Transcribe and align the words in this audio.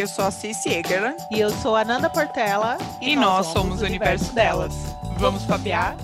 Eu 0.00 0.06
sou 0.06 0.24
a 0.24 0.30
Cici 0.30 0.70
Egerland. 0.70 1.22
E 1.30 1.38
eu 1.38 1.50
sou 1.50 1.76
a 1.76 1.84
Nanda 1.84 2.08
Portela. 2.08 2.78
E, 3.02 3.10
e 3.10 3.16
nós, 3.16 3.44
nós, 3.44 3.46
somos 3.48 3.82
o 3.82 3.84
universo, 3.84 4.32
universo 4.32 4.34
delas. 4.34 4.74
delas. 4.74 5.20
Vamos 5.20 5.44
papear? 5.44 5.94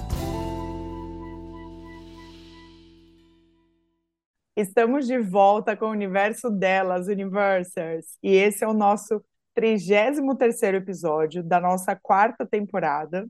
Estamos 4.55 5.07
de 5.07 5.19
volta 5.19 5.75
com 5.75 5.87
o 5.87 5.93
universo 5.93 6.51
delas, 6.51 7.09
Universers. 7.09 8.19
E 8.23 8.35
esse 8.35 8.63
é 8.63 8.69
o 8.69 8.75
nosso 8.75 9.25
33 9.55 10.75
episódio 10.75 11.43
da 11.43 11.59
nossa 11.59 11.97
quarta 11.97 12.45
temporada, 12.45 13.27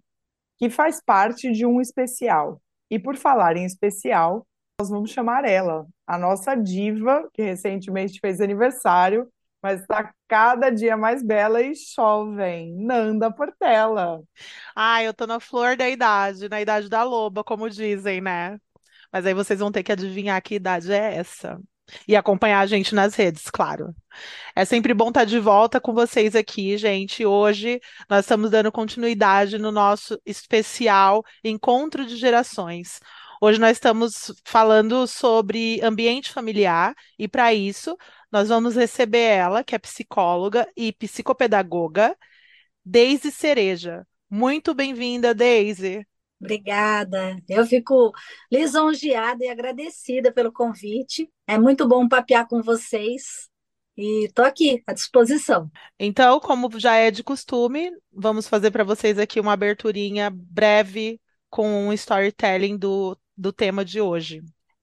que 0.59 0.69
faz 0.69 1.01
parte 1.01 1.53
de 1.53 1.65
um 1.65 1.81
especial. 1.81 2.61
E 2.91 2.99
por 2.99 3.17
falar 3.17 3.57
em 3.57 3.65
especial, 3.65 4.45
nós 4.81 4.91
vamos 4.91 5.13
chamar 5.13 5.45
ela, 5.45 5.87
a 6.05 6.19
nossa 6.19 6.57
diva, 6.57 7.29
que 7.33 7.43
recentemente 7.43 8.19
fez 8.19 8.41
aniversário, 8.41 9.29
mas 9.63 9.81
está 9.81 10.13
cada 10.29 10.71
dia 10.71 10.97
mais 10.97 11.23
bela 11.23 11.63
e 11.63 11.73
jovem. 11.75 12.75
Nanda 12.77 13.31
Portela. 13.31 14.23
Ah, 14.75 15.03
eu 15.03 15.15
tô 15.15 15.27
na 15.27 15.41
flor 15.41 15.77
da 15.77 15.89
idade, 15.89 16.49
na 16.49 16.61
idade 16.61 16.89
da 16.89 17.03
loba, 17.03 17.45
como 17.45 17.71
dizem, 17.71 18.21
né? 18.21 18.59
Mas 19.13 19.27
aí 19.27 19.35
vocês 19.35 19.61
vão 19.61 19.73
ter 19.73 19.83
que 19.83 19.93
adivinhar 19.93 20.43
que 20.43 20.57
idade 20.57 20.93
é 20.93 21.17
essa. 21.17 21.59
E 22.07 22.17
acompanhar 22.17 22.61
a 22.61 22.67
gente 22.67 22.95
nas 22.95 23.15
redes, 23.15 23.49
claro. 23.49 23.95
É 24.55 24.65
sempre 24.65 24.93
bom 24.93 25.09
estar 25.09 25.25
de 25.25 25.39
volta 25.39 25.81
com 25.81 25.93
vocês 25.93 26.35
aqui, 26.35 26.77
gente. 26.77 27.25
Hoje 27.25 27.81
nós 28.11 28.25
estamos 28.25 28.51
dando 28.51 28.73
continuidade 28.73 29.57
no 29.59 29.71
nosso 29.71 30.21
especial 30.27 31.25
Encontro 31.45 32.05
de 32.05 32.17
Gerações. 32.17 32.99
Hoje 33.41 33.61
nós 33.61 33.73
estamos 33.73 34.33
falando 34.45 35.07
sobre 35.07 35.81
ambiente 35.83 36.33
familiar 36.33 36.95
e 37.19 37.29
para 37.29 37.53
isso 37.53 37.97
nós 38.33 38.49
vamos 38.49 38.75
receber 38.75 39.19
ela, 39.19 39.63
que 39.63 39.75
é 39.75 39.79
psicóloga 39.79 40.67
e 40.75 40.93
psicopedagoga, 40.93 42.17
Deise 42.85 43.31
Cereja. 43.31 44.07
Muito 44.31 44.75
bem-vinda, 44.75 45.35
Deise. 45.35 46.07
Obrigada. 46.41 47.37
Eu 47.49 47.67
fico 47.67 48.13
lisonjeada 48.51 49.45
e 49.45 49.49
agradecida 49.49 50.33
pelo 50.33 50.53
convite. 50.53 51.31
É 51.47 51.59
muito 51.59 51.87
bom 51.87 52.09
papear 52.09 52.47
com 52.49 52.63
vocês 52.63 53.49
e 53.97 54.27
estou 54.27 54.45
aqui 54.45 54.83
à 54.87 54.93
disposição. 54.93 55.71
Então, 55.99 56.41
como 56.41 56.71
já 56.79 56.97
é 56.97 57.11
de 57.11 57.23
costume, 57.23 57.91
vamos 58.13 58.49
fazer 58.49 58.71
para 58.71 58.85
vocês 58.85 59.19
aqui 59.19 59.41
uma 59.41 59.53
aberturinha 59.53 60.31
breve 60.31 61.21
com 61.49 61.89
um 61.89 61.93
storytelling 61.93 62.77
do, 62.77 63.17
do 63.37 63.53
tema 63.53 63.85
de 63.85 64.01
hoje. 64.01 64.43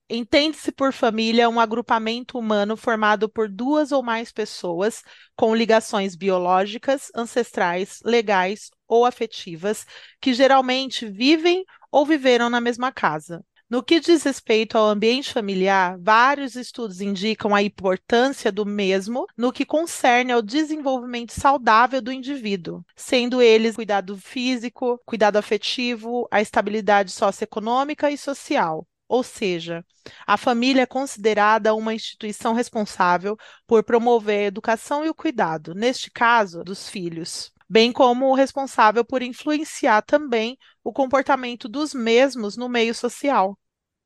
Entende-se 0.09 0.71
por 0.71 0.93
família 0.93 1.49
um 1.49 1.59
agrupamento 1.59 2.37
humano 2.37 2.75
formado 2.77 3.29
por 3.29 3.49
duas 3.49 3.91
ou 3.91 4.03
mais 4.03 4.31
pessoas 4.31 5.01
com 5.35 5.55
ligações 5.55 6.15
biológicas, 6.15 7.09
ancestrais, 7.15 7.99
legais 8.03 8.69
ou 8.87 9.05
afetivas, 9.05 9.85
que 10.21 10.33
geralmente 10.33 11.05
vivem 11.07 11.65
ou 11.91 12.05
viveram 12.05 12.49
na 12.49 12.61
mesma 12.61 12.91
casa. 12.91 13.43
No 13.73 13.81
que 13.81 13.99
diz 13.99 14.21
respeito 14.21 14.77
ao 14.77 14.85
ambiente 14.85 15.33
familiar, 15.33 15.97
vários 15.99 16.55
estudos 16.55 17.02
indicam 17.02 17.55
a 17.55 17.63
importância 17.63 18.52
do 18.52 18.67
mesmo 18.67 19.25
no 19.35 19.52
que 19.52 19.65
concerne 19.65 20.31
ao 20.31 20.43
desenvolvimento 20.43 21.31
saudável 21.31 21.99
do 21.99 22.11
indivíduo, 22.11 22.85
sendo 22.95 23.41
eles 23.41 23.75
cuidado 23.75 24.15
físico, 24.15 25.02
cuidado 25.03 25.38
afetivo, 25.38 26.27
a 26.30 26.39
estabilidade 26.39 27.11
socioeconômica 27.11 28.11
e 28.11 28.15
social. 28.15 28.88
Ou 29.07 29.23
seja, 29.23 29.83
a 30.27 30.37
família 30.37 30.83
é 30.83 30.85
considerada 30.85 31.73
uma 31.73 31.95
instituição 31.95 32.53
responsável 32.53 33.35
por 33.65 33.83
promover 33.83 34.41
a 34.41 34.47
educação 34.49 35.03
e 35.03 35.09
o 35.09 35.15
cuidado, 35.15 35.73
neste 35.73 36.11
caso, 36.11 36.63
dos 36.63 36.87
filhos, 36.87 37.52
bem 37.67 37.92
como 37.92 38.27
o 38.27 38.36
responsável 38.36 39.03
por 39.03 39.23
influenciar 39.23 40.03
também 40.03 40.59
o 40.83 40.93
comportamento 40.93 41.67
dos 41.67 41.92
mesmos 41.92 42.55
no 42.55 42.69
meio 42.69 42.93
social. 42.93 43.58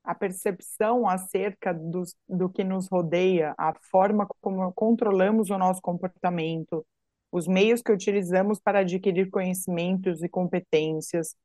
A 0.08 0.14
percepção 0.14 1.06
acerca 1.06 1.74
do, 1.74 2.02
do 2.26 2.48
que 2.48 2.64
nos 2.64 2.88
rodeia, 2.88 3.54
a 3.58 3.74
forma 3.90 4.26
como 4.40 4.72
controlamos 4.72 5.50
o 5.50 5.58
nosso 5.58 5.82
comportamento, 5.82 6.82
os 7.30 7.46
meios 7.46 7.82
que 7.82 7.92
utilizamos 7.92 8.58
para 8.58 8.78
adquirir 8.78 9.28
conhecimentos 9.28 10.22
e 10.22 10.28
competências, 10.30 11.36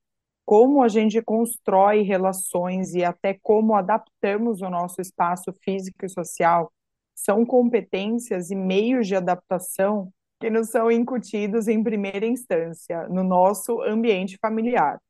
como 0.46 0.82
a 0.82 0.88
gente 0.88 1.22
constrói 1.22 2.04
relações 2.04 2.94
e 2.94 3.04
até 3.04 3.38
como 3.44 3.76
adaptamos 3.76 4.62
o 4.62 4.70
nosso 4.70 5.02
espaço 5.02 5.52
físico 5.62 6.06
e 6.06 6.10
social 6.10 6.72
são 7.14 7.46
competências 7.46 8.50
e 8.50 8.56
meios 8.56 9.08
de 9.08 9.16
adaptação 9.18 10.10
que 10.40 10.50
nos 10.50 10.70
são 10.70 10.90
incutidos 10.90 11.68
em 11.68 11.84
primeira 11.84 12.26
instância 12.26 13.10
no 13.10 13.26
nosso 13.26 13.82
ambiente 13.82 14.38
familiar. 14.42 15.02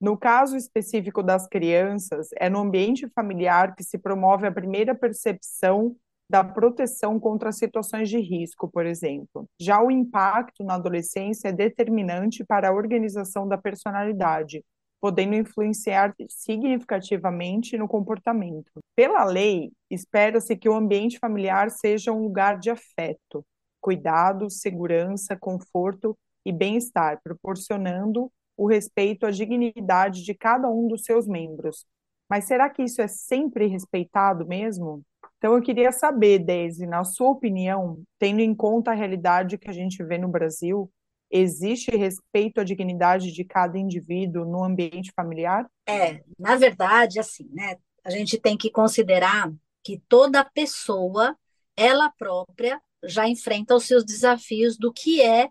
No 0.00 0.16
caso 0.16 0.56
específico 0.56 1.22
das 1.22 1.46
crianças, 1.46 2.28
é 2.36 2.50
no 2.50 2.60
ambiente 2.60 3.08
familiar 3.08 3.74
que 3.74 3.82
se 3.82 3.96
promove 3.96 4.46
a 4.46 4.52
primeira 4.52 4.94
percepção 4.94 5.96
da 6.28 6.42
proteção 6.42 7.18
contra 7.20 7.52
situações 7.52 8.08
de 8.08 8.18
risco, 8.18 8.68
por 8.68 8.84
exemplo. 8.84 9.48
Já 9.60 9.80
o 9.80 9.90
impacto 9.90 10.64
na 10.64 10.74
adolescência 10.74 11.48
é 11.48 11.52
determinante 11.52 12.44
para 12.44 12.68
a 12.68 12.72
organização 12.72 13.48
da 13.48 13.56
personalidade, 13.56 14.62
podendo 15.00 15.34
influenciar 15.34 16.14
significativamente 16.28 17.78
no 17.78 17.86
comportamento. 17.86 18.72
Pela 18.94 19.24
lei, 19.24 19.70
espera-se 19.90 20.56
que 20.56 20.68
o 20.68 20.74
ambiente 20.74 21.18
familiar 21.18 21.70
seja 21.70 22.12
um 22.12 22.22
lugar 22.22 22.58
de 22.58 22.70
afeto, 22.70 23.44
cuidado, 23.80 24.50
segurança, 24.50 25.36
conforto 25.36 26.16
e 26.44 26.52
bem-estar, 26.52 27.20
proporcionando 27.22 28.30
o 28.56 28.66
respeito 28.66 29.26
à 29.26 29.30
dignidade 29.30 30.22
de 30.22 30.34
cada 30.34 30.68
um 30.68 30.88
dos 30.88 31.04
seus 31.04 31.26
membros. 31.26 31.84
Mas 32.28 32.46
será 32.46 32.68
que 32.68 32.82
isso 32.82 33.00
é 33.00 33.06
sempre 33.06 33.66
respeitado 33.66 34.46
mesmo? 34.46 35.02
Então, 35.38 35.54
eu 35.54 35.62
queria 35.62 35.92
saber, 35.92 36.38
Daisy, 36.38 36.86
na 36.86 37.04
sua 37.04 37.30
opinião, 37.30 38.02
tendo 38.18 38.40
em 38.40 38.54
conta 38.54 38.90
a 38.90 38.94
realidade 38.94 39.58
que 39.58 39.70
a 39.70 39.72
gente 39.72 40.02
vê 40.02 40.18
no 40.18 40.28
Brasil, 40.28 40.90
existe 41.30 41.94
respeito 41.96 42.60
à 42.60 42.64
dignidade 42.64 43.32
de 43.32 43.44
cada 43.44 43.78
indivíduo 43.78 44.44
no 44.44 44.64
ambiente 44.64 45.12
familiar? 45.14 45.66
É, 45.86 46.22
na 46.38 46.56
verdade, 46.56 47.20
assim, 47.20 47.48
né? 47.52 47.76
A 48.02 48.10
gente 48.10 48.38
tem 48.38 48.56
que 48.56 48.70
considerar 48.70 49.52
que 49.84 50.00
toda 50.08 50.44
pessoa, 50.44 51.36
ela 51.76 52.10
própria, 52.18 52.80
já 53.04 53.28
enfrenta 53.28 53.74
os 53.74 53.84
seus 53.84 54.04
desafios 54.04 54.76
do 54.76 54.92
que 54.92 55.20
é 55.20 55.48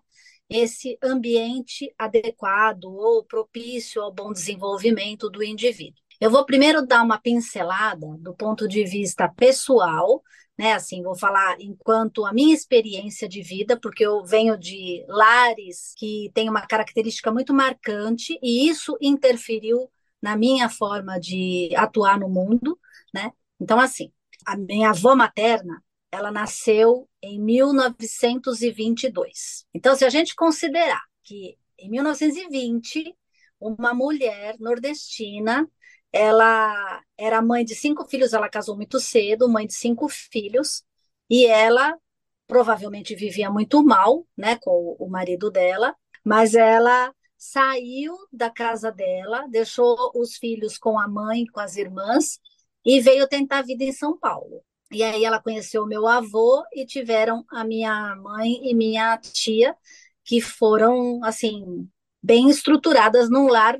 esse 0.48 0.98
ambiente 1.02 1.92
adequado 1.98 2.84
ou 2.84 3.24
propício 3.24 4.02
ao 4.02 4.12
bom 4.12 4.32
desenvolvimento 4.32 5.28
do 5.28 5.42
indivíduo. 5.42 6.00
Eu 6.20 6.30
vou 6.30 6.46
primeiro 6.46 6.86
dar 6.86 7.02
uma 7.02 7.18
pincelada 7.20 8.06
do 8.18 8.34
ponto 8.34 8.66
de 8.66 8.84
vista 8.84 9.28
pessoal, 9.28 10.22
né? 10.58 10.72
Assim, 10.72 11.02
vou 11.02 11.16
falar 11.16 11.60
enquanto 11.60 12.24
a 12.24 12.32
minha 12.32 12.54
experiência 12.54 13.28
de 13.28 13.42
vida, 13.42 13.78
porque 13.78 14.04
eu 14.06 14.24
venho 14.24 14.56
de 14.56 15.04
lares 15.08 15.92
que 15.96 16.30
têm 16.34 16.48
uma 16.48 16.66
característica 16.66 17.30
muito 17.30 17.52
marcante 17.52 18.38
e 18.42 18.68
isso 18.68 18.96
interferiu 19.00 19.90
na 20.22 20.36
minha 20.36 20.68
forma 20.68 21.20
de 21.20 21.70
atuar 21.76 22.18
no 22.18 22.28
mundo, 22.28 22.78
né? 23.14 23.30
Então, 23.60 23.78
assim, 23.78 24.10
a 24.46 24.56
minha 24.56 24.90
avó 24.90 25.14
materna, 25.14 25.82
ela 26.16 26.32
nasceu 26.32 27.08
em 27.22 27.40
1922. 27.40 29.64
Então, 29.74 29.94
se 29.94 30.04
a 30.04 30.10
gente 30.10 30.34
considerar 30.34 31.02
que 31.22 31.56
em 31.78 31.90
1920 31.90 33.14
uma 33.60 33.94
mulher 33.94 34.56
nordestina 34.58 35.68
ela 36.12 37.02
era 37.18 37.42
mãe 37.42 37.64
de 37.64 37.74
cinco 37.74 38.06
filhos, 38.06 38.32
ela 38.32 38.48
casou 38.48 38.76
muito 38.76 38.98
cedo, 38.98 39.48
mãe 39.48 39.66
de 39.66 39.74
cinco 39.74 40.08
filhos, 40.08 40.82
e 41.28 41.46
ela 41.46 41.98
provavelmente 42.46 43.14
vivia 43.14 43.50
muito 43.50 43.84
mal, 43.84 44.26
né, 44.36 44.56
com 44.62 44.96
o 44.98 45.08
marido 45.10 45.50
dela, 45.50 45.94
mas 46.24 46.54
ela 46.54 47.12
saiu 47.36 48.14
da 48.32 48.50
casa 48.50 48.90
dela, 48.90 49.46
deixou 49.48 50.10
os 50.14 50.36
filhos 50.36 50.78
com 50.78 50.98
a 50.98 51.06
mãe, 51.06 51.44
com 51.46 51.60
as 51.60 51.76
irmãs, 51.76 52.40
e 52.84 53.00
veio 53.00 53.28
tentar 53.28 53.58
a 53.58 53.62
vida 53.62 53.84
em 53.84 53.92
São 53.92 54.18
Paulo. 54.18 54.62
E 54.90 55.02
aí 55.02 55.24
ela 55.24 55.42
conheceu 55.42 55.86
meu 55.86 56.06
avô 56.06 56.64
e 56.72 56.86
tiveram 56.86 57.44
a 57.50 57.64
minha 57.64 58.14
mãe 58.16 58.68
e 58.70 58.74
minha 58.74 59.18
tia, 59.18 59.76
que 60.24 60.40
foram, 60.40 61.22
assim, 61.24 61.88
bem 62.22 62.48
estruturadas 62.48 63.28
num 63.30 63.48
lar 63.48 63.78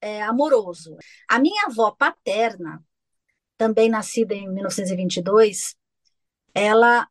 é, 0.00 0.22
amoroso. 0.22 0.96
A 1.28 1.38
minha 1.38 1.66
avó 1.66 1.90
paterna, 1.92 2.82
também 3.56 3.88
nascida 3.90 4.34
em 4.34 4.48
1922, 4.52 5.76
ela, 6.54 7.08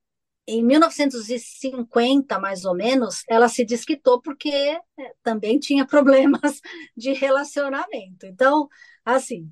em 0.47 0.63
1950, 0.63 2.39
mais 2.39 2.65
ou 2.65 2.75
menos, 2.75 3.23
ela 3.29 3.49
se 3.49 3.65
desquitou 3.65 4.21
porque 4.21 4.49
é, 4.49 4.81
também 5.23 5.59
tinha 5.59 5.85
problemas 5.87 6.61
de 6.97 7.13
relacionamento. 7.13 8.25
Então, 8.25 8.67
assim, 9.05 9.51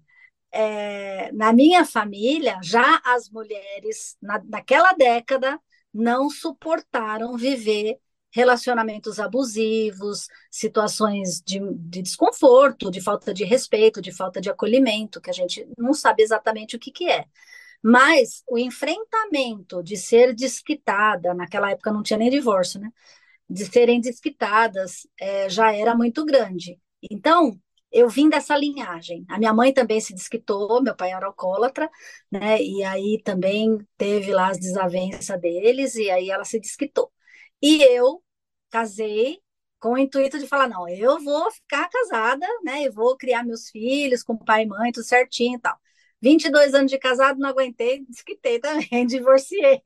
é, 0.52 1.32
na 1.34 1.54
minha 1.54 1.86
família, 1.86 2.60
já 2.64 3.02
as 3.06 3.30
mulheres, 3.30 4.18
na, 4.22 4.42
naquela 4.46 4.94
década, 4.94 5.60
não 5.94 6.30
suportaram 6.30 7.36
viver 7.38 8.00
relacionamentos 8.32 9.20
abusivos, 9.20 10.28
situações 10.52 11.42
de, 11.42 11.60
de, 11.74 12.02
desconforto, 12.02 12.92
de 12.92 13.02
falta 13.02 13.34
de 13.34 13.44
respeito, 13.44 14.02
de 14.02 14.12
falta 14.12 14.40
de 14.40 14.50
acolhimento, 14.50 15.22
que 15.22 15.30
a 15.30 15.34
gente 15.34 15.68
não 15.78 15.94
sabe 15.94 16.24
exatamente 16.24 16.76
o 16.76 16.80
que, 16.80 16.92
que 16.92 17.10
é. 17.10 17.26
Mas 17.82 18.44
o 18.48 18.58
enfrentamento 18.58 19.82
de 19.84 19.98
ser 19.98 20.34
desquitada, 20.36 21.34
naquela 21.34 21.72
época 21.72 21.92
não 21.92 22.04
tinha 22.04 22.20
nem 22.20 22.30
divórcio, 22.30 22.80
né? 22.80 22.92
De 23.50 23.66
serem 23.66 24.02
desquitadas 24.02 25.08
é, 25.20 25.50
já 25.50 25.74
era 25.74 25.96
muito 25.96 26.26
grande. 26.26 26.80
Então, 27.10 27.60
eu 27.92 28.10
vim 28.10 28.30
dessa 28.30 28.56
linhagem. 28.58 29.26
A 29.30 29.38
minha 29.38 29.54
mãe 29.54 29.74
também 29.74 30.00
se 30.02 30.14
desquitou, 30.14 30.82
meu 30.82 30.96
pai 30.96 31.12
era 31.12 31.26
alcoólatra, 31.28 31.90
né? 32.32 32.62
E 32.62 32.84
aí 32.84 33.22
também 33.24 33.78
teve 33.98 34.34
lá 34.34 34.50
as 34.50 34.60
desavenças 34.60 35.40
deles, 35.40 35.96
e 35.96 36.10
aí 36.10 36.30
ela 36.30 36.44
se 36.46 36.60
desquitou. 36.60 37.12
E 37.62 37.82
eu 37.84 38.24
casei 38.70 39.40
com 39.80 39.94
o 39.94 39.98
intuito 39.98 40.40
de 40.40 40.48
falar, 40.48 40.68
não, 40.68 40.88
eu 40.90 41.20
vou 41.24 41.52
ficar 41.52 41.90
casada, 41.90 42.46
né? 42.64 42.84
E 42.84 42.90
vou 42.90 43.18
criar 43.18 43.44
meus 43.44 43.70
filhos 43.70 44.24
com 44.24 44.38
pai 44.38 44.64
e 44.64 44.68
mãe, 44.68 44.92
tudo 44.92 45.06
certinho 45.06 45.58
e 45.58 45.62
tal. 45.62 45.78
22 46.22 46.74
anos 46.74 46.92
de 46.92 46.98
casado, 46.98 47.40
não 47.40 47.50
aguentei, 47.50 48.04
desquitei 48.10 48.60
também, 48.60 49.06
divorciei. 49.08 49.82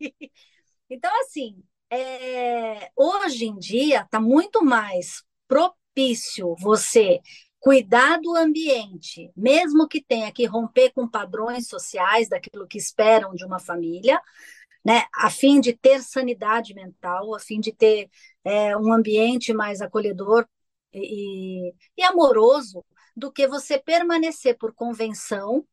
Então, 0.89 1.11
assim, 1.21 1.63
é, 1.89 2.91
hoje 2.95 3.45
em 3.45 3.57
dia 3.57 4.01
está 4.01 4.19
muito 4.19 4.63
mais 4.63 5.23
propício 5.47 6.55
você 6.59 7.19
cuidar 7.61 8.19
do 8.19 8.35
ambiente, 8.35 9.31
mesmo 9.37 9.87
que 9.87 10.01
tenha 10.01 10.31
que 10.31 10.45
romper 10.45 10.91
com 10.93 11.07
padrões 11.07 11.67
sociais 11.67 12.27
daquilo 12.27 12.67
que 12.67 12.77
esperam 12.79 13.35
de 13.35 13.45
uma 13.45 13.59
família, 13.59 14.19
né, 14.83 15.03
a 15.13 15.29
fim 15.29 15.61
de 15.61 15.71
ter 15.73 16.01
sanidade 16.01 16.73
mental, 16.73 17.35
a 17.35 17.39
fim 17.39 17.59
de 17.59 17.71
ter 17.71 18.09
é, 18.43 18.75
um 18.75 18.91
ambiente 18.91 19.53
mais 19.53 19.79
acolhedor 19.79 20.47
e, 20.91 21.71
e 21.95 22.03
amoroso, 22.03 22.83
do 23.15 23.31
que 23.31 23.47
você 23.47 23.77
permanecer 23.77 24.57
por 24.57 24.73
convenção 24.73 25.63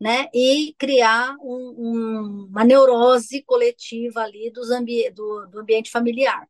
né, 0.00 0.28
e 0.34 0.74
criar 0.76 1.36
um, 1.40 1.74
um, 1.78 2.46
uma 2.50 2.64
neurose 2.64 3.42
coletiva 3.44 4.20
ali 4.22 4.50
dos 4.50 4.70
ambi 4.72 5.08
do, 5.10 5.46
do 5.46 5.60
ambiente 5.60 5.92
familiar. 5.92 6.48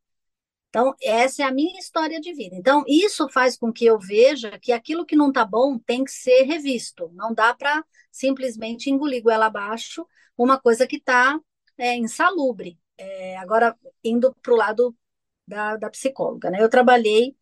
Então, 0.76 0.94
essa 1.02 1.42
é 1.42 1.46
a 1.46 1.50
minha 1.50 1.78
história 1.78 2.20
de 2.20 2.34
vida. 2.34 2.54
Então, 2.54 2.84
isso 2.86 3.26
faz 3.30 3.56
com 3.56 3.72
que 3.72 3.86
eu 3.86 3.98
veja 3.98 4.58
que 4.58 4.72
aquilo 4.72 5.06
que 5.06 5.16
não 5.16 5.28
está 5.28 5.42
bom 5.42 5.78
tem 5.78 6.04
que 6.04 6.10
ser 6.10 6.42
revisto. 6.42 7.10
Não 7.14 7.32
dá 7.32 7.54
para 7.54 7.82
simplesmente 8.12 8.90
engolir 8.90 9.22
goela 9.22 9.46
abaixo 9.46 10.06
uma 10.36 10.60
coisa 10.60 10.86
que 10.86 10.96
está 10.96 11.40
é, 11.78 11.96
insalubre. 11.96 12.78
É, 12.98 13.38
agora, 13.38 13.74
indo 14.04 14.34
para 14.42 14.52
o 14.52 14.56
lado 14.56 14.94
da, 15.48 15.78
da 15.78 15.88
psicóloga, 15.88 16.50
né? 16.50 16.62
Eu 16.62 16.68
trabalhei 16.68 17.34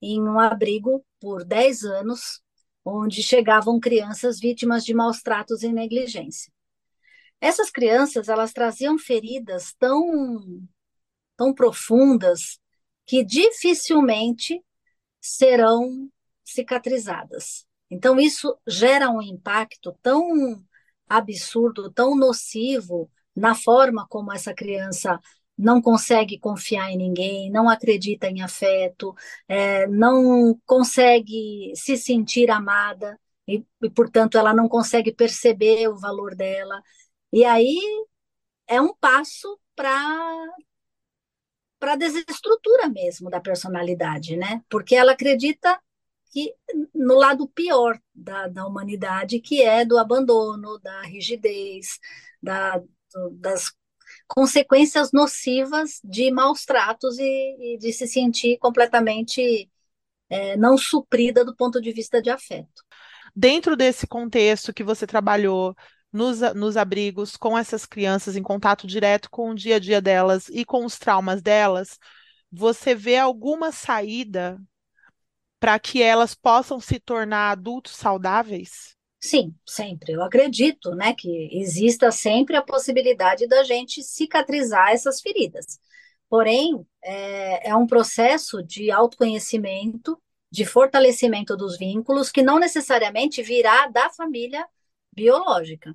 em 0.00 0.22
um 0.22 0.40
abrigo 0.40 1.04
por 1.20 1.44
10 1.44 1.84
anos, 1.84 2.40
onde 2.82 3.22
chegavam 3.22 3.78
crianças 3.78 4.40
vítimas 4.40 4.82
de 4.82 4.94
maus 4.94 5.20
tratos 5.20 5.62
e 5.62 5.70
negligência. 5.70 6.50
Essas 7.38 7.68
crianças, 7.70 8.30
elas 8.30 8.54
traziam 8.54 8.96
feridas 8.96 9.74
tão, 9.78 10.66
tão 11.36 11.52
profundas 11.52 12.58
que 13.08 13.24
dificilmente 13.24 14.62
serão 15.20 16.10
cicatrizadas. 16.44 17.66
Então, 17.90 18.20
isso 18.20 18.56
gera 18.66 19.10
um 19.10 19.22
impacto 19.22 19.96
tão 20.02 20.62
absurdo, 21.08 21.90
tão 21.90 22.14
nocivo 22.14 23.10
na 23.34 23.54
forma 23.54 24.06
como 24.08 24.32
essa 24.32 24.54
criança 24.54 25.18
não 25.56 25.80
consegue 25.80 26.38
confiar 26.38 26.90
em 26.90 26.98
ninguém, 26.98 27.50
não 27.50 27.68
acredita 27.68 28.28
em 28.28 28.42
afeto, 28.42 29.14
é, 29.48 29.86
não 29.88 30.58
consegue 30.66 31.72
se 31.74 31.96
sentir 31.96 32.50
amada 32.50 33.18
e, 33.46 33.64
e, 33.82 33.90
portanto, 33.90 34.36
ela 34.36 34.54
não 34.54 34.68
consegue 34.68 35.12
perceber 35.12 35.88
o 35.88 35.98
valor 35.98 36.34
dela. 36.36 36.80
E 37.32 37.44
aí 37.44 37.80
é 38.66 38.80
um 38.80 38.94
passo 38.94 39.58
para 39.74 39.98
para 41.78 41.92
a 41.92 41.96
desestrutura 41.96 42.88
mesmo 42.88 43.30
da 43.30 43.40
personalidade, 43.40 44.36
né? 44.36 44.62
Porque 44.68 44.94
ela 44.94 45.12
acredita 45.12 45.78
que 46.30 46.54
no 46.94 47.14
lado 47.14 47.48
pior 47.48 47.98
da, 48.14 48.48
da 48.48 48.66
humanidade, 48.66 49.40
que 49.40 49.62
é 49.62 49.84
do 49.84 49.98
abandono, 49.98 50.78
da 50.80 51.02
rigidez, 51.02 51.98
da, 52.42 52.78
do, 52.78 53.30
das 53.32 53.72
consequências 54.26 55.10
nocivas 55.12 56.00
de 56.04 56.30
maus 56.30 56.64
tratos 56.64 57.18
e, 57.18 57.74
e 57.74 57.78
de 57.78 57.92
se 57.92 58.06
sentir 58.06 58.58
completamente 58.58 59.70
é, 60.28 60.56
não 60.56 60.76
suprida 60.76 61.44
do 61.44 61.56
ponto 61.56 61.80
de 61.80 61.92
vista 61.92 62.20
de 62.20 62.30
afeto. 62.30 62.84
Dentro 63.34 63.76
desse 63.76 64.06
contexto 64.06 64.74
que 64.74 64.84
você 64.84 65.06
trabalhou 65.06 65.74
nos, 66.12 66.40
nos 66.54 66.76
abrigos 66.76 67.36
com 67.36 67.56
essas 67.56 67.84
crianças, 67.84 68.36
em 68.36 68.42
contato 68.42 68.86
direto 68.86 69.30
com 69.30 69.50
o 69.50 69.54
dia 69.54 69.76
a 69.76 69.78
dia 69.78 70.00
delas 70.00 70.48
e 70.48 70.64
com 70.64 70.84
os 70.84 70.98
traumas 70.98 71.42
delas, 71.42 71.98
você 72.50 72.94
vê 72.94 73.16
alguma 73.16 73.70
saída 73.70 74.58
para 75.60 75.78
que 75.78 76.02
elas 76.02 76.34
possam 76.34 76.80
se 76.80 76.98
tornar 76.98 77.50
adultos 77.50 77.96
saudáveis? 77.96 78.96
Sim, 79.20 79.54
sempre. 79.66 80.12
Eu 80.12 80.22
acredito, 80.22 80.94
né, 80.94 81.12
que 81.12 81.48
exista 81.52 82.12
sempre 82.12 82.56
a 82.56 82.62
possibilidade 82.62 83.46
da 83.48 83.64
gente 83.64 84.02
cicatrizar 84.02 84.90
essas 84.90 85.20
feridas. 85.20 85.80
Porém, 86.28 86.86
é, 87.02 87.70
é 87.70 87.76
um 87.76 87.86
processo 87.86 88.62
de 88.62 88.90
autoconhecimento, 88.90 90.20
de 90.50 90.64
fortalecimento 90.64 91.56
dos 91.56 91.76
vínculos, 91.76 92.30
que 92.30 92.42
não 92.42 92.58
necessariamente 92.58 93.42
virá 93.42 93.88
da 93.88 94.08
família 94.10 94.64
biológica, 95.18 95.94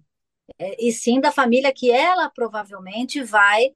é, 0.59 0.75
e 0.87 0.91
sim 0.91 1.21
da 1.21 1.31
família 1.31 1.73
que 1.73 1.91
ela 1.91 2.29
provavelmente 2.29 3.23
vai 3.23 3.71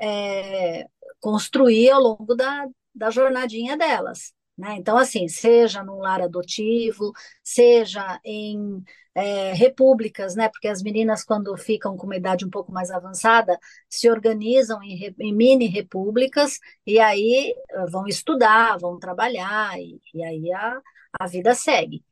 é, 0.00 0.86
construir 1.20 1.90
ao 1.90 2.02
longo 2.02 2.34
da, 2.34 2.66
da 2.94 3.10
jornadinha 3.10 3.76
delas. 3.76 4.32
Né? 4.58 4.76
Então, 4.78 4.96
assim, 4.98 5.28
seja 5.28 5.82
num 5.84 5.98
lar 5.98 6.22
adotivo, 6.22 7.12
seja 7.44 8.18
em 8.24 8.82
é, 9.14 9.52
repúblicas, 9.54 10.34
né? 10.36 10.48
Porque 10.48 10.68
as 10.68 10.82
meninas, 10.82 11.24
quando 11.24 11.56
ficam 11.56 11.96
com 11.96 12.06
uma 12.06 12.16
idade 12.16 12.44
um 12.46 12.50
pouco 12.50 12.72
mais 12.72 12.90
avançada, 12.90 13.58
se 13.88 14.10
organizam 14.10 14.82
em, 14.82 15.14
em 15.18 15.34
mini 15.34 15.66
repúblicas 15.66 16.58
e 16.86 16.98
aí 16.98 17.54
eh, 17.70 17.86
vão 17.90 18.06
estudar, 18.06 18.78
vão 18.78 18.98
trabalhar, 18.98 19.78
e, 19.80 20.00
e 20.14 20.22
aí 20.24 20.52
a, 20.52 20.80
a 21.20 21.26
vida 21.26 21.54
segue. 21.54 22.04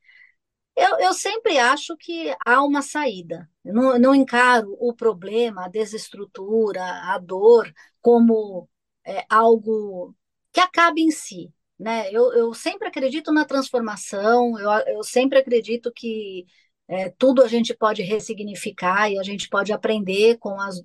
Eu, 0.77 0.99
eu 0.99 1.13
sempre 1.15 1.59
acho 1.59 1.97
que 1.97 2.35
há 2.45 2.63
uma 2.65 2.83
saída. 2.83 3.49
Eu 3.65 3.75
não, 3.75 3.99
não 3.99 4.15
encaro 4.15 4.77
o 4.81 4.93
problema, 4.93 5.65
a 5.67 5.69
desestrutura, 5.69 6.83
a 6.83 7.19
dor, 7.19 7.73
como 8.03 8.69
é, 9.07 9.25
algo 9.29 10.15
que 10.53 10.61
acabe 10.61 11.03
em 11.03 11.11
si 11.11 11.53
né? 11.79 12.09
Eu, 12.11 12.33
eu 12.33 12.55
sempre 12.55 12.89
acredito 12.89 13.33
na 13.33 13.45
transformação, 13.45 14.59
eu, 14.59 14.71
eu 14.97 15.03
sempre 15.03 15.39
acredito 15.39 15.93
que 15.93 16.47
é, 16.89 17.11
tudo 17.11 17.43
a 17.43 17.49
gente 17.49 17.75
pode 17.75 18.03
ressignificar 18.03 19.11
e 19.11 19.19
a 19.19 19.23
gente 19.23 19.49
pode 19.49 19.73
aprender 19.73 20.39
com 20.39 20.61
as, 20.61 20.81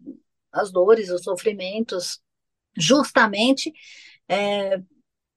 as 0.52 0.72
dores, 0.72 1.10
os 1.10 1.24
sofrimentos, 1.24 2.20
justamente 2.78 3.74
é, 4.28 4.82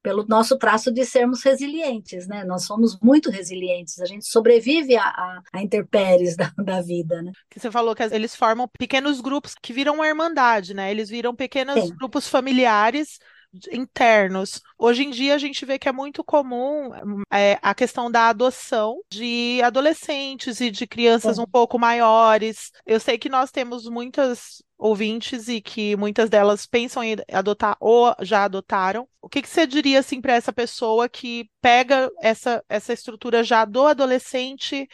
pelo 0.03 0.27
nosso 0.27 0.59
traço 0.59 0.93
de 0.93 1.05
sermos 1.05 1.43
resilientes, 1.43 2.27
né? 2.27 2.45
Nós 2.45 2.65
somos 2.65 2.99
muito 3.01 3.31
resilientes, 3.31 4.01
a 4.01 4.07
gente 4.07 4.27
sobrevive 4.27 4.97
a, 4.97 5.05
a, 5.05 5.43
a 5.53 5.63
intempéries 5.63 6.37
da, 6.37 6.53
da 6.59 6.81
vida, 6.83 7.23
né? 7.23 7.33
Você 7.57 7.71
falou 7.71 7.95
que 7.95 8.03
eles 8.03 8.35
formam 8.35 8.67
pequenos 8.67 9.21
grupos 9.21 9.55
que 9.55 9.73
viram 9.73 9.95
uma 9.95 10.07
irmandade, 10.07 10.75
né? 10.75 10.91
Eles 10.91 11.09
viram 11.09 11.35
pequenos 11.35 11.81
Sim. 11.81 11.97
grupos 11.99 12.27
familiares 12.27 13.19
internos. 13.71 14.61
Hoje 14.79 15.05
em 15.05 15.11
dia 15.11 15.35
a 15.35 15.39
gente 15.39 15.65
vê 15.65 15.79
que 15.79 15.89
é 15.89 15.93
muito 15.93 16.25
comum 16.25 16.91
é, 17.33 17.59
a 17.61 17.75
questão 17.75 18.11
da 18.11 18.29
adoção 18.29 19.01
de 19.11 19.61
adolescentes 19.63 20.61
e 20.61 20.71
de 20.71 20.87
crianças 20.87 21.39
um 21.39 21.47
pouco 21.47 21.79
maiores. 21.79 22.71
Eu 22.87 22.99
sei 22.99 23.19
que 23.19 23.29
nós 23.29 23.51
temos 23.51 23.87
muitas 23.89 24.63
ouvintes 24.79 25.49
e 25.49 25.61
que 25.61 25.97
muitas 25.97 26.29
delas 26.29 26.67
pensam 26.67 27.05
em 27.05 27.17
adotar 27.31 27.77
ou 27.79 28.15
já 28.21 28.45
adotaram. 28.45 29.07
O 29.21 29.29
que, 29.29 29.43
que 29.43 29.49
você 29.49 29.67
diria 29.67 30.01
assim 30.01 30.21
para 30.21 30.35
essa 30.35 30.53
pessoa 30.53 31.09
que 31.09 31.49
pega 31.61 32.11
essa, 32.21 32.65
essa 32.69 32.93
estrutura 32.93 33.45
já 33.45 33.65
do 33.65 33.87
adolescente 33.87 34.89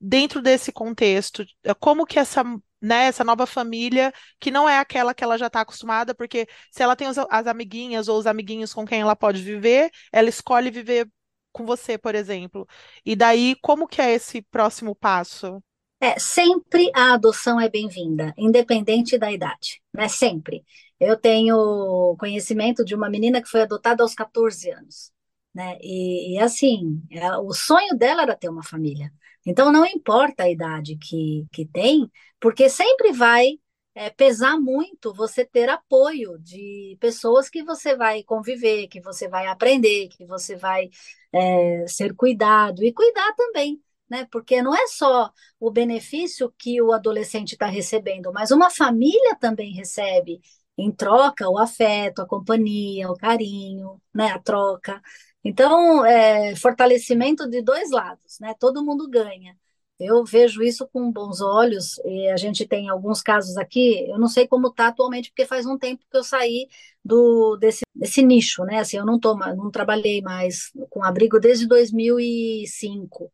dentro 0.00 0.40
desse 0.40 0.72
contexto? 0.72 1.44
Como 1.80 2.06
que 2.06 2.18
essa 2.18 2.44
né, 2.84 3.06
essa 3.06 3.24
nova 3.24 3.46
família, 3.46 4.12
que 4.38 4.50
não 4.50 4.68
é 4.68 4.78
aquela 4.78 5.14
que 5.14 5.24
ela 5.24 5.38
já 5.38 5.46
está 5.46 5.62
acostumada, 5.62 6.14
porque 6.14 6.46
se 6.70 6.82
ela 6.82 6.94
tem 6.94 7.08
os, 7.08 7.16
as 7.18 7.46
amiguinhas 7.46 8.08
ou 8.08 8.18
os 8.18 8.26
amiguinhos 8.26 8.74
com 8.74 8.84
quem 8.84 9.00
ela 9.00 9.16
pode 9.16 9.42
viver, 9.42 9.90
ela 10.12 10.28
escolhe 10.28 10.70
viver 10.70 11.08
com 11.52 11.64
você, 11.64 11.96
por 11.96 12.14
exemplo. 12.14 12.66
E 13.04 13.16
daí, 13.16 13.56
como 13.62 13.88
que 13.88 14.02
é 14.02 14.12
esse 14.12 14.42
próximo 14.42 14.94
passo? 14.94 15.62
É, 16.00 16.18
sempre 16.18 16.90
a 16.94 17.14
adoção 17.14 17.58
é 17.58 17.68
bem-vinda, 17.68 18.34
independente 18.36 19.16
da 19.16 19.32
idade, 19.32 19.80
né? 19.92 20.08
Sempre. 20.08 20.62
Eu 21.00 21.16
tenho 21.16 22.14
conhecimento 22.18 22.84
de 22.84 22.94
uma 22.94 23.08
menina 23.08 23.40
que 23.40 23.48
foi 23.48 23.62
adotada 23.62 24.02
aos 24.02 24.14
14 24.14 24.70
anos, 24.70 25.10
né? 25.54 25.78
E, 25.80 26.34
e 26.34 26.38
assim, 26.38 27.00
ela, 27.10 27.40
o 27.40 27.54
sonho 27.54 27.96
dela 27.96 28.22
era 28.22 28.36
ter 28.36 28.48
uma 28.48 28.62
família. 28.62 29.10
Então, 29.46 29.70
não 29.72 29.84
importa 29.86 30.44
a 30.44 30.50
idade 30.50 30.96
que, 30.96 31.46
que 31.52 31.66
tem, 31.66 32.10
porque 32.40 32.68
sempre 32.68 33.12
vai 33.12 33.58
é, 33.94 34.10
pesar 34.10 34.58
muito 34.58 35.12
você 35.14 35.44
ter 35.44 35.68
apoio 35.68 36.38
de 36.40 36.96
pessoas 37.00 37.48
que 37.48 37.62
você 37.62 37.96
vai 37.96 38.22
conviver, 38.24 38.88
que 38.88 39.00
você 39.00 39.28
vai 39.28 39.46
aprender, 39.46 40.08
que 40.08 40.24
você 40.26 40.56
vai 40.56 40.90
é, 41.32 41.86
ser 41.88 42.14
cuidado 42.14 42.82
e 42.84 42.92
cuidar 42.92 43.32
também 43.34 43.80
né? 44.08 44.26
Porque 44.30 44.62
não 44.62 44.74
é 44.74 44.86
só 44.86 45.32
o 45.58 45.70
benefício 45.70 46.52
que 46.58 46.80
o 46.82 46.92
adolescente 46.92 47.52
está 47.52 47.66
recebendo, 47.66 48.32
mas 48.32 48.50
uma 48.50 48.70
família 48.70 49.34
também 49.40 49.72
recebe 49.72 50.40
em 50.76 50.90
troca 50.92 51.48
o 51.48 51.58
afeto, 51.58 52.20
a 52.20 52.26
companhia, 52.26 53.10
o 53.10 53.16
carinho, 53.16 54.00
né? 54.14 54.28
A 54.28 54.38
troca. 54.38 55.00
Então, 55.44 56.04
é 56.06 56.56
fortalecimento 56.56 57.48
de 57.48 57.62
dois 57.62 57.90
lados, 57.90 58.38
né? 58.40 58.54
Todo 58.58 58.84
mundo 58.84 59.08
ganha. 59.08 59.56
Eu 60.00 60.24
vejo 60.24 60.62
isso 60.62 60.88
com 60.92 61.12
bons 61.12 61.40
olhos, 61.40 61.98
e 62.04 62.28
a 62.28 62.36
gente 62.36 62.66
tem 62.66 62.88
alguns 62.88 63.22
casos 63.22 63.56
aqui, 63.56 64.08
eu 64.08 64.18
não 64.18 64.26
sei 64.26 64.48
como 64.48 64.68
está 64.68 64.88
atualmente, 64.88 65.30
porque 65.30 65.46
faz 65.46 65.66
um 65.66 65.78
tempo 65.78 66.02
que 66.10 66.16
eu 66.16 66.24
saí 66.24 66.68
do, 67.04 67.56
desse, 67.56 67.82
desse 67.94 68.22
nicho, 68.22 68.64
né? 68.64 68.78
Assim, 68.80 68.96
eu 68.96 69.06
não, 69.06 69.20
tô, 69.20 69.36
não 69.36 69.70
trabalhei 69.70 70.20
mais 70.20 70.72
com 70.90 71.04
abrigo 71.04 71.38
desde 71.38 71.66
2005. 71.68 73.30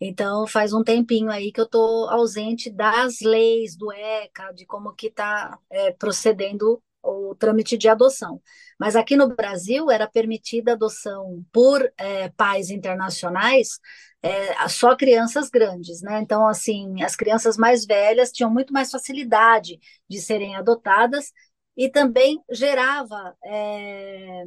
Então, 0.00 0.46
faz 0.46 0.72
um 0.72 0.82
tempinho 0.84 1.30
aí 1.30 1.52
que 1.52 1.60
eu 1.60 1.64
estou 1.64 2.08
ausente 2.10 2.70
das 2.70 3.20
leis 3.20 3.76
do 3.76 3.92
ECA, 3.92 4.52
de 4.52 4.66
como 4.66 4.94
que 4.94 5.06
está 5.06 5.58
é, 5.70 5.92
procedendo 5.92 6.82
o 7.06 7.34
trâmite 7.34 7.78
de 7.78 7.88
adoção. 7.88 8.40
Mas 8.78 8.96
aqui 8.96 9.16
no 9.16 9.28
Brasil 9.34 9.90
era 9.90 10.06
permitida 10.08 10.72
adoção 10.72 11.44
por 11.52 11.90
é, 11.96 12.28
pais 12.30 12.70
internacionais 12.70 13.78
é, 14.22 14.68
só 14.68 14.96
crianças 14.96 15.48
grandes, 15.48 16.02
né? 16.02 16.20
Então, 16.20 16.46
assim, 16.48 17.02
as 17.02 17.14
crianças 17.14 17.56
mais 17.56 17.86
velhas 17.86 18.32
tinham 18.32 18.50
muito 18.50 18.72
mais 18.72 18.90
facilidade 18.90 19.78
de 20.08 20.20
serem 20.20 20.56
adotadas 20.56 21.32
e 21.76 21.88
também 21.88 22.42
gerava 22.50 23.36
é, 23.44 24.44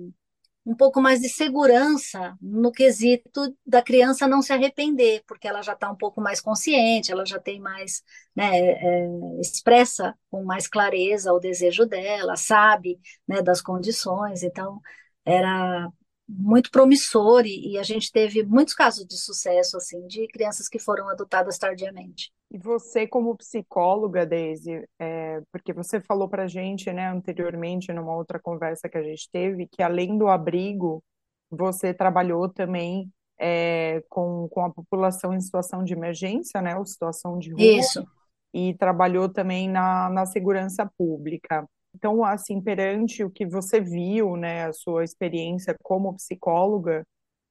um 0.70 0.76
pouco 0.76 1.02
mais 1.02 1.20
de 1.20 1.28
segurança 1.30 2.38
no 2.40 2.72
quesito 2.72 3.58
da 3.66 3.82
criança 3.82 4.28
não 4.28 4.40
se 4.40 4.54
arrepender, 4.54 5.24
porque 5.26 5.48
ela 5.48 5.64
já 5.64 5.74
está 5.74 5.92
um 5.92 5.96
pouco 5.96 6.22
mais 6.22 6.40
consciente, 6.40 7.12
ela 7.12 7.26
já 7.26 7.40
tem 7.40 7.60
mais, 7.60 8.04
né, 8.36 8.52
é, 8.54 9.08
expressa 9.42 10.16
com 10.30 10.44
mais 10.44 10.68
clareza 10.68 11.34
o 11.34 11.40
desejo 11.40 11.88
dela, 11.88 12.36
sabe, 12.36 13.00
né, 13.28 13.42
das 13.42 13.64
condições, 13.64 14.44
então 14.44 14.80
era 15.26 15.90
muito 16.28 16.70
promissor 16.70 17.48
e, 17.48 17.72
e, 17.72 17.78
a 17.80 17.84
gente 17.84 18.12
teve 18.12 18.44
muitos 18.44 18.76
casos 18.76 19.08
de 19.08 19.18
sucesso 19.18 19.76
assim 19.76 20.06
de 20.06 20.28
crianças 20.28 20.70
que 20.70 20.78
foram 20.78 21.10
adotadas 21.10 21.58
tardiamente. 21.58 22.32
E 22.52 22.58
você 22.58 23.06
como 23.06 23.38
psicóloga, 23.38 24.26
Daisy, 24.26 24.84
é, 25.00 25.42
porque 25.52 25.72
você 25.72 26.02
falou 26.02 26.28
para 26.28 26.44
a 26.44 26.48
gente, 26.48 26.92
né, 26.92 27.08
anteriormente 27.08 27.94
numa 27.94 28.16
outra 28.16 28.40
conversa 28.40 28.90
que 28.90 28.98
a 28.98 29.04
gente 29.04 29.30
teve, 29.32 29.68
que 29.68 29.84
além 29.84 30.18
do 30.18 30.28
abrigo, 30.28 31.04
você 31.52 31.94
trabalhou 31.94 32.50
também 32.50 33.12
é, 33.40 34.04
com, 34.10 34.48
com 34.50 34.66
a 34.66 34.70
população 34.72 35.34
em 35.34 35.40
situação 35.40 35.84
de 35.84 35.94
emergência, 35.94 36.62
né, 36.62 36.76
ou 36.76 36.86
situação 36.86 37.38
de 37.38 37.52
rua. 37.52 37.62
Isso. 37.62 38.06
E 38.52 38.74
trabalhou 38.74 39.30
também 39.30 39.70
na, 39.70 40.10
na 40.10 40.26
segurança 40.26 40.90
pública. 40.98 41.68
Então, 41.96 42.24
assim, 42.24 42.60
perante 42.62 43.24
o 43.24 43.30
que 43.30 43.46
você 43.46 43.80
viu, 43.80 44.36
né, 44.36 44.66
a 44.66 44.74
sua 44.74 45.04
experiência 45.04 45.76
como 45.84 46.16
psicóloga, 46.16 47.04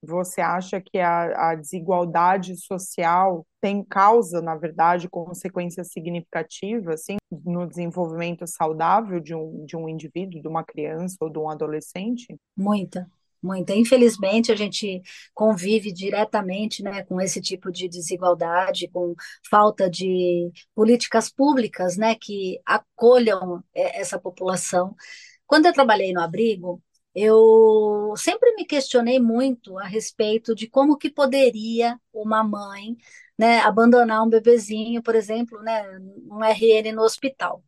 você 0.02 0.40
acha 0.40 0.80
que 0.80 0.98
a, 0.98 1.50
a 1.50 1.54
desigualdade 1.54 2.56
social 2.56 3.46
tem 3.60 3.82
causa, 3.82 4.40
na 4.40 4.54
verdade, 4.54 5.08
consequências 5.08 5.90
significativas, 5.90 7.00
assim, 7.00 7.16
no 7.44 7.66
desenvolvimento 7.66 8.46
saudável 8.46 9.20
de 9.20 9.34
um, 9.34 9.64
de 9.64 9.76
um 9.76 9.88
indivíduo, 9.88 10.40
de 10.40 10.48
uma 10.48 10.62
criança 10.62 11.16
ou 11.20 11.30
de 11.30 11.38
um 11.38 11.50
adolescente? 11.50 12.26
Muita, 12.56 13.10
muita. 13.42 13.74
Infelizmente, 13.74 14.52
a 14.52 14.56
gente 14.56 15.02
convive 15.34 15.92
diretamente 15.92 16.82
né, 16.82 17.02
com 17.02 17.20
esse 17.20 17.40
tipo 17.40 17.72
de 17.72 17.88
desigualdade, 17.88 18.88
com 18.88 19.14
falta 19.50 19.90
de 19.90 20.50
políticas 20.74 21.28
públicas 21.28 21.96
né, 21.96 22.14
que 22.14 22.60
acolham 22.64 23.62
é, 23.74 24.00
essa 24.00 24.18
população. 24.18 24.94
Quando 25.46 25.66
eu 25.66 25.72
trabalhei 25.72 26.12
no 26.12 26.20
abrigo, 26.20 26.80
eu 27.20 28.14
sempre 28.16 28.54
me 28.54 28.64
questionei 28.64 29.18
muito 29.18 29.78
a 29.78 29.84
respeito 29.84 30.54
de 30.54 30.68
como 30.68 30.96
que 30.96 31.10
poderia 31.10 31.98
uma 32.12 32.44
mãe 32.44 32.96
né, 33.37 33.60
abandonar 33.60 34.22
um 34.25 34.28
bebezinho, 34.28 35.02
por 35.02 35.14
exemplo, 35.14 35.60
né, 35.62 35.84
um 36.30 36.42
RN 36.44 36.92
no 36.92 37.02
hospital. 37.02 37.62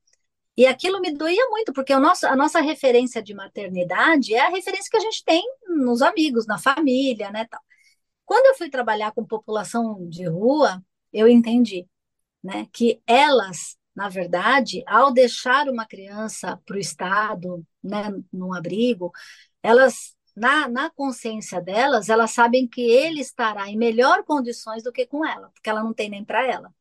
E 0.56 0.66
aquilo 0.66 1.00
me 1.00 1.12
doía 1.12 1.48
muito, 1.48 1.72
porque 1.72 1.94
o 1.94 2.00
nosso, 2.00 2.26
a 2.26 2.36
nossa 2.36 2.60
referência 2.60 3.22
de 3.22 3.34
maternidade 3.34 4.34
é 4.34 4.40
a 4.40 4.50
referência 4.50 4.90
que 4.90 4.96
a 4.96 5.00
gente 5.00 5.24
tem 5.24 5.42
nos 5.68 6.02
amigos, 6.02 6.46
na 6.46 6.58
família, 6.58 7.30
né, 7.30 7.46
tal. 7.50 7.60
Quando 8.24 8.46
eu 8.46 8.56
fui 8.56 8.70
trabalhar 8.70 9.12
com 9.12 9.24
população 9.26 10.08
de 10.08 10.26
rua, 10.28 10.82
eu 11.12 11.28
entendi, 11.28 11.88
né, 12.42 12.68
que 12.72 13.00
elas, 13.06 13.76
na 14.00 14.08
verdade, 14.08 14.82
ao 14.86 15.12
deixar 15.12 15.68
uma 15.68 15.84
criança 15.84 16.58
para 16.64 16.76
o 16.76 16.80
Estado, 16.80 17.62
né, 17.84 18.10
num 18.32 18.54
abrigo, 18.54 19.12
elas 19.62 20.16
na, 20.34 20.66
na 20.68 20.88
consciência 20.88 21.60
delas, 21.60 22.08
elas 22.08 22.30
sabem 22.30 22.66
que 22.66 22.80
ele 22.80 23.20
estará 23.20 23.68
em 23.68 23.76
melhor 23.76 24.24
condições 24.24 24.82
do 24.82 24.90
que 24.90 25.04
com 25.04 25.22
ela, 25.22 25.50
porque 25.50 25.68
ela 25.68 25.84
não 25.84 25.92
tem 25.92 26.08
nem 26.08 26.24
para 26.24 26.46
ela. 26.46 26.72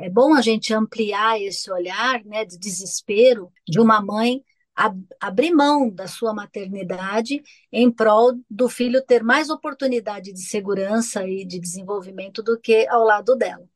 É 0.00 0.08
bom 0.08 0.32
a 0.32 0.40
gente 0.40 0.72
ampliar 0.72 1.38
esse 1.38 1.70
olhar 1.70 2.24
né, 2.24 2.42
de 2.46 2.58
desespero 2.58 3.52
de 3.68 3.78
uma 3.78 4.00
mãe 4.00 4.42
ab 4.74 4.98
abrir 5.20 5.52
mão 5.54 5.90
da 5.90 6.06
sua 6.08 6.32
maternidade 6.32 7.42
em 7.70 7.90
prol 7.90 8.32
do 8.48 8.66
filho 8.66 9.04
ter 9.04 9.22
mais 9.22 9.50
oportunidade 9.50 10.32
de 10.32 10.40
segurança 10.40 11.28
e 11.28 11.44
de 11.44 11.60
desenvolvimento 11.60 12.42
do 12.42 12.58
que 12.58 12.88
ao 12.88 13.04
lado 13.04 13.36
dela. 13.36 13.68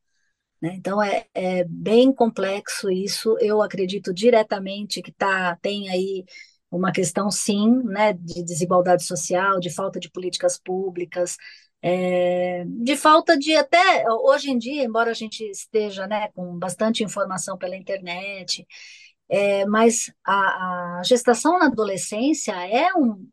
Né? 0.60 0.74
Então 0.76 1.02
é, 1.02 1.26
é, 1.34 1.64
bem 1.64 2.12
complexo 2.12 2.90
isso. 2.90 3.36
Eu 3.40 3.62
acredito 3.62 4.12
diretamente 4.14 5.02
que 5.02 5.12
tá, 5.12 5.56
tem 5.60 5.88
aí 5.88 6.24
uma 6.70 6.92
questão, 6.92 7.30
sim, 7.30 7.82
né, 7.84 8.12
de 8.12 8.42
desigualdade 8.42 9.04
social, 9.04 9.60
de 9.60 9.70
falta 9.70 10.00
de 10.00 10.10
políticas 10.10 10.58
públicas, 10.58 11.36
é, 11.82 12.64
de 12.66 12.96
falta 12.96 13.38
de 13.38 13.56
até 13.56 14.04
hoje 14.08 14.50
em 14.50 14.58
dia, 14.58 14.84
embora 14.84 15.10
a 15.10 15.14
gente 15.14 15.40
esteja 15.44 16.06
né, 16.06 16.28
com 16.34 16.58
bastante 16.58 17.04
informação 17.04 17.56
pela 17.56 17.76
internet, 17.76 18.66
é, 19.28 19.64
mas 19.66 20.12
a, 20.24 20.98
a, 20.98 21.02
gestação 21.04 21.58
na 21.58 21.66
adolescência 21.66 22.52
é 22.68 22.92
um, 22.94 23.28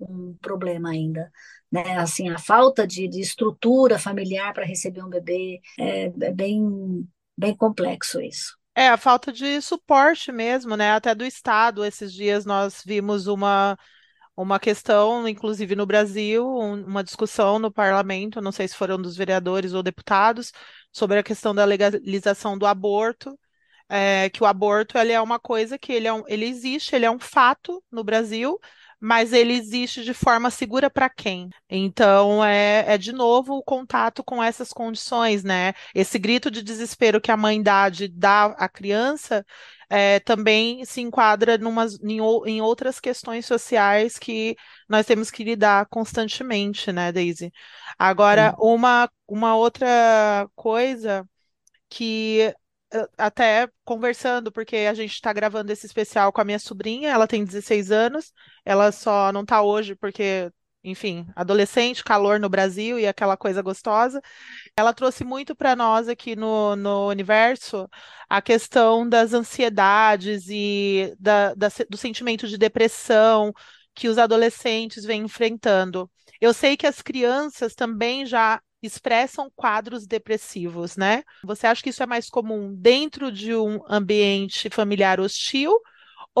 um 0.00 0.36
problema 0.40 0.90
ainda. 0.90 1.30
Né? 1.70 1.98
Assim, 1.98 2.28
a 2.30 2.38
falta 2.38 2.86
de, 2.86 3.06
de 3.08 3.20
estrutura 3.20 3.98
familiar 3.98 4.52
para 4.54 4.64
receber 4.64 5.02
um 5.02 5.08
bebê 5.08 5.60
é, 5.78 6.04
é 6.06 6.32
bem, 6.32 7.06
bem 7.36 7.54
complexo 7.54 8.20
isso. 8.20 8.56
É, 8.74 8.88
a 8.88 8.96
falta 8.96 9.32
de 9.32 9.60
suporte 9.60 10.30
mesmo, 10.30 10.76
né? 10.76 10.92
Até 10.92 11.14
do 11.14 11.24
Estado. 11.24 11.84
Esses 11.84 12.12
dias 12.12 12.46
nós 12.46 12.82
vimos 12.86 13.26
uma 13.26 13.76
uma 14.38 14.60
questão, 14.60 15.26
inclusive 15.26 15.74
no 15.74 15.84
Brasil, 15.84 16.46
um, 16.46 16.84
uma 16.86 17.02
discussão 17.02 17.58
no 17.58 17.72
parlamento, 17.72 18.40
não 18.40 18.52
sei 18.52 18.68
se 18.68 18.76
foram 18.76 18.96
dos 18.96 19.16
vereadores 19.16 19.74
ou 19.74 19.82
deputados, 19.82 20.52
sobre 20.92 21.18
a 21.18 21.24
questão 21.24 21.52
da 21.52 21.64
legalização 21.64 22.56
do 22.56 22.64
aborto, 22.64 23.36
é, 23.88 24.30
que 24.30 24.40
o 24.40 24.46
aborto 24.46 24.96
ele 24.96 25.10
é 25.12 25.20
uma 25.20 25.40
coisa 25.40 25.76
que 25.76 25.92
ele, 25.92 26.06
é 26.06 26.12
um, 26.12 26.22
ele 26.28 26.46
existe, 26.46 26.94
ele 26.94 27.04
é 27.04 27.10
um 27.10 27.18
fato 27.18 27.82
no 27.90 28.04
Brasil, 28.04 28.56
mas 29.00 29.32
ele 29.32 29.52
existe 29.54 30.02
de 30.02 30.12
forma 30.12 30.50
segura 30.50 30.90
para 30.90 31.08
quem? 31.08 31.50
Então, 31.68 32.44
é, 32.44 32.84
é 32.94 32.98
de 32.98 33.12
novo 33.12 33.54
o 33.54 33.62
contato 33.62 34.24
com 34.24 34.42
essas 34.42 34.72
condições, 34.72 35.44
né? 35.44 35.72
Esse 35.94 36.18
grito 36.18 36.50
de 36.50 36.62
desespero 36.62 37.20
que 37.20 37.30
a 37.30 37.36
mãe 37.36 37.62
dá 37.62 37.88
de 37.88 38.08
dar 38.08 38.54
à 38.58 38.68
criança 38.68 39.44
é, 39.88 40.20
também 40.20 40.84
se 40.84 41.00
enquadra 41.00 41.56
numas, 41.58 41.98
em, 42.02 42.18
em, 42.46 42.60
outras 42.60 43.00
questões 43.00 43.46
sociais 43.46 44.18
que 44.18 44.56
nós 44.88 45.06
temos 45.06 45.30
que 45.30 45.44
lidar 45.44 45.86
constantemente, 45.86 46.92
né, 46.92 47.12
Daisy? 47.12 47.52
Agora, 47.98 48.54
uma, 48.58 49.08
uma 49.28 49.56
outra 49.56 50.48
coisa 50.56 51.26
que 51.88 52.54
até 53.16 53.68
conversando, 53.84 54.50
porque 54.50 54.76
a 54.76 54.94
gente 54.94 55.12
está 55.12 55.32
gravando 55.32 55.70
esse 55.72 55.86
especial 55.86 56.32
com 56.32 56.40
a 56.40 56.44
minha 56.44 56.58
sobrinha, 56.58 57.10
ela 57.10 57.26
tem 57.26 57.44
16 57.44 57.90
anos, 57.90 58.32
ela 58.68 58.92
só 58.92 59.32
não 59.32 59.40
está 59.42 59.62
hoje 59.62 59.94
porque, 59.96 60.52
enfim, 60.84 61.26
adolescente, 61.34 62.04
calor 62.04 62.38
no 62.38 62.50
Brasil 62.50 62.98
e 62.98 63.06
aquela 63.06 63.34
coisa 63.34 63.62
gostosa. 63.62 64.20
Ela 64.76 64.92
trouxe 64.92 65.24
muito 65.24 65.56
para 65.56 65.74
nós 65.74 66.06
aqui 66.06 66.36
no, 66.36 66.76
no 66.76 67.08
universo 67.08 67.88
a 68.28 68.42
questão 68.42 69.08
das 69.08 69.32
ansiedades 69.32 70.48
e 70.50 71.14
da, 71.18 71.54
da, 71.54 71.68
do 71.88 71.96
sentimento 71.96 72.46
de 72.46 72.58
depressão 72.58 73.54
que 73.94 74.06
os 74.06 74.18
adolescentes 74.18 75.02
vêm 75.02 75.22
enfrentando. 75.22 76.10
Eu 76.38 76.52
sei 76.52 76.76
que 76.76 76.86
as 76.86 77.00
crianças 77.00 77.74
também 77.74 78.26
já 78.26 78.60
expressam 78.82 79.50
quadros 79.56 80.06
depressivos, 80.06 80.94
né? 80.94 81.22
Você 81.42 81.66
acha 81.66 81.82
que 81.82 81.88
isso 81.88 82.02
é 82.02 82.06
mais 82.06 82.28
comum 82.28 82.74
dentro 82.76 83.32
de 83.32 83.54
um 83.54 83.80
ambiente 83.88 84.68
familiar 84.68 85.18
hostil 85.20 85.72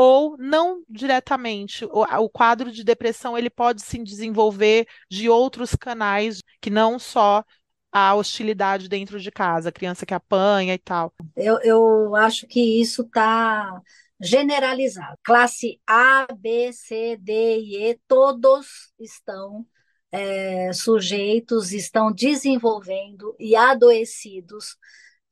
ou 0.00 0.36
não 0.38 0.84
diretamente? 0.88 1.84
O, 1.86 2.04
o 2.04 2.30
quadro 2.30 2.70
de 2.70 2.84
depressão 2.84 3.36
ele 3.36 3.50
pode 3.50 3.82
se 3.82 3.98
desenvolver 3.98 4.86
de 5.10 5.28
outros 5.28 5.74
canais 5.74 6.40
que 6.60 6.70
não 6.70 7.00
só 7.00 7.44
a 7.90 8.14
hostilidade 8.14 8.88
dentro 8.88 9.18
de 9.18 9.32
casa, 9.32 9.70
a 9.70 9.72
criança 9.72 10.06
que 10.06 10.14
apanha 10.14 10.72
e 10.72 10.78
tal. 10.78 11.12
Eu, 11.34 11.58
eu 11.64 12.14
acho 12.14 12.46
que 12.46 12.80
isso 12.80 13.02
está 13.02 13.82
generalizado. 14.20 15.18
Classe 15.24 15.80
A, 15.84 16.28
B, 16.32 16.72
C, 16.72 17.16
D 17.20 17.58
e 17.58 17.90
E, 17.90 18.00
todos 18.06 18.92
estão 19.00 19.66
é, 20.12 20.72
sujeitos, 20.72 21.72
estão 21.72 22.12
desenvolvendo 22.12 23.34
e 23.36 23.56
adoecidos 23.56 24.76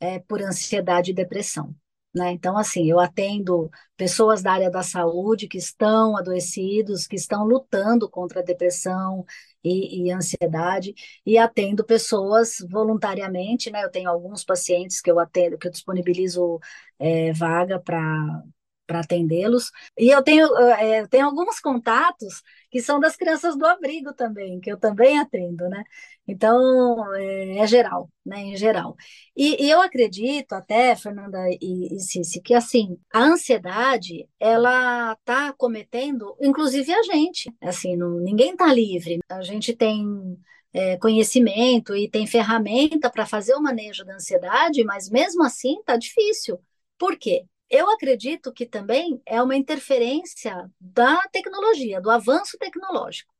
é, 0.00 0.18
por 0.18 0.42
ansiedade 0.42 1.12
e 1.12 1.14
depressão. 1.14 1.72
Né? 2.16 2.32
Então, 2.32 2.56
assim, 2.56 2.90
eu 2.90 2.98
atendo 2.98 3.70
pessoas 3.96 4.42
da 4.42 4.52
área 4.52 4.70
da 4.70 4.82
saúde 4.82 5.46
que 5.48 5.58
estão 5.58 6.16
adoecidos, 6.16 7.06
que 7.06 7.16
estão 7.16 7.44
lutando 7.44 8.08
contra 8.08 8.40
a 8.40 8.42
depressão 8.42 9.24
e, 9.62 10.06
e 10.06 10.10
ansiedade, 10.10 10.94
e 11.26 11.36
atendo 11.36 11.84
pessoas 11.84 12.56
voluntariamente, 12.70 13.70
né? 13.70 13.84
Eu 13.84 13.90
tenho 13.90 14.08
alguns 14.10 14.44
pacientes 14.44 15.00
que 15.02 15.10
eu 15.10 15.18
atendo, 15.20 15.58
que 15.58 15.66
eu 15.68 15.72
disponibilizo 15.72 16.58
é, 16.98 17.32
vaga 17.32 17.78
para 17.80 18.42
para 18.86 19.00
atendê-los. 19.00 19.70
E 19.98 20.10
eu 20.10 20.22
tenho, 20.22 20.46
é, 20.58 21.06
tenho 21.08 21.26
alguns 21.26 21.58
contatos 21.60 22.42
que 22.76 22.82
são 22.82 23.00
das 23.00 23.16
crianças 23.16 23.56
do 23.56 23.64
abrigo 23.64 24.12
também, 24.12 24.60
que 24.60 24.70
eu 24.70 24.76
também 24.78 25.18
atendo, 25.18 25.66
né? 25.66 25.82
Então, 26.28 27.14
é, 27.14 27.58
é 27.58 27.66
geral, 27.66 28.10
né? 28.24 28.40
Em 28.42 28.56
geral. 28.56 28.94
E, 29.34 29.64
e, 29.64 29.70
eu 29.70 29.80
acredito 29.80 30.52
até, 30.52 30.94
Fernanda 30.94 31.38
e, 31.58 31.96
e 31.96 32.00
Cici, 32.00 32.42
que 32.42 32.52
assim, 32.52 32.98
a 33.10 33.20
ansiedade, 33.20 34.28
ela 34.38 35.14
está 35.14 35.54
cometendo, 35.54 36.36
inclusive 36.38 36.92
a 36.92 37.02
gente, 37.02 37.50
assim, 37.62 37.96
não, 37.96 38.20
ninguém 38.20 38.50
está 38.52 38.70
livre. 38.70 39.20
A 39.26 39.40
gente 39.40 39.74
tem 39.74 40.04
é, 40.74 40.98
conhecimento 40.98 41.96
e 41.96 42.10
tem 42.10 42.26
ferramenta 42.26 43.08
para 43.10 43.24
fazer 43.24 43.54
o 43.54 43.62
manejo 43.62 44.04
da 44.04 44.16
ansiedade, 44.16 44.84
mas 44.84 45.08
mesmo 45.08 45.42
assim 45.42 45.78
está 45.78 45.96
difícil. 45.96 46.60
Por 46.98 47.16
quê? 47.18 47.46
Eu 47.68 47.90
acredito 47.90 48.52
que 48.52 48.66
também 48.66 49.20
é 49.26 49.42
uma 49.42 49.56
interferência 49.56 50.70
da 50.80 51.20
tecnologia, 51.32 52.00
do 52.00 52.10
avanço 52.10 52.56
tecnológico. 52.58 53.32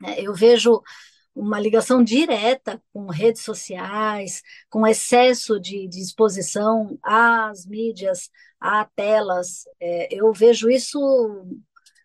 Né? 0.00 0.16
Eu 0.18 0.34
vejo 0.34 0.82
uma 1.34 1.58
ligação 1.60 2.02
direta 2.02 2.82
com 2.92 3.06
redes 3.06 3.42
sociais, 3.42 4.42
com 4.68 4.86
excesso 4.86 5.58
de, 5.58 5.88
de 5.88 6.00
exposição 6.00 6.98
às 7.02 7.66
mídias, 7.66 8.30
a 8.60 8.84
telas. 8.84 9.64
É, 9.80 10.08
eu 10.14 10.32
vejo 10.32 10.70
isso 10.70 10.98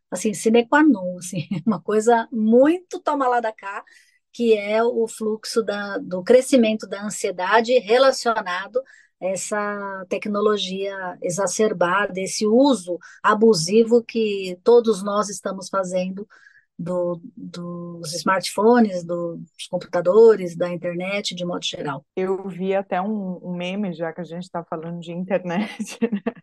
assim, 0.10 0.34
sine 0.34 0.66
qua 0.68 0.84
non, 0.84 1.18
assim, 1.18 1.48
uma 1.66 1.82
coisa 1.82 2.28
muito 2.32 3.00
toma 3.00 3.28
lá 3.28 3.40
da 3.40 3.52
cá, 3.52 3.84
que 4.32 4.56
é 4.58 4.84
o 4.84 5.08
fluxo 5.08 5.64
da, 5.64 5.98
do 5.98 6.24
crescimento 6.24 6.88
da 6.88 7.04
ansiedade 7.04 7.78
relacionado 7.80 8.82
essa 9.20 10.06
tecnologia 10.10 11.18
exacerbada, 11.22 12.20
esse 12.20 12.46
uso 12.46 13.00
abusivo 13.22 14.04
que 14.04 14.58
todos 14.64 15.04
nós 15.04 15.30
estamos 15.30 15.70
fazendo 15.70 16.28
do, 16.78 17.20
dos 17.36 18.14
smartphones, 18.14 19.04
dos 19.04 19.68
computadores, 19.70 20.56
da 20.56 20.70
internet, 20.70 21.34
de 21.34 21.44
modo 21.44 21.66
geral. 21.66 22.06
Eu 22.16 22.48
vi 22.48 22.76
até 22.76 23.02
um, 23.02 23.40
um 23.44 23.56
meme, 23.56 23.94
já 23.94 24.14
que 24.14 24.22
a 24.22 24.24
gente 24.24 24.44
está 24.44 24.64
falando 24.64 25.00
de 25.00 25.12
internet, 25.12 25.98
né? 26.12 26.34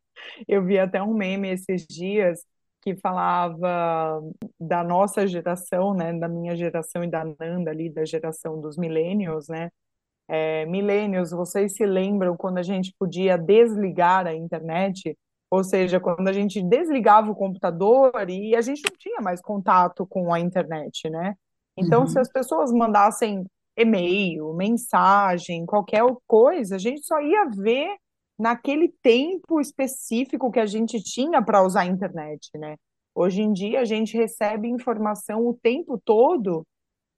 eu 0.48 0.64
vi 0.64 0.78
até 0.78 1.00
um 1.00 1.14
meme 1.14 1.50
esses 1.50 1.86
dias 1.86 2.40
que 2.82 2.96
falava 2.96 4.20
da 4.60 4.84
nossa 4.84 5.26
geração, 5.26 5.94
né, 5.94 6.12
da 6.12 6.28
minha 6.28 6.54
geração 6.54 7.02
e 7.02 7.10
da 7.10 7.24
Nanda 7.24 7.70
ali, 7.70 7.88
da 7.88 8.04
geração 8.04 8.60
dos 8.60 8.76
millennials, 8.76 9.48
né, 9.48 9.70
é, 10.28 10.64
milênios, 10.66 11.30
vocês 11.30 11.74
se 11.74 11.84
lembram 11.84 12.36
quando 12.36 12.58
a 12.58 12.62
gente 12.62 12.94
podia 12.98 13.36
desligar 13.36 14.26
a 14.26 14.34
internet? 14.34 15.16
Ou 15.50 15.62
seja, 15.62 16.00
quando 16.00 16.26
a 16.28 16.32
gente 16.32 16.62
desligava 16.62 17.30
o 17.30 17.34
computador 17.34 18.12
e 18.28 18.56
a 18.56 18.60
gente 18.60 18.82
não 18.82 18.96
tinha 18.98 19.20
mais 19.20 19.40
contato 19.40 20.06
com 20.06 20.32
a 20.32 20.40
internet, 20.40 21.08
né? 21.08 21.34
Então, 21.76 22.02
uhum. 22.02 22.06
se 22.06 22.18
as 22.18 22.30
pessoas 22.30 22.72
mandassem 22.72 23.44
e-mail, 23.76 24.52
mensagem, 24.54 25.66
qualquer 25.66 26.02
coisa, 26.26 26.76
a 26.76 26.78
gente 26.78 27.04
só 27.04 27.20
ia 27.20 27.44
ver 27.46 27.96
naquele 28.38 28.92
tempo 29.02 29.60
específico 29.60 30.50
que 30.50 30.60
a 30.60 30.66
gente 30.66 31.00
tinha 31.02 31.42
para 31.42 31.62
usar 31.62 31.82
a 31.82 31.86
internet, 31.86 32.50
né? 32.56 32.76
Hoje 33.14 33.42
em 33.42 33.52
dia 33.52 33.80
a 33.80 33.84
gente 33.84 34.16
recebe 34.16 34.68
informação 34.68 35.46
o 35.46 35.54
tempo 35.54 36.00
todo 36.04 36.66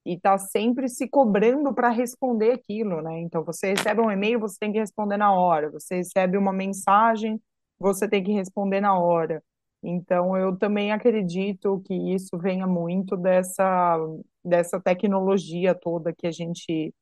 e 0.07 0.14
está 0.14 0.38
sempre 0.38 0.88
se 0.88 1.09
cobrando 1.09 1.75
para 1.75 1.88
responder 1.88 2.53
aquilo, 2.53 3.03
né? 3.03 3.19
Então, 3.19 3.42
você 3.42 3.71
recebe 3.71 4.01
um 4.01 4.11
e-mail, 4.11 4.38
você 4.38 4.57
tem 4.57 4.73
que 4.73 4.79
responder 4.79 5.16
na 5.16 5.33
hora. 5.33 5.69
Você 5.71 5.97
recebe 5.97 6.38
uma 6.38 6.53
mensagem, 6.53 7.42
você 7.77 8.09
tem 8.09 8.23
que 8.23 8.31
responder 8.31 8.81
na 8.81 8.97
hora. 8.97 9.42
Então, 9.83 10.37
eu 10.37 10.57
também 10.57 10.92
acredito 10.92 11.83
que 11.85 11.92
isso 11.92 12.38
venha 12.38 12.69
muito 12.69 13.16
dessa, 13.16 13.99
dessa 14.45 14.81
tecnologia 14.81 15.75
toda 15.75 16.14
que 16.14 16.29
a 16.29 16.31
gente. 16.31 16.95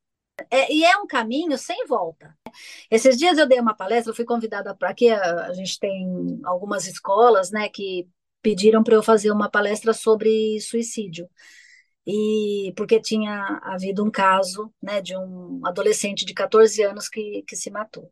É, 0.50 0.72
e 0.72 0.82
é 0.82 0.96
um 0.96 1.06
caminho 1.06 1.58
sem 1.58 1.86
volta. 1.86 2.34
Esses 2.90 3.18
dias 3.18 3.36
eu 3.36 3.46
dei 3.46 3.60
uma 3.60 3.76
palestra, 3.76 4.12
eu 4.12 4.16
fui 4.16 4.24
convidada 4.24 4.74
para 4.74 4.88
aqui, 4.88 5.10
a, 5.10 5.46
a 5.46 5.52
gente 5.52 5.78
tem 5.78 6.40
algumas 6.42 6.86
escolas, 6.86 7.50
né, 7.50 7.68
que 7.68 8.08
pediram 8.40 8.82
para 8.82 8.94
eu 8.94 9.02
fazer 9.02 9.30
uma 9.30 9.50
palestra 9.50 9.92
sobre 9.92 10.58
suicídio 10.60 11.28
e 12.06 12.72
porque 12.76 13.00
tinha 13.00 13.60
havido 13.62 14.04
um 14.04 14.10
caso, 14.10 14.72
né, 14.82 15.00
de 15.00 15.16
um 15.16 15.60
adolescente 15.64 16.24
de 16.24 16.34
14 16.34 16.82
anos 16.82 17.08
que, 17.08 17.42
que 17.46 17.56
se 17.56 17.70
matou. 17.70 18.10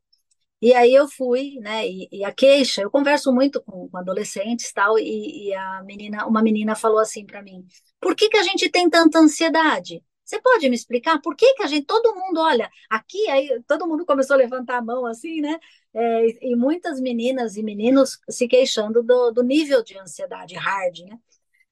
E 0.60 0.72
aí 0.74 0.94
eu 0.94 1.08
fui, 1.08 1.58
né, 1.60 1.88
e, 1.88 2.08
e 2.12 2.24
a 2.24 2.32
queixa, 2.32 2.82
eu 2.82 2.90
converso 2.90 3.32
muito 3.32 3.60
com, 3.62 3.88
com 3.88 3.96
adolescentes 3.98 4.72
tal, 4.72 4.96
e, 4.98 5.48
e, 5.48 5.54
a 5.54 5.82
menina, 5.82 6.24
uma 6.26 6.40
menina 6.40 6.76
falou 6.76 7.00
assim 7.00 7.26
para 7.26 7.42
mim, 7.42 7.66
por 8.00 8.14
que 8.14 8.28
que 8.28 8.36
a 8.36 8.42
gente 8.44 8.70
tem 8.70 8.88
tanta 8.88 9.18
ansiedade? 9.18 10.02
Você 10.24 10.40
pode 10.40 10.68
me 10.68 10.76
explicar 10.76 11.20
por 11.20 11.34
que 11.34 11.54
que 11.54 11.64
a 11.64 11.66
gente, 11.66 11.84
todo 11.84 12.14
mundo, 12.14 12.40
olha, 12.40 12.70
aqui, 12.88 13.28
aí 13.28 13.60
todo 13.66 13.88
mundo 13.88 14.06
começou 14.06 14.34
a 14.34 14.38
levantar 14.38 14.78
a 14.78 14.82
mão 14.82 15.04
assim, 15.04 15.40
né, 15.40 15.58
é, 15.92 16.50
e 16.52 16.56
muitas 16.56 17.00
meninas 17.00 17.56
e 17.56 17.62
meninos 17.62 18.20
se 18.30 18.46
queixando 18.46 19.02
do, 19.02 19.32
do 19.32 19.42
nível 19.42 19.82
de 19.82 19.98
ansiedade 19.98 20.54
hard, 20.54 21.00
né, 21.00 21.18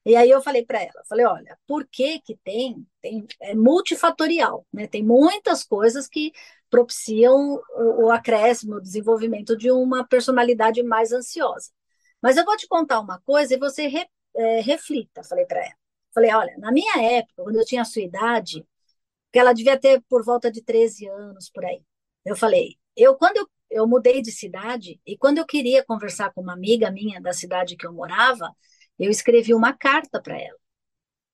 e 0.05 0.17
aí 0.17 0.31
eu 0.31 0.43
falei 0.43 0.65
para 0.65 0.81
ela, 0.81 1.05
falei, 1.09 1.27
olha, 1.27 1.59
por 1.67 1.87
que 1.87 2.21
que 2.21 2.37
tem? 2.43 2.87
Tem 3.03 3.27
é 3.41 3.55
multifatorial, 3.55 4.67
né? 4.73 4.87
Tem 4.87 5.05
muitas 5.05 5.63
coisas 5.65 6.09
que 6.09 6.33
propiciam 6.71 7.61
o, 7.77 8.07
o 8.07 8.11
acréscimo, 8.11 8.77
o 8.77 8.81
desenvolvimento 8.81 9.57
de 9.57 9.71
uma 9.71 10.07
personalidade 10.07 10.83
mais 10.83 11.13
ansiosa. 11.13 11.71
Mas 12.23 12.37
eu 12.37 12.45
vou 12.45 12.57
te 12.57 12.67
contar 12.69 13.01
uma 13.01 13.21
coisa 13.23 13.55
e 13.55 13.59
você 13.59 13.87
re, 13.89 14.07
é, 14.37 14.61
reflita, 14.61 15.23
falei 15.25 15.45
para 15.47 15.61
ela. 15.61 15.75
Falei, 16.15 16.33
olha, 16.35 16.57
na 16.59 16.73
minha 16.73 16.97
época, 17.03 17.43
quando 17.45 17.57
eu 17.57 17.65
tinha 17.65 17.83
a 17.83 17.85
sua 17.85 18.03
idade, 18.03 18.67
que 19.33 19.39
ela 19.39 19.53
devia 19.53 19.79
ter 19.79 20.03
por 20.09 20.25
volta 20.25 20.51
de 20.51 20.63
13 20.63 21.07
anos 21.09 21.51
por 21.51 21.65
aí. 21.65 21.83
Eu 22.25 22.37
falei, 22.37 22.77
eu 22.97 23.17
quando 23.17 23.39
eu, 23.39 23.49
eu 23.71 23.87
mudei 23.87 24.23
de 24.23 24.33
cidade 24.33 25.01
e 25.07 25.17
quando 25.17 25.39
eu 25.39 25.47
queria 25.47 25.85
conversar 25.85 26.33
com 26.33 26.41
uma 26.43 26.53
amiga 26.55 26.91
minha 26.91 27.21
da 27.21 27.33
cidade 27.33 27.77
que 27.77 27.87
eu 27.87 27.93
morava, 27.93 28.55
eu 29.05 29.11
escrevi 29.11 29.55
uma 29.55 29.73
carta 29.73 30.21
para 30.21 30.39
ela. 30.39 30.59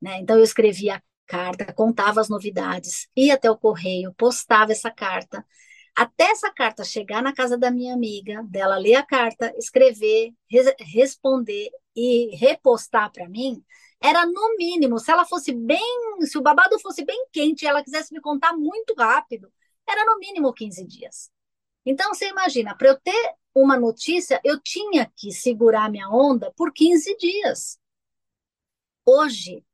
Né? 0.01 0.19
Então, 0.19 0.37
eu 0.37 0.45
escrevia 0.45 0.97
a 0.97 1.03
carta, 1.27 1.73
contava 1.73 2.21
as 2.21 2.29
novidades, 2.29 3.09
ia 3.17 3.35
até 3.35 3.51
o 3.51 3.57
correio, 3.57 4.15
postava 4.15 4.73
essa 4.73 4.91
carta. 4.91 5.45
Até 5.95 6.25
essa 6.25 6.53
carta 6.53 6.85
chegar 6.85 7.23
na 7.23 7.33
casa 7.35 7.57
da 7.57 7.71
minha 7.71 7.95
amiga, 7.95 8.43
dela 8.45 8.77
ler 8.77 8.97
a 8.97 9.03
carta, 9.03 9.53
escrever, 9.57 10.33
responder 10.81 11.71
e 11.95 12.37
repostar 12.37 13.11
para 13.11 13.29
mim, 13.29 13.65
era 14.01 14.27
no 14.27 14.57
mínimo, 14.59 14.99
se 14.99 15.11
ela 15.11 15.25
fosse 15.25 15.53
bem, 15.53 15.81
se 16.21 16.37
o 16.37 16.43
babado 16.43 16.79
fosse 16.81 17.05
bem 17.05 17.27
quente 17.33 17.65
e 17.65 17.69
ela 17.69 17.83
quisesse 17.83 18.13
me 18.13 18.21
contar 18.21 18.53
muito 18.53 18.95
rápido, 18.95 19.51
era 19.89 20.05
no 20.05 20.19
mínimo 20.19 20.53
15 20.53 20.87
dias. 20.87 21.31
Então, 21.85 22.13
você 22.13 22.29
imagina, 22.29 22.77
para 22.77 22.89
eu 22.89 23.01
ter 23.01 23.35
uma 23.57 23.79
notícia, 23.79 24.39
eu 24.45 24.61
tinha 24.61 25.11
que 25.17 25.33
segurar 25.33 25.91
minha 25.91 26.11
onda 26.11 26.53
por 26.55 26.73
15 26.73 27.17
dias. 27.17 27.79
Hoje, 29.05 29.65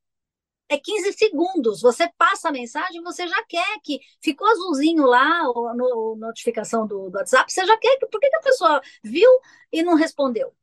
é 0.69 0.79
15 0.79 1.13
segundos. 1.15 1.83
Você 1.83 2.09
passa 2.17 2.49
a 2.49 2.53
mensagem, 2.53 3.03
você 3.03 3.27
já 3.27 3.45
quer 3.47 3.81
que. 3.83 4.01
Ficou 4.21 4.49
azulzinho 4.49 5.05
lá, 5.05 5.49
ou 5.51 5.75
no, 5.75 6.17
notificação 6.17 6.87
do, 6.87 7.11
do, 7.11 7.19
WhatsApp, 7.19 7.53
você 7.53 7.67
já 7.67 7.77
quer 7.79 7.99
que. 7.99 8.07
Por 8.07 8.21
que, 8.21 8.31
que 8.31 8.37
a 8.37 8.43
pessoa 8.43 8.81
viu 9.03 9.29
e 9.73 9.83
não 9.83 9.95
respondeu? 9.95 10.55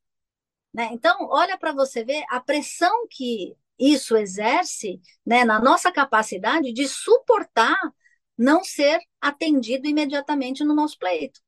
Né? 0.73 0.89
Então, 0.93 1.27
olha 1.29 1.57
para 1.57 1.73
você 1.73 2.03
ver 2.03 2.23
a 2.29 2.39
pressão 2.39 3.07
que 3.09 3.55
isso 3.77 4.15
exerce 4.15 5.01
né, 5.25 5.43
na 5.45 5.59
nossa 5.59 5.91
capacidade 5.91 6.71
de 6.73 6.87
suportar 6.87 7.79
não 8.37 8.63
ser 8.63 8.99
atendido 9.19 9.87
imediatamente 9.87 10.63
no 10.63 10.73
nosso 10.73 10.97
pleito. 10.97 11.41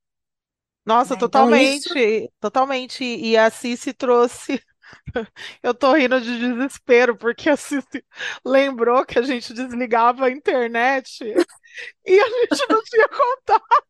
Nossa, 0.84 1.14
né? 1.14 1.20
totalmente, 1.20 1.88
então, 1.88 2.02
isso... 2.02 2.32
totalmente. 2.40 3.04
E 3.04 3.36
a 3.36 3.50
Cici 3.50 3.92
trouxe 3.92 4.60
eu 5.62 5.74
tô 5.74 5.94
rindo 5.94 6.20
de 6.20 6.38
desespero, 6.38 7.16
porque 7.16 7.48
a 7.48 7.56
Cici 7.56 8.04
lembrou 8.44 9.04
que 9.04 9.18
a 9.18 9.22
gente 9.22 9.52
desligava 9.52 10.26
a 10.26 10.30
internet 10.30 11.22
e 12.06 12.20
a 12.20 12.24
gente 12.24 12.66
não 12.68 12.82
tinha 12.82 13.08
contato. 13.08 13.86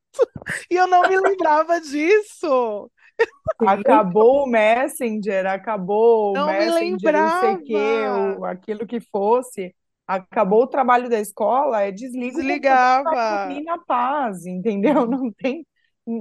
E 0.70 0.74
eu 0.74 0.87
não 0.87 1.09
me 1.09 1.18
lembrava 1.18 1.81
disso. 1.81 2.90
Acabou 3.61 4.44
o 4.44 4.46
Messenger, 4.46 5.46
acabou 5.46 6.33
não 6.33 6.44
o 6.44 6.46
Messenger, 6.46 7.12
não 7.12 7.40
sei 7.40 7.52
o 7.52 7.62
que, 7.62 8.46
aquilo 8.46 8.87
que 8.87 9.00
fosse. 9.00 9.74
Acabou 10.07 10.62
o 10.64 10.66
trabalho 10.66 11.09
da 11.09 11.20
escola, 11.20 11.83
é 11.83 11.92
desliga 11.92 12.37
Desligava. 12.37 13.48
O 13.48 13.64
na 13.64 13.78
paz, 13.78 14.44
entendeu? 14.44 15.07
Não 15.07 15.31
tem. 15.31 15.64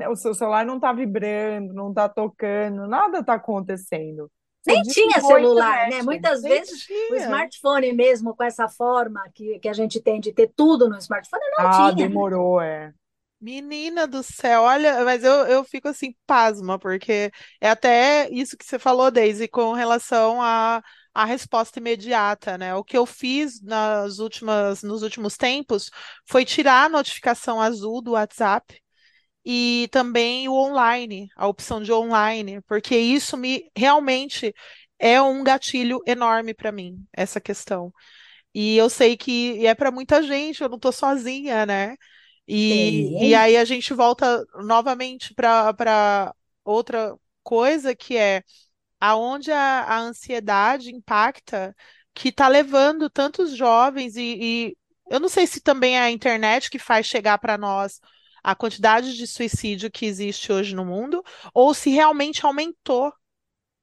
O 0.09 0.15
seu 0.15 0.33
celular 0.33 0.65
não 0.65 0.79
tá 0.79 0.93
vibrando, 0.93 1.73
não 1.73 1.93
tá 1.93 2.07
tocando, 2.07 2.87
nada 2.87 3.23
tá 3.23 3.33
acontecendo. 3.33 4.29
Nem 4.65 4.83
tinha 4.83 5.19
celular, 5.19 5.89
né? 5.89 6.03
Muitas 6.03 6.43
vezes 6.43 6.83
tinha. 6.83 7.13
o 7.13 7.15
smartphone 7.15 7.93
mesmo, 7.93 8.35
com 8.35 8.43
essa 8.43 8.69
forma 8.69 9.19
que, 9.33 9.57
que 9.59 9.67
a 9.67 9.73
gente 9.73 9.99
tem 9.99 10.19
de 10.19 10.31
ter 10.31 10.51
tudo 10.55 10.87
no 10.87 10.97
smartphone, 10.97 11.43
não 11.57 11.67
ah, 11.67 11.71
tinha. 11.71 12.07
demorou, 12.07 12.61
é. 12.61 12.93
Menina 13.39 14.05
do 14.05 14.21
céu, 14.21 14.61
olha, 14.61 15.03
mas 15.03 15.23
eu, 15.23 15.33
eu 15.47 15.63
fico 15.63 15.87
assim, 15.87 16.13
pasma, 16.27 16.77
porque 16.77 17.31
é 17.59 17.69
até 17.71 18.29
isso 18.29 18.55
que 18.55 18.63
você 18.63 18.77
falou, 18.77 19.09
Daisy, 19.09 19.47
com 19.47 19.73
relação 19.73 20.39
à 20.39 20.77
a, 20.77 21.23
a 21.23 21.25
resposta 21.25 21.79
imediata, 21.79 22.55
né? 22.55 22.75
O 22.75 22.83
que 22.83 22.95
eu 22.95 23.05
fiz 23.05 23.59
nas 23.63 24.19
últimas, 24.19 24.83
nos 24.83 25.01
últimos 25.01 25.37
tempos 25.37 25.89
foi 26.23 26.45
tirar 26.45 26.85
a 26.85 26.89
notificação 26.89 27.59
azul 27.59 27.99
do 27.99 28.11
WhatsApp 28.11 28.80
e 29.45 29.89
também 29.91 30.47
o 30.47 30.53
online, 30.53 31.29
a 31.35 31.47
opção 31.47 31.81
de 31.81 31.91
online, 31.91 32.61
porque 32.61 32.95
isso 32.97 33.37
me 33.37 33.69
realmente 33.75 34.53
é 34.99 35.21
um 35.21 35.43
gatilho 35.43 36.01
enorme 36.05 36.53
para 36.53 36.71
mim, 36.71 37.03
essa 37.13 37.41
questão. 37.41 37.93
E 38.53 38.77
eu 38.77 38.89
sei 38.89 39.17
que 39.17 39.65
é 39.65 39.73
para 39.75 39.91
muita 39.91 40.21
gente, 40.23 40.61
eu 40.61 40.69
não 40.69 40.75
estou 40.77 40.91
sozinha, 40.91 41.65
né? 41.65 41.95
E, 42.47 43.15
e 43.19 43.35
aí 43.35 43.57
a 43.57 43.65
gente 43.65 43.93
volta 43.93 44.45
novamente 44.63 45.33
para 45.33 46.33
outra 46.65 47.15
coisa 47.43 47.95
que 47.95 48.17
é 48.17 48.43
aonde 48.99 49.51
a, 49.51 49.81
a 49.83 49.99
ansiedade 49.99 50.91
impacta, 50.91 51.75
que 52.13 52.29
está 52.29 52.47
levando 52.47 53.09
tantos 53.09 53.55
jovens, 53.55 54.15
e, 54.15 54.37
e 54.71 54.77
eu 55.09 55.19
não 55.19 55.29
sei 55.29 55.47
se 55.47 55.61
também 55.61 55.97
é 55.97 56.01
a 56.01 56.11
internet 56.11 56.69
que 56.69 56.79
faz 56.79 57.05
chegar 57.07 57.37
para 57.39 57.57
nós 57.57 57.99
a 58.43 58.55
quantidade 58.55 59.15
de 59.15 59.27
suicídio 59.27 59.91
que 59.91 60.05
existe 60.05 60.51
hoje 60.51 60.75
no 60.75 60.85
mundo, 60.85 61.23
ou 61.53 61.73
se 61.73 61.89
realmente 61.89 62.45
aumentou 62.45 63.13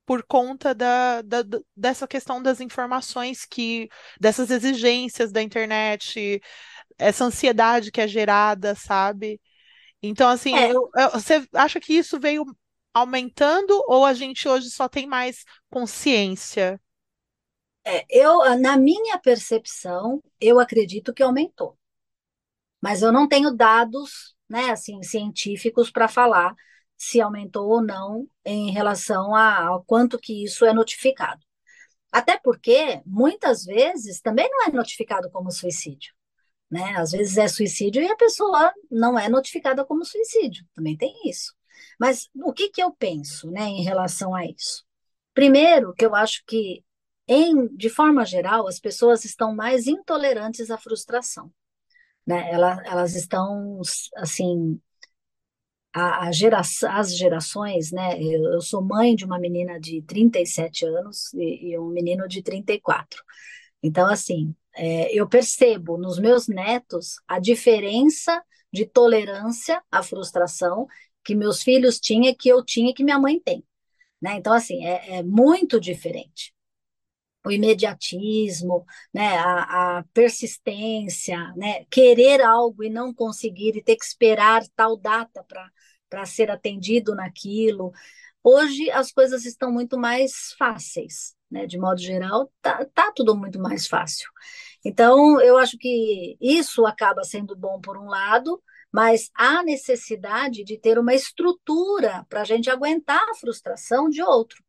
por 0.04 0.22
conta 0.22 0.74
da, 0.74 1.20
da, 1.20 1.44
dessa 1.76 2.08
questão 2.08 2.42
das 2.42 2.60
informações 2.60 3.44
que, 3.44 3.88
dessas 4.18 4.50
exigências 4.50 5.30
da 5.30 5.42
internet, 5.42 6.40
essa 6.96 7.24
ansiedade 7.24 7.92
que 7.92 8.00
é 8.00 8.08
gerada, 8.08 8.74
sabe? 8.74 9.40
Então, 10.02 10.28
assim, 10.30 10.56
é. 10.56 10.72
eu, 10.72 10.88
eu, 10.96 11.10
você 11.10 11.46
acha 11.52 11.78
que 11.78 11.92
isso 11.92 12.18
veio 12.18 12.44
aumentando 12.94 13.84
ou 13.86 14.04
a 14.04 14.14
gente 14.14 14.48
hoje 14.48 14.70
só 14.70 14.88
tem 14.88 15.06
mais 15.06 15.44
consciência? 15.70 16.80
É, 17.84 18.04
eu, 18.08 18.38
na 18.58 18.76
minha 18.76 19.18
percepção, 19.18 20.22
eu 20.40 20.58
acredito 20.58 21.12
que 21.12 21.22
aumentou. 21.22 21.78
Mas 22.80 23.02
eu 23.02 23.12
não 23.12 23.28
tenho 23.28 23.54
dados 23.54 24.34
né, 24.48 24.70
assim, 24.70 25.02
científicos 25.02 25.90
para 25.90 26.08
falar 26.08 26.54
se 26.96 27.20
aumentou 27.20 27.68
ou 27.68 27.82
não 27.82 28.26
em 28.44 28.72
relação 28.72 29.34
a, 29.34 29.66
ao 29.66 29.84
quanto 29.84 30.18
que 30.18 30.44
isso 30.44 30.64
é 30.64 30.72
notificado. 30.72 31.40
Até 32.10 32.38
porque, 32.38 33.00
muitas 33.06 33.64
vezes, 33.64 34.20
também 34.20 34.48
não 34.50 34.66
é 34.66 34.72
notificado 34.72 35.30
como 35.30 35.50
suicídio. 35.50 36.12
Né? 36.70 36.96
Às 36.96 37.12
vezes 37.12 37.36
é 37.36 37.46
suicídio 37.46 38.02
e 38.02 38.08
a 38.10 38.16
pessoa 38.16 38.72
não 38.90 39.18
é 39.18 39.28
notificada 39.28 39.84
como 39.84 40.04
suicídio. 40.04 40.66
Também 40.74 40.96
tem 40.96 41.14
isso. 41.26 41.54
Mas 42.00 42.28
o 42.34 42.52
que, 42.52 42.70
que 42.70 42.82
eu 42.82 42.90
penso 42.90 43.50
né, 43.50 43.62
em 43.62 43.82
relação 43.82 44.34
a 44.34 44.44
isso? 44.44 44.84
Primeiro, 45.32 45.94
que 45.94 46.04
eu 46.04 46.14
acho 46.14 46.42
que, 46.46 46.82
em, 47.28 47.68
de 47.76 47.88
forma 47.88 48.24
geral, 48.24 48.66
as 48.66 48.80
pessoas 48.80 49.24
estão 49.24 49.54
mais 49.54 49.86
intolerantes 49.86 50.70
à 50.70 50.76
frustração 50.76 51.52
né? 52.28 52.50
Elas, 52.52 52.78
elas 52.84 53.16
estão 53.16 53.80
assim 54.16 54.78
a, 55.94 56.28
a 56.28 56.32
gera, 56.32 56.60
as 56.60 57.16
gerações, 57.16 57.90
né? 57.90 58.20
Eu, 58.22 58.52
eu, 58.52 58.60
sou 58.60 58.82
mãe 58.84 59.14
de 59.16 59.24
uma 59.24 59.38
menina 59.38 59.80
de 59.80 60.02
37 60.02 60.84
anos 60.84 61.32
e, 61.34 61.70
e 61.70 61.78
um 61.78 61.88
menino 61.88 62.28
de 62.28 62.42
34. 62.42 63.22
Então, 63.82 64.06
assim, 64.06 64.54
é, 64.76 65.10
eu 65.18 65.26
percebo 65.26 65.96
nos 65.96 66.18
meus 66.18 66.48
netos 66.48 67.14
a 67.26 67.38
diferença 67.40 68.42
de 68.70 68.84
tolerância 68.84 69.82
à 69.90 70.02
frustração 70.02 70.86
que 71.24 71.34
meus 71.34 71.62
filhos 71.62 71.98
tinham, 71.98 72.34
que 72.34 72.48
eu 72.50 72.62
tinha, 72.64 72.92
que 72.94 73.04
minha 73.04 73.18
mãe 73.18 73.40
tem. 73.40 73.64
Né? 74.20 74.36
Então, 74.36 74.52
assim, 74.52 74.84
é, 74.84 75.18
é 75.18 75.22
muito 75.22 75.80
diferente 75.80 76.52
o 77.48 77.50
imediatismo, 77.50 78.84
né, 79.12 79.38
a, 79.38 79.98
a, 79.98 80.04
persistência, 80.12 81.38
né, 81.56 81.84
querer 81.90 82.42
algo 82.42 82.84
e 82.84 82.90
não 82.90 83.12
conseguir 83.12 83.76
e 83.76 83.82
ter 83.82 83.96
que 83.96 84.04
esperar 84.04 84.62
tal 84.76 84.96
data 84.96 85.44
para 86.08 86.26
ser 86.26 86.50
atendido 86.50 87.14
naquilo. 87.14 87.90
Hoje 88.42 88.90
as 88.90 89.10
coisas 89.10 89.46
estão 89.46 89.72
muito 89.72 89.98
mais 89.98 90.52
fáceis, 90.58 91.34
né, 91.50 91.66
de 91.66 91.78
modo 91.78 92.00
geral, 92.00 92.52
tá, 92.60 92.84
tá 92.94 93.12
tudo 93.12 93.34
muito 93.34 93.58
mais 93.58 93.86
fácil. 93.86 94.30
Então, 94.84 95.40
eu 95.40 95.56
acho 95.56 95.76
que 95.78 96.36
isso 96.40 96.86
acaba 96.86 97.24
sendo 97.24 97.56
bom 97.56 97.80
por 97.80 97.96
um 97.96 98.06
lado, 98.06 98.62
mas 98.92 99.30
há 99.34 99.62
necessidade 99.62 100.64
de 100.64 100.78
ter 100.78 100.98
uma 100.98 101.14
estrutura 101.14 102.24
para 102.28 102.42
a 102.42 102.44
gente 102.44 102.70
aguentar 102.70 103.22
a 103.30 103.34
frustração 103.34 104.08
de 104.08 104.22
outro. 104.22 104.62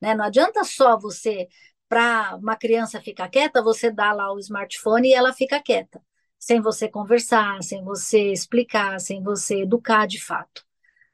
Né? 0.00 0.14
Não 0.14 0.24
adianta 0.24 0.62
só 0.64 0.98
você 0.98 1.48
para 1.88 2.36
uma 2.36 2.56
criança 2.56 3.00
ficar 3.00 3.28
quieta, 3.28 3.62
você 3.62 3.90
dá 3.90 4.12
lá 4.12 4.32
o 4.32 4.38
smartphone 4.38 5.08
e 5.08 5.14
ela 5.14 5.32
fica 5.32 5.60
quieta, 5.62 6.00
sem 6.38 6.60
você 6.60 6.88
conversar, 6.88 7.62
sem 7.62 7.82
você 7.82 8.32
explicar, 8.32 9.00
sem 9.00 9.22
você 9.22 9.62
educar 9.62 10.06
de 10.06 10.22
fato, 10.22 10.64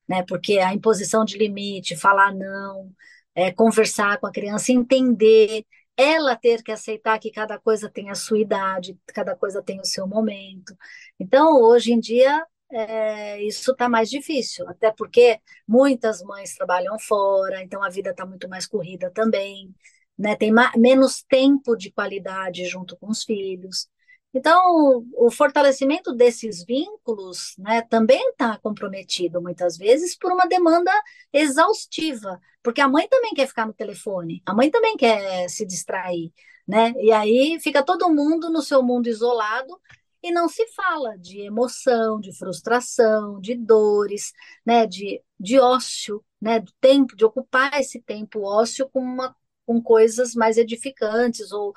né? 0.09 0.25
Porque 0.29 0.59
a 0.59 0.75
imposição 0.75 1.25
de 1.25 1.39
limite, 1.39 1.97
falar 1.97 2.35
não, 2.35 2.91
é, 3.35 3.53
conversar 3.53 4.19
com 4.19 4.27
a 4.27 4.33
criança, 4.33 4.73
entender, 4.73 5.65
ela 5.97 6.37
ter 6.37 6.63
que 6.63 6.73
aceitar 6.73 7.19
que 7.21 7.31
cada 7.31 7.59
coisa 7.59 7.89
tem 7.89 8.11
a 8.11 8.15
sua 8.15 8.39
idade, 8.41 8.99
cada 9.15 9.37
coisa 9.37 9.63
tem 9.63 9.81
o 9.81 9.85
seu 9.85 10.07
momento. 10.07 10.77
Então, 11.21 11.61
hoje 11.63 11.93
em 11.93 12.01
dia, 12.01 12.45
é, 12.73 13.43
isso 13.43 13.73
está 13.73 13.89
mais 13.89 14.11
difícil, 14.11 14.69
até 14.69 14.91
porque 14.93 15.41
muitas 15.69 16.23
mães 16.23 16.55
trabalham 16.57 16.99
fora, 16.99 17.63
então 17.63 17.83
a 17.83 17.89
vida 17.89 18.11
está 18.11 18.27
muito 18.27 18.49
mais 18.49 18.67
corrida 18.67 19.11
também 19.11 19.73
né, 20.19 20.37
tem 20.37 20.53
menos 20.77 21.23
tempo 21.23 21.77
de 21.77 21.91
qualidade 21.91 22.65
junto 22.67 22.97
com 22.97 23.09
os 23.11 23.25
filhos. 23.25 23.89
Então, 24.33 25.07
o 25.15 25.31
fortalecimento 25.31 26.13
desses 26.13 26.65
vínculos 26.65 27.55
né, 27.57 27.83
também 27.83 28.31
está 28.31 28.59
comprometido, 28.59 29.41
muitas 29.41 29.77
vezes, 29.77 30.17
por 30.19 30.33
uma 30.33 30.47
demanda 30.47 30.91
exaustiva, 31.33 32.41
porque 32.61 32.81
a 32.81 32.89
mãe 32.89 33.07
também 33.09 33.33
quer 33.33 33.47
ficar 33.47 33.65
no 33.65 33.73
telefone, 33.73 34.43
a 34.45 34.53
mãe 34.53 34.71
também 34.71 34.97
quer 34.97 35.49
se 35.49 35.65
distrair, 35.65 36.33
né? 36.67 36.93
E 36.99 37.13
aí 37.13 37.61
fica 37.61 37.85
todo 37.85 38.11
mundo 38.11 38.51
no 38.51 38.61
seu 38.61 38.83
mundo 38.83 39.07
isolado 39.09 39.81
e 40.23 40.33
não 40.33 40.49
se 40.49 40.67
fala 40.69 41.17
de 41.19 41.41
emoção, 41.43 42.19
de 42.19 42.37
frustração, 42.37 43.41
de 43.41 43.55
dores, 43.55 44.33
né, 44.65 44.87
de, 44.87 45.23
de 45.39 45.61
ócio, 45.61 46.25
né, 46.41 46.59
do 46.59 46.73
tempo, 46.81 47.15
de 47.15 47.25
ocupar 47.25 47.79
esse 47.79 48.01
tempo 48.01 48.41
ócio 48.43 48.89
com 48.91 49.01
uma 49.01 49.37
com 49.67 49.83
coisas 49.83 50.35
mais 50.35 50.57
edificantes 50.57 51.53
ou 51.53 51.73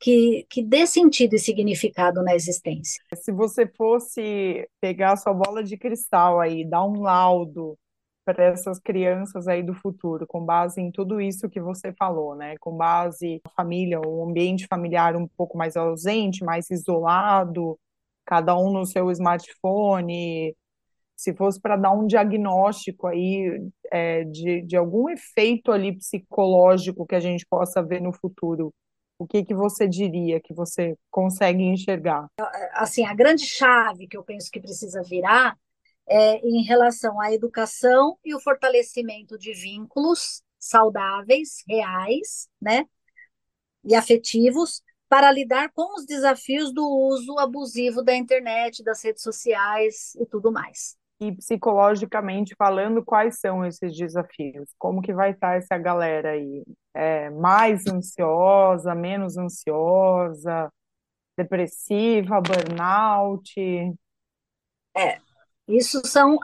que, 0.00 0.46
que 0.48 0.62
dê 0.62 0.86
sentido 0.86 1.34
e 1.34 1.38
significado 1.38 2.22
na 2.22 2.34
existência. 2.34 3.02
Se 3.14 3.32
você 3.32 3.66
fosse 3.66 4.68
pegar 4.80 5.12
a 5.12 5.16
sua 5.16 5.34
bola 5.34 5.62
de 5.62 5.76
cristal 5.76 6.40
aí, 6.40 6.64
dar 6.64 6.84
um 6.84 7.00
laudo 7.00 7.76
para 8.24 8.44
essas 8.44 8.78
crianças 8.78 9.48
aí 9.48 9.62
do 9.62 9.74
futuro, 9.74 10.26
com 10.26 10.44
base 10.44 10.80
em 10.80 10.90
tudo 10.90 11.20
isso 11.20 11.48
que 11.48 11.60
você 11.60 11.92
falou, 11.94 12.34
né? 12.34 12.56
Com 12.60 12.76
base 12.76 13.40
na 13.44 13.50
família, 13.52 14.00
o 14.06 14.28
ambiente 14.28 14.66
familiar 14.66 15.16
um 15.16 15.26
pouco 15.26 15.56
mais 15.56 15.76
ausente, 15.76 16.44
mais 16.44 16.70
isolado, 16.70 17.78
cada 18.26 18.56
um 18.56 18.70
no 18.70 18.84
seu 18.84 19.10
smartphone. 19.10 20.54
Se 21.18 21.34
fosse 21.34 21.60
para 21.60 21.76
dar 21.76 21.90
um 21.90 22.06
diagnóstico 22.06 23.08
aí 23.08 23.60
é, 23.90 24.22
de, 24.22 24.62
de 24.62 24.76
algum 24.76 25.08
efeito 25.08 25.72
ali 25.72 25.96
psicológico 25.96 27.04
que 27.04 27.16
a 27.16 27.20
gente 27.20 27.44
possa 27.44 27.82
ver 27.82 28.00
no 28.00 28.12
futuro, 28.12 28.72
o 29.18 29.26
que 29.26 29.44
que 29.44 29.52
você 29.52 29.88
diria 29.88 30.40
que 30.40 30.54
você 30.54 30.96
consegue 31.10 31.60
enxergar? 31.64 32.28
Assim, 32.74 33.04
a 33.04 33.12
grande 33.12 33.44
chave 33.44 34.06
que 34.06 34.16
eu 34.16 34.22
penso 34.22 34.48
que 34.48 34.60
precisa 34.60 35.02
virar 35.02 35.58
é 36.08 36.36
em 36.36 36.62
relação 36.62 37.20
à 37.20 37.32
educação 37.32 38.16
e 38.24 38.32
o 38.32 38.40
fortalecimento 38.40 39.36
de 39.36 39.52
vínculos 39.52 40.40
saudáveis, 40.56 41.64
reais, 41.68 42.48
né, 42.62 42.84
e 43.84 43.96
afetivos 43.96 44.82
para 45.08 45.32
lidar 45.32 45.72
com 45.72 45.96
os 45.96 46.06
desafios 46.06 46.72
do 46.72 46.86
uso 46.86 47.36
abusivo 47.40 48.04
da 48.04 48.14
internet, 48.14 48.84
das 48.84 49.02
redes 49.02 49.22
sociais 49.22 50.14
e 50.14 50.24
tudo 50.24 50.52
mais. 50.52 50.96
E 51.20 51.32
psicologicamente 51.32 52.54
falando, 52.56 53.04
quais 53.04 53.40
são 53.40 53.64
esses 53.64 53.96
desafios? 53.96 54.68
Como 54.78 55.02
que 55.02 55.12
vai 55.12 55.32
estar 55.32 55.56
essa 55.56 55.76
galera 55.76 56.30
aí? 56.30 56.62
É, 56.94 57.28
mais 57.30 57.86
ansiosa, 57.86 58.94
menos 58.94 59.36
ansiosa, 59.36 60.72
depressiva, 61.36 62.40
burnout? 62.40 63.52
É, 64.96 65.18
isso 65.68 66.00
são, 66.06 66.38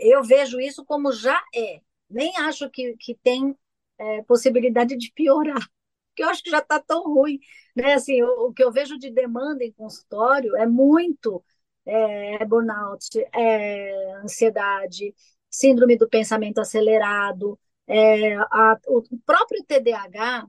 eu 0.00 0.22
vejo 0.22 0.60
isso 0.60 0.84
como 0.84 1.12
já 1.12 1.40
é. 1.54 1.80
Nem 2.08 2.36
acho 2.38 2.68
que, 2.70 2.96
que 2.98 3.14
tem 3.22 3.56
é, 3.98 4.22
possibilidade 4.22 4.96
de 4.96 5.12
piorar, 5.12 5.60
porque 6.10 6.22
eu 6.22 6.28
acho 6.28 6.42
que 6.42 6.50
já 6.50 6.58
está 6.58 6.80
tão 6.80 7.04
ruim. 7.04 7.38
Né? 7.76 7.94
Assim, 7.94 8.22
o, 8.22 8.48
o 8.48 8.52
que 8.52 8.62
eu 8.62 8.72
vejo 8.72 8.98
de 8.98 9.10
demanda 9.10 9.64
em 9.64 9.72
consultório 9.72 10.56
é 10.56 10.66
muito 10.66 11.44
é, 11.86 12.44
burnout, 12.44 13.08
é, 13.34 14.14
ansiedade, 14.22 15.14
síndrome 15.50 15.96
do 15.96 16.08
pensamento 16.08 16.58
acelerado, 16.58 17.58
é, 17.86 18.34
a, 18.36 18.78
o 18.88 19.02
próprio 19.26 19.62
TDAH 19.64 20.46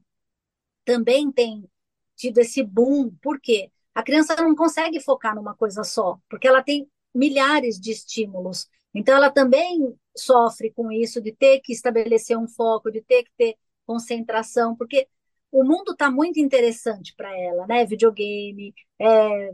também 0.85 1.31
tem 1.31 1.67
tido 2.15 2.39
esse 2.39 2.63
boom, 2.63 3.11
por 3.21 3.39
quê? 3.39 3.71
A 3.93 4.03
criança 4.03 4.35
não 4.35 4.55
consegue 4.55 4.99
focar 4.99 5.35
numa 5.35 5.55
coisa 5.55 5.83
só, 5.83 6.17
porque 6.29 6.47
ela 6.47 6.63
tem 6.63 6.87
milhares 7.13 7.79
de 7.79 7.91
estímulos. 7.91 8.67
Então, 8.93 9.15
ela 9.15 9.29
também 9.29 9.95
sofre 10.15 10.71
com 10.71 10.91
isso 10.91 11.21
de 11.21 11.31
ter 11.31 11.59
que 11.61 11.73
estabelecer 11.73 12.37
um 12.37 12.47
foco, 12.47 12.91
de 12.91 13.01
ter 13.01 13.23
que 13.23 13.31
ter 13.37 13.55
concentração, 13.85 14.75
porque 14.75 15.07
o 15.51 15.63
mundo 15.63 15.91
está 15.91 16.09
muito 16.09 16.39
interessante 16.39 17.13
para 17.15 17.35
ela, 17.37 17.67
né? 17.67 17.85
Videogame, 17.85 18.73
é, 18.99 19.51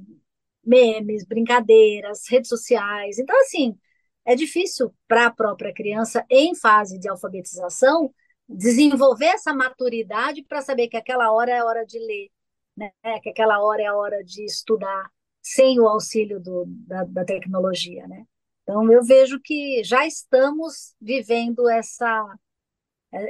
memes, 0.64 1.26
brincadeiras, 1.26 2.28
redes 2.30 2.50
sociais. 2.50 3.20
Então, 3.20 3.40
assim, 3.42 3.78
é 4.26 4.36
difícil 4.36 4.94
para 5.08 5.28
a 5.28 5.32
própria 5.32 5.74
criança, 5.74 6.26
em 6.30 6.56
fase 6.56 7.00
de 7.00 7.10
alfabetização, 7.10 8.14
desenvolver 8.48 9.26
essa 9.26 9.54
maturidade 9.54 10.44
para 10.44 10.62
saber 10.62 10.88
que 10.88 10.98
aquela 10.98 11.32
hora 11.32 11.52
é 11.52 11.64
hora 11.64 11.86
de 11.86 12.00
ler, 12.00 12.30
né? 12.76 12.92
que 13.22 13.30
aquela 13.30 13.62
hora 13.62 13.82
é 13.82 13.86
a 13.86 13.96
hora 13.96 14.24
de 14.24 14.44
estudar, 14.44 15.10
sem 15.42 15.80
o 15.80 15.88
auxílio 15.88 16.40
do, 16.40 16.66
da, 16.68 17.04
da 17.06 17.26
tecnologia. 17.26 18.08
Né? 18.08 18.26
Então, 18.64 18.92
eu 18.92 19.04
vejo 19.04 19.40
que 19.40 19.84
já 19.84 20.06
estamos 20.06 20.96
vivendo 21.02 21.70
essa, 21.70 22.38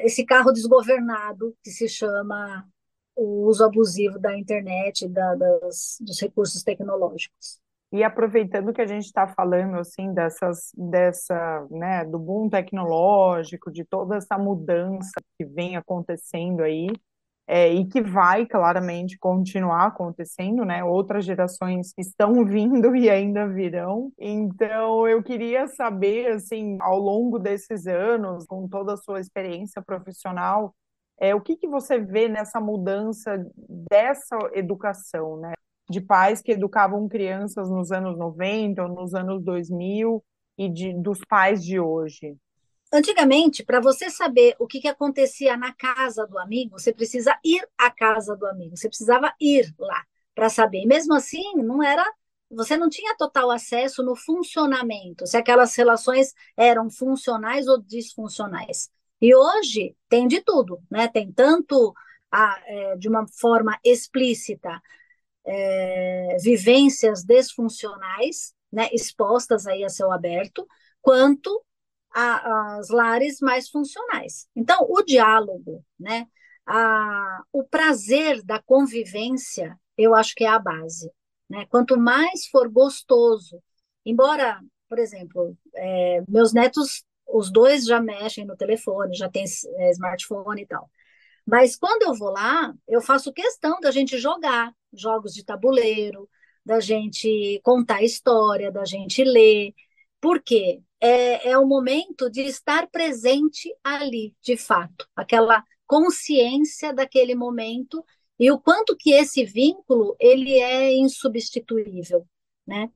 esse 0.04 0.26
carro 0.26 0.52
desgovernado 0.52 1.56
que 1.64 1.70
se 1.70 1.88
chama 1.88 2.68
o 3.20 3.48
uso 3.48 3.64
abusivo 3.64 4.18
da 4.20 4.38
internet, 4.38 5.08
da, 5.08 5.36
das, 5.36 5.98
dos 6.02 6.20
recursos 6.22 6.64
tecnológicos. 6.64 7.60
E 7.92 8.04
aproveitando 8.04 8.72
que 8.72 8.82
a 8.82 8.88
gente 8.88 9.06
está 9.06 9.28
falando 9.28 9.78
assim 9.78 10.14
dessas, 10.14 10.72
dessa, 10.78 11.68
né, 11.72 12.06
do 12.06 12.20
boom 12.20 12.48
tecnológico, 12.48 13.72
de 13.72 13.84
toda 13.84 14.18
essa 14.18 14.38
mudança 14.38 15.20
que 15.38 15.46
vem 15.46 15.76
acontecendo 15.76 16.62
aí, 16.62 16.88
é, 17.52 17.68
e 17.74 17.84
que 17.84 18.00
vai 18.00 18.46
claramente 18.46 19.18
continuar 19.18 19.88
acontecendo, 19.88 20.64
né? 20.64 20.84
Outras 20.84 21.26
gerações 21.26 21.92
estão 21.98 22.32
vindo 22.46 22.96
e 22.96 23.10
ainda 23.10 23.48
virão. 23.48 24.12
Então, 24.20 25.08
eu 25.08 25.24
queria 25.24 25.68
saber, 25.68 26.28
assim, 26.28 26.78
ao 26.80 27.00
longo 27.00 27.40
desses 27.40 27.88
anos, 27.88 28.46
com 28.46 28.68
toda 28.68 28.94
a 28.94 28.98
sua 28.98 29.20
experiência 29.20 29.82
profissional, 29.82 30.76
é, 31.20 31.36
o 31.36 31.42
que, 31.42 31.56
que 31.56 31.68
você 31.68 32.00
vê 32.00 32.28
nessa 32.28 32.60
mudança 32.60 33.46
dessa 33.56 34.38
educação, 34.54 35.38
né? 35.38 35.54
De 35.90 36.00
pais 36.00 36.42
que 36.42 36.52
educavam 36.52 37.08
crianças 37.10 37.70
nos 37.70 37.92
anos 37.92 38.18
90 38.18 38.84
ou 38.84 38.90
nos 38.90 39.14
anos 39.14 39.44
2000 39.44 40.24
e 40.58 40.70
de, 40.70 40.94
dos 40.94 41.20
pais 41.28 41.64
de 41.64 41.80
hoje? 41.80 42.38
Antigamente, 42.92 43.64
para 43.64 43.80
você 43.80 44.10
saber 44.10 44.56
o 44.60 44.66
que, 44.66 44.80
que 44.80 44.88
acontecia 44.88 45.56
na 45.56 45.74
casa 45.74 46.26
do 46.26 46.40
amigo, 46.40 46.80
você 46.80 46.94
precisa 46.94 47.38
ir 47.44 47.68
à 47.78 47.92
casa 47.92 48.36
do 48.36 48.48
amigo, 48.48 48.76
você 48.76 48.88
precisava 48.88 49.34
ir 49.40 49.74
lá 49.78 50.04
para 50.34 50.50
saber. 50.50 50.84
E 50.84 50.88
mesmo 50.88 51.14
assim, 51.14 51.56
não 51.56 51.84
era 51.84 52.04
você 52.52 52.76
não 52.76 52.90
tinha 52.90 53.16
total 53.16 53.52
acesso 53.52 54.04
no 54.04 54.16
funcionamento, 54.16 55.28
se 55.28 55.38
aquelas 55.38 55.76
relações 55.76 56.34
eram 56.58 56.90
funcionais 56.90 57.68
ou 57.68 57.80
disfuncionais. 57.80 58.90
E 59.22 59.36
hoje 59.36 59.96
tem 60.08 60.28
de 60.28 60.42
tudo, 60.42 60.82
né? 60.90 61.08
Tem 61.08 61.32
tanto 61.32 61.94
a, 62.32 62.62
é, 62.66 62.96
de 62.98 63.08
uma 63.08 63.26
forma 63.28 63.78
explícita 63.84 64.82
é, 65.46 66.38
vivências 66.42 67.24
desfuncionais, 67.24 68.54
né, 68.72 68.88
expostas 68.94 69.66
aí 69.66 69.84
a 69.84 69.90
céu 69.90 70.12
aberto, 70.12 70.68
quanto 71.02 71.64
as 72.12 72.90
lares 72.90 73.40
mais 73.40 73.70
funcionais. 73.70 74.48
Então, 74.56 74.86
o 74.90 75.02
diálogo, 75.04 75.84
né, 76.00 76.28
a, 76.66 77.44
o 77.52 77.64
prazer 77.64 78.44
da 78.44 78.62
convivência, 78.62 79.80
eu 79.98 80.16
acho 80.16 80.34
que 80.36 80.44
é 80.44 80.48
a 80.48 80.60
base. 80.60 81.12
Né? 81.50 81.66
Quanto 81.68 81.98
mais 82.00 82.48
for 82.48 82.70
gostoso, 82.70 83.62
embora, 84.06 84.60
por 84.88 85.00
exemplo, 85.00 85.58
é, 85.76 86.24
meus 86.28 86.54
netos 86.54 87.04
os 87.34 87.52
dois 87.52 87.86
já 87.86 88.02
mexem 88.02 88.46
no 88.46 88.56
telefone, 88.56 89.16
já 89.16 89.30
tem 89.30 89.46
é, 89.78 89.92
smartphone 89.92 90.62
e 90.62 90.68
tal. 90.68 90.90
Mas 91.46 91.76
quando 91.76 92.04
eu 92.04 92.14
vou 92.14 92.32
lá, 92.32 92.74
eu 92.88 93.02
faço 93.02 93.34
questão 93.34 93.80
da 93.80 93.92
gente 93.92 94.18
jogar 94.18 94.74
jogos 94.94 95.34
de 95.34 95.44
tabuleiro, 95.44 96.30
da 96.66 96.80
gente 96.80 97.60
contar 97.64 98.04
história, 98.04 98.72
da 98.72 98.86
gente 98.86 99.24
ler. 99.24 99.74
Por 100.22 100.42
quê? 100.42 100.82
É, 101.02 101.50
é 101.52 101.58
o 101.58 101.66
momento 101.66 102.30
de 102.30 102.42
estar 102.42 102.88
presente 102.88 103.74
ali, 103.84 104.36
de 104.42 104.58
fato, 104.58 105.08
aquela 105.16 105.64
consciência 105.88 106.94
daquele 106.94 107.34
momento 107.34 108.06
e 108.38 108.52
o 108.52 108.60
quanto 108.60 108.96
que 108.96 109.12
esse 109.12 109.44
vínculo 109.44 110.16
ele 110.20 110.60
é 110.60 110.94
insubstituível, 110.94 112.28
né? 112.68 112.92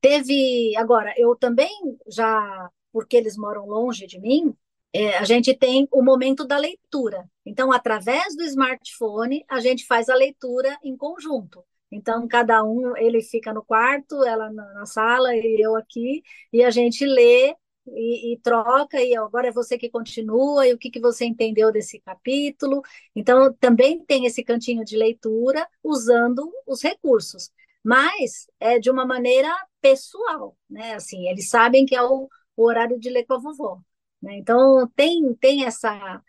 Teve 0.00 0.74
agora, 0.76 1.12
eu 1.16 1.36
também 1.36 1.70
já 2.08 2.70
porque 2.92 3.16
eles 3.16 3.36
moram 3.36 3.66
longe 3.66 4.06
de 4.06 4.18
mim, 4.20 4.54
é, 4.92 5.18
a 5.18 5.24
gente 5.24 5.54
tem 5.54 5.86
o 5.92 6.02
momento 6.02 6.46
da 6.46 6.56
leitura. 6.56 7.28
Então, 7.44 7.72
através 7.72 8.34
do 8.36 8.42
smartphone, 8.44 9.44
a 9.48 9.60
gente 9.60 9.86
faz 9.86 10.08
a 10.08 10.14
leitura 10.14 10.78
em 10.82 10.96
conjunto. 10.96 11.62
Então, 11.90 12.26
cada 12.28 12.62
um, 12.64 12.96
ele 12.96 13.22
fica 13.22 13.52
no 13.52 13.64
quarto, 13.64 14.24
ela 14.24 14.50
na, 14.50 14.74
na 14.74 14.86
sala 14.86 15.34
e 15.34 15.60
eu 15.60 15.76
aqui, 15.76 16.22
e 16.52 16.62
a 16.62 16.70
gente 16.70 17.04
lê 17.04 17.54
e, 17.86 18.34
e, 18.34 18.38
troca, 18.40 19.00
e 19.02 19.16
agora 19.16 19.48
é 19.48 19.52
você 19.52 19.78
que 19.78 19.88
continua, 19.88 20.66
e 20.66 20.74
o 20.74 20.78
que, 20.78 20.90
que 20.90 21.00
você 21.00 21.24
entendeu 21.24 21.72
desse 21.72 21.98
capítulo. 22.00 22.82
Então, 23.14 23.52
também 23.54 24.04
tem 24.04 24.26
esse 24.26 24.42
cantinho 24.42 24.84
de 24.84 24.96
leitura 24.96 25.66
usando 25.82 26.50
os 26.66 26.82
recursos, 26.82 27.50
mas 27.82 28.46
é 28.60 28.78
de 28.78 28.90
uma 28.90 29.06
maneira 29.06 29.54
pessoal, 29.80 30.56
né? 30.68 30.94
Assim, 30.94 31.28
eles 31.28 31.48
sabem 31.48 31.86
que 31.86 31.94
é 31.94 32.02
o, 32.02 32.28
o 32.58 32.66
horário 32.66 32.98
de 32.98 33.08
ler 33.08 33.24
com 33.24 33.34
a 33.34 33.38
vovó. 33.38 33.80
Né? 34.20 34.36
Então, 34.36 34.84
tem, 34.96 35.32
tem 35.34 35.64
essa, 35.64 36.20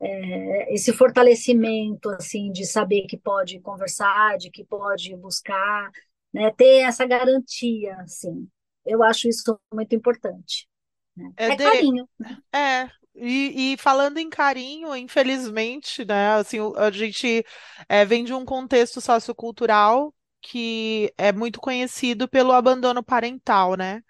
é, 0.00 0.74
esse 0.74 0.94
fortalecimento, 0.94 2.08
assim, 2.08 2.50
de 2.50 2.64
saber 2.64 3.02
que 3.06 3.18
pode 3.18 3.60
conversar, 3.60 4.38
de 4.38 4.50
que 4.50 4.64
pode 4.64 5.14
buscar, 5.16 5.90
né? 6.32 6.50
ter 6.52 6.78
essa 6.86 7.04
garantia, 7.04 7.96
assim. 7.96 8.48
Eu 8.84 9.02
acho 9.02 9.28
isso 9.28 9.60
muito 9.72 9.94
importante. 9.94 10.66
Né? 11.14 11.30
É, 11.36 11.46
é 11.48 11.56
de... 11.56 11.62
carinho. 11.62 12.08
É, 12.50 12.88
e, 13.14 13.74
e, 13.74 13.76
falando 13.76 14.16
em 14.16 14.30
carinho, 14.30 14.96
infelizmente, 14.96 16.02
né, 16.02 16.34
assim, 16.34 16.58
a 16.76 16.90
gente 16.90 17.44
é, 17.88 18.06
vem 18.06 18.24
de 18.24 18.32
um 18.32 18.44
contexto 18.44 19.02
sociocultural 19.02 20.14
que 20.40 21.12
é 21.16 21.30
muito 21.30 21.60
conhecido 21.60 22.28
pelo 22.28 22.52
abandono 22.52 23.02
parental, 23.02 23.76
né? 23.76 24.02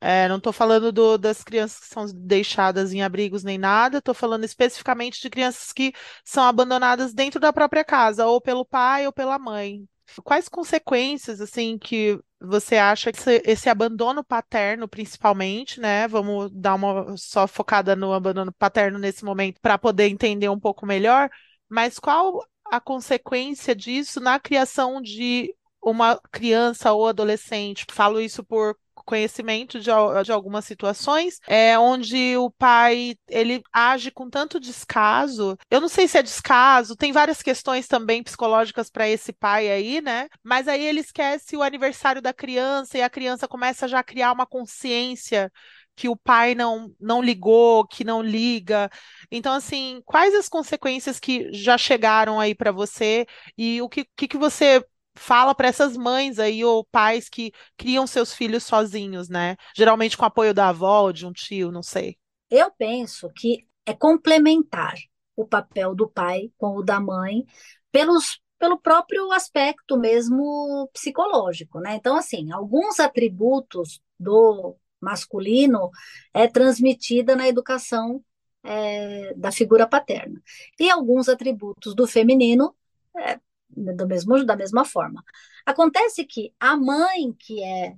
É, 0.00 0.26
não 0.28 0.38
estou 0.38 0.52
falando 0.52 0.90
do, 0.90 1.18
das 1.18 1.44
crianças 1.44 1.80
que 1.80 1.86
são 1.86 2.06
deixadas 2.14 2.92
em 2.92 3.02
abrigos 3.02 3.44
nem 3.44 3.58
nada, 3.58 3.98
estou 3.98 4.14
falando 4.14 4.44
especificamente 4.44 5.20
de 5.20 5.28
crianças 5.28 5.72
que 5.72 5.92
são 6.24 6.44
abandonadas 6.44 7.12
dentro 7.12 7.38
da 7.38 7.52
própria 7.52 7.84
casa, 7.84 8.26
ou 8.26 8.40
pelo 8.40 8.64
pai 8.64 9.06
ou 9.06 9.12
pela 9.12 9.38
mãe. 9.38 9.84
Quais 10.24 10.48
consequências, 10.48 11.40
assim, 11.40 11.78
que 11.78 12.18
você 12.40 12.76
acha 12.76 13.12
que 13.12 13.18
esse, 13.18 13.42
esse 13.44 13.68
abandono 13.68 14.24
paterno, 14.24 14.88
principalmente, 14.88 15.78
né? 15.78 16.08
Vamos 16.08 16.50
dar 16.50 16.74
uma 16.74 17.16
só 17.16 17.46
focada 17.46 17.94
no 17.94 18.12
abandono 18.12 18.52
paterno 18.52 18.98
nesse 18.98 19.24
momento 19.24 19.60
para 19.60 19.78
poder 19.78 20.08
entender 20.08 20.48
um 20.48 20.58
pouco 20.58 20.86
melhor, 20.86 21.30
mas 21.68 21.98
qual 21.98 22.44
a 22.64 22.80
consequência 22.80 23.74
disso 23.74 24.20
na 24.20 24.40
criação 24.40 25.00
de 25.00 25.54
uma 25.82 26.18
criança 26.32 26.92
ou 26.92 27.06
adolescente? 27.06 27.86
Falo 27.90 28.20
isso 28.20 28.42
por 28.42 28.76
conhecimento 29.04 29.78
de, 29.78 29.90
de 30.24 30.32
algumas 30.32 30.64
situações 30.64 31.38
é 31.46 31.78
onde 31.78 32.36
o 32.36 32.50
pai 32.50 33.14
ele 33.28 33.62
age 33.72 34.10
com 34.10 34.28
tanto 34.28 34.60
descaso. 34.60 35.56
Eu 35.70 35.80
não 35.80 35.88
sei 35.88 36.08
se 36.08 36.18
é 36.18 36.22
descaso, 36.22 36.96
tem 36.96 37.12
várias 37.12 37.42
questões 37.42 37.86
também 37.86 38.22
psicológicas 38.22 38.90
para 38.90 39.08
esse 39.08 39.32
pai 39.32 39.70
aí, 39.70 40.00
né? 40.00 40.28
Mas 40.42 40.68
aí 40.68 40.84
ele 40.84 41.00
esquece 41.00 41.56
o 41.56 41.62
aniversário 41.62 42.22
da 42.22 42.32
criança 42.32 42.98
e 42.98 43.02
a 43.02 43.10
criança 43.10 43.48
começa 43.48 43.88
já 43.88 44.00
a 44.00 44.04
criar 44.04 44.32
uma 44.32 44.46
consciência 44.46 45.50
que 46.00 46.08
o 46.08 46.16
pai 46.16 46.54
não, 46.54 46.90
não 46.98 47.20
ligou, 47.22 47.86
que 47.86 48.04
não 48.04 48.22
liga. 48.22 48.90
Então, 49.30 49.52
assim, 49.52 50.00
quais 50.06 50.34
as 50.34 50.48
consequências 50.48 51.20
que 51.20 51.52
já 51.52 51.76
chegaram 51.76 52.40
aí 52.40 52.54
para 52.54 52.72
você 52.72 53.26
e 53.56 53.82
o 53.82 53.88
que, 53.88 54.06
que, 54.16 54.26
que 54.26 54.38
você 54.38 54.82
fala 55.20 55.54
para 55.54 55.68
essas 55.68 55.96
mães 55.96 56.38
aí 56.38 56.64
ou 56.64 56.82
pais 56.82 57.28
que 57.28 57.52
criam 57.76 58.06
seus 58.06 58.32
filhos 58.32 58.64
sozinhos, 58.64 59.28
né? 59.28 59.56
Geralmente 59.76 60.16
com 60.16 60.24
apoio 60.24 60.54
da 60.54 60.68
avó 60.68 61.02
ou 61.02 61.12
de 61.12 61.26
um 61.26 61.32
tio, 61.32 61.70
não 61.70 61.82
sei. 61.82 62.16
Eu 62.50 62.70
penso 62.70 63.30
que 63.30 63.66
é 63.84 63.92
complementar 63.92 64.94
o 65.36 65.46
papel 65.46 65.94
do 65.94 66.08
pai 66.08 66.50
com 66.56 66.76
o 66.76 66.82
da 66.82 66.98
mãe 66.98 67.44
pelos 67.92 68.40
pelo 68.58 68.78
próprio 68.78 69.32
aspecto 69.32 69.98
mesmo 69.98 70.86
psicológico, 70.92 71.80
né? 71.80 71.94
Então, 71.94 72.14
assim, 72.14 72.52
alguns 72.52 73.00
atributos 73.00 74.02
do 74.18 74.76
masculino 75.00 75.90
é 76.34 76.46
transmitida 76.46 77.34
na 77.34 77.48
educação 77.48 78.22
é, 78.62 79.32
da 79.34 79.50
figura 79.50 79.86
paterna. 79.86 80.42
E 80.78 80.90
alguns 80.90 81.26
atributos 81.26 81.94
do 81.94 82.06
feminino 82.06 82.74
é, 83.16 83.40
do 83.80 84.06
mesmo, 84.06 84.44
da 84.44 84.56
mesma 84.56 84.84
forma. 84.84 85.22
Acontece 85.64 86.24
que 86.24 86.52
a 86.58 86.76
mãe, 86.76 87.32
que 87.38 87.62
é, 87.62 87.96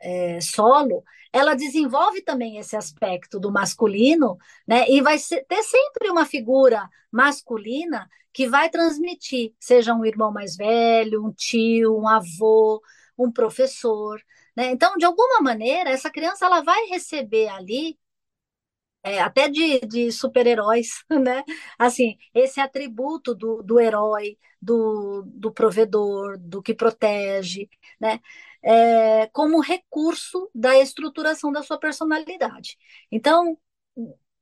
é, 0.00 0.40
solo, 0.40 1.04
ela 1.32 1.54
desenvolve 1.54 2.22
também 2.22 2.58
esse 2.58 2.76
aspecto 2.76 3.40
do 3.40 3.50
masculino, 3.50 4.38
né? 4.66 4.88
E 4.88 5.00
vai 5.02 5.18
ser, 5.18 5.44
ter 5.46 5.62
sempre 5.62 6.10
uma 6.10 6.24
figura 6.24 6.88
masculina 7.10 8.08
que 8.32 8.48
vai 8.48 8.68
transmitir, 8.68 9.54
seja 9.60 9.94
um 9.94 10.04
irmão 10.04 10.32
mais 10.32 10.56
velho, 10.56 11.24
um 11.24 11.32
tio, 11.32 11.96
um 11.96 12.08
avô, 12.08 12.82
um 13.18 13.30
professor, 13.32 14.20
né? 14.56 14.70
Então, 14.70 14.96
de 14.96 15.04
alguma 15.04 15.40
maneira, 15.40 15.90
essa 15.90 16.10
criança 16.10 16.46
ela 16.46 16.60
vai 16.62 16.86
receber 16.86 17.48
ali 17.48 17.98
é, 19.04 19.20
até 19.20 19.48
de, 19.48 19.80
de 19.80 20.10
super-heróis, 20.10 21.04
né? 21.10 21.44
Assim, 21.78 22.16
esse 22.34 22.60
atributo 22.60 23.34
do, 23.34 23.62
do 23.62 23.78
herói, 23.78 24.38
do, 24.60 25.22
do 25.26 25.52
provedor, 25.52 26.38
do 26.38 26.62
que 26.62 26.74
protege, 26.74 27.68
né? 28.00 28.20
É, 28.62 29.26
como 29.28 29.60
recurso 29.60 30.50
da 30.54 30.78
estruturação 30.78 31.52
da 31.52 31.62
sua 31.62 31.78
personalidade. 31.78 32.78
Então, 33.12 33.58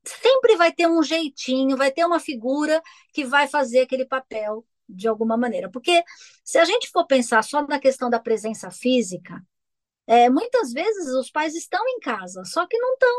sempre 0.05 0.57
vai 0.57 0.73
ter 0.73 0.87
um 0.89 1.03
jeitinho, 1.03 1.77
vai 1.77 1.91
ter 1.91 2.05
uma 2.05 2.21
figura 2.21 2.81
que 3.13 3.25
vai 3.25 3.49
fazer 3.49 3.81
aquele 3.81 4.05
papel 4.07 4.65
de 4.89 5.09
alguma 5.09 5.37
maneira. 5.37 5.71
Porque 5.71 6.05
se 6.45 6.59
a 6.59 6.65
gente 6.65 6.89
for 6.91 7.07
pensar 7.07 7.43
só 7.43 7.67
na 7.67 7.81
questão 7.81 8.09
da 8.11 8.21
presença 8.21 8.71
física, 8.71 9.43
é, 10.07 10.31
muitas 10.31 10.73
vezes 10.73 11.09
os 11.15 11.31
pais 11.31 11.55
estão 11.55 11.81
em 11.89 12.01
casa, 12.01 12.45
só 12.45 12.67
que 12.67 12.79
não 12.79 12.95
estão 12.95 13.11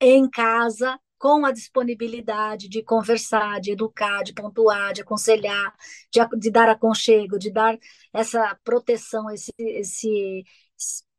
em 0.00 0.28
casa, 0.28 0.98
com 1.18 1.44
a 1.44 1.52
disponibilidade 1.52 2.68
de 2.68 2.82
conversar, 2.82 3.60
de 3.60 3.72
educar, 3.72 4.22
de 4.22 4.32
pontuar, 4.32 4.92
de 4.94 5.02
aconselhar, 5.02 5.74
de, 6.10 6.20
de 6.38 6.50
dar 6.50 6.68
aconchego, 6.68 7.38
de 7.38 7.50
dar 7.52 7.78
essa 8.12 8.58
proteção, 8.64 9.30
esse, 9.30 9.52
esse, 9.58 10.44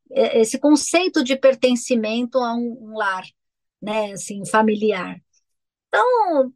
esse 0.10 0.60
conceito 0.60 1.24
de 1.24 1.36
pertencimento 1.38 2.40
a 2.40 2.54
um, 2.56 2.78
um 2.92 2.98
lar, 2.98 3.24
né, 3.82 4.14
assim, 4.14 4.46
familiar. 4.46 5.22
Então, 5.88 6.54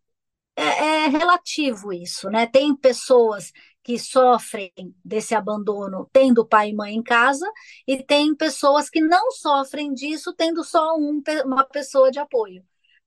é, 0.56 0.64
é 1.06 1.08
relativo 1.08 1.94
isso, 1.94 2.30
né? 2.30 2.48
Tem 2.48 2.76
pessoas 2.76 3.52
que 3.86 4.00
sofrem 4.00 4.74
desse 5.04 5.36
abandono 5.36 6.10
tendo 6.12 6.46
pai 6.46 6.72
e 6.72 6.74
mãe 6.74 6.96
em 6.96 7.04
casa, 7.04 7.48
e 7.88 8.02
tem 8.02 8.36
pessoas 8.36 8.90
que 8.90 9.00
não 9.00 9.32
sofrem 9.32 9.94
disso 9.94 10.34
tendo 10.34 10.64
só 10.64 10.98
um, 10.98 11.22
uma 11.46 11.64
pessoa 11.64 12.10
de 12.10 12.18
apoio. 12.18 12.64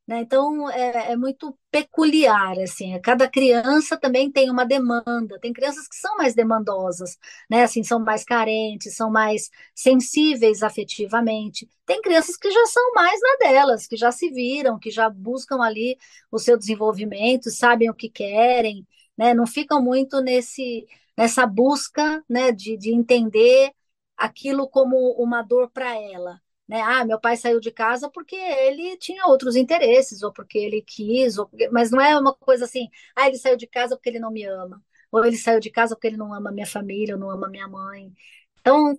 Né? 0.06 0.20
Então, 0.20 0.70
é, 0.70 1.12
é, 1.12 1.16
muito 1.16 1.58
peculiar, 1.70 2.58
assim, 2.60 2.98
cada 3.02 3.28
criança 3.28 3.96
também 3.98 4.30
tem 4.30 4.50
uma 4.50 4.64
demanda, 4.64 5.38
tem 5.40 5.52
crianças 5.52 5.88
que 5.88 5.96
são 5.96 6.16
mais 6.16 6.34
demandosas, 6.34 7.18
né, 7.50 7.64
assim, 7.64 7.82
são 7.82 7.98
mais 8.00 8.24
carentes, 8.24 8.94
são 8.96 9.10
mais 9.10 9.50
sensíveis 9.74 10.62
afetivamente, 10.62 11.68
tem 11.84 12.00
crianças 12.00 12.36
que 12.38 12.50
já 12.50 12.66
são 12.66 12.92
mais 12.94 13.20
na 13.20 13.48
delas, 13.50 13.86
que 13.86 13.96
já 13.98 14.10
se 14.10 14.30
viram, 14.30 14.78
que 14.78 14.90
já 14.90 15.10
buscam 15.10 15.60
ali 15.60 15.98
o 16.30 16.38
seu 16.38 16.56
desenvolvimento, 16.56 17.50
sabem 17.50 17.90
o 17.90 17.94
que 17.94 18.08
querem, 18.08 18.86
né, 19.18 19.34
não 19.34 19.46
ficam 19.46 19.82
muito 19.82 20.20
nesse, 20.22 20.86
nessa 21.16 21.46
busca, 21.46 22.24
né, 22.28 22.52
de, 22.52 22.76
de 22.78 22.92
entender 22.94 23.72
aquilo 24.16 24.68
como 24.68 25.12
uma 25.12 25.42
dor 25.42 25.70
para 25.70 25.94
ela, 25.96 26.40
né? 26.68 26.80
Ah, 26.82 27.04
meu 27.04 27.20
pai 27.20 27.36
saiu 27.36 27.60
de 27.60 27.70
casa 27.70 28.10
porque 28.10 28.36
ele 28.36 28.96
tinha 28.98 29.26
outros 29.26 29.56
interesses, 29.56 30.22
ou 30.22 30.32
porque 30.32 30.58
ele 30.58 30.82
quis, 30.82 31.38
ou 31.38 31.46
porque... 31.48 31.68
mas 31.70 31.90
não 31.90 32.00
é 32.00 32.18
uma 32.18 32.34
coisa 32.34 32.64
assim, 32.64 32.88
ah, 33.16 33.26
ele 33.28 33.38
saiu 33.38 33.56
de 33.56 33.66
casa 33.66 33.96
porque 33.96 34.08
ele 34.10 34.18
não 34.20 34.30
me 34.30 34.44
ama, 34.44 34.82
ou 35.12 35.24
ele 35.24 35.36
saiu 35.36 35.60
de 35.60 35.70
casa 35.70 35.94
porque 35.94 36.08
ele 36.08 36.16
não 36.16 36.34
ama 36.34 36.50
minha 36.52 36.66
família, 36.66 37.14
ou 37.14 37.20
não 37.20 37.30
ama 37.30 37.48
minha 37.48 37.68
mãe. 37.68 38.12
Então, 38.60 38.98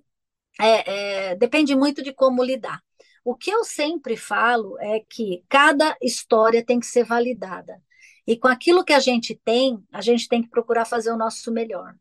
é, 0.59 1.31
é, 1.31 1.35
depende 1.35 1.75
muito 1.75 2.03
de 2.03 2.13
como 2.13 2.43
lidar. 2.43 2.81
O 3.23 3.35
que 3.35 3.51
eu 3.51 3.63
sempre 3.63 4.15
falo 4.17 4.77
é 4.79 4.99
que 5.09 5.43
cada 5.49 5.95
história 6.01 6.65
tem 6.65 6.79
que 6.79 6.85
ser 6.87 7.03
validada. 7.03 7.81
E 8.29 8.37
com 8.37 8.47
aquilo 8.47 8.85
que 8.85 8.93
a 8.93 8.99
gente 8.99 9.33
tem, 9.43 9.83
a 9.91 10.01
gente 10.01 10.27
tem 10.27 10.41
que 10.41 10.49
procurar 10.49 10.85
fazer 10.85 11.11
o 11.11 11.17
nosso 11.17 11.51
melhor. 11.51 11.95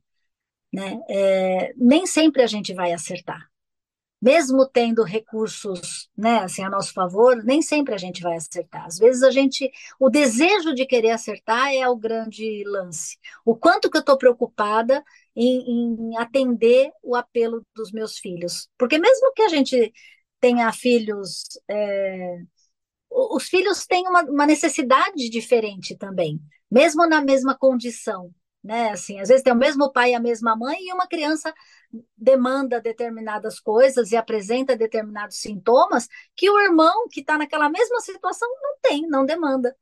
Né? 0.72 1.00
É, 1.08 1.72
nem 1.76 2.06
sempre 2.06 2.42
a 2.42 2.46
gente 2.46 2.74
vai 2.74 2.92
acertar 2.92 3.48
mesmo 4.20 4.66
tendo 4.66 5.02
recursos, 5.04 6.08
né, 6.16 6.40
assim, 6.40 6.62
a 6.62 6.68
nosso 6.68 6.92
favor, 6.92 7.42
nem 7.44 7.62
sempre 7.62 7.94
a 7.94 7.98
gente 7.98 8.20
vai 8.20 8.36
acertar. 8.36 8.84
Às 8.84 8.98
vezes 8.98 9.22
a 9.22 9.30
gente, 9.30 9.70
o 9.98 10.10
desejo 10.10 10.74
de 10.74 10.84
querer 10.86 11.10
acertar 11.10 11.72
é 11.72 11.88
o 11.88 11.96
grande 11.96 12.64
lance. 12.66 13.16
O 13.44 13.56
quanto 13.56 13.90
que 13.90 13.96
eu 13.96 14.00
estou 14.00 14.18
preocupada 14.18 15.04
em, 15.36 16.10
em, 16.10 16.16
atender 16.18 16.90
o 17.02 17.14
apelo 17.14 17.64
dos 17.74 17.92
meus 17.92 18.18
filhos, 18.18 18.68
porque 18.76 18.98
mesmo 18.98 19.32
que 19.32 19.42
a 19.42 19.48
gente 19.48 19.92
tenha 20.40 20.72
filhos, 20.72 21.44
é, 21.68 22.38
os 23.10 23.44
filhos 23.48 23.86
têm 23.86 24.06
uma, 24.06 24.22
uma 24.22 24.46
necessidade 24.46 25.28
diferente 25.30 25.96
também, 25.96 26.40
mesmo 26.70 27.06
na 27.06 27.20
mesma 27.20 27.56
condição 27.56 28.32
né? 28.62 28.90
Assim, 28.90 29.20
às 29.20 29.28
vezes 29.28 29.42
tem 29.42 29.52
o 29.52 29.56
mesmo 29.56 29.90
pai 29.92 30.10
e 30.10 30.14
a 30.14 30.20
mesma 30.20 30.56
mãe 30.56 30.76
e 30.80 30.92
uma 30.92 31.06
criança 31.06 31.52
demanda 32.16 32.80
determinadas 32.80 33.60
coisas 33.60 34.12
e 34.12 34.16
apresenta 34.16 34.76
determinados 34.76 35.38
sintomas 35.38 36.08
que 36.36 36.50
o 36.50 36.60
irmão 36.60 37.08
que 37.08 37.20
está 37.20 37.38
naquela 37.38 37.68
mesma 37.68 38.00
situação 38.00 38.48
não 38.62 38.76
tem, 38.82 39.06
não 39.08 39.24
demanda, 39.24 39.74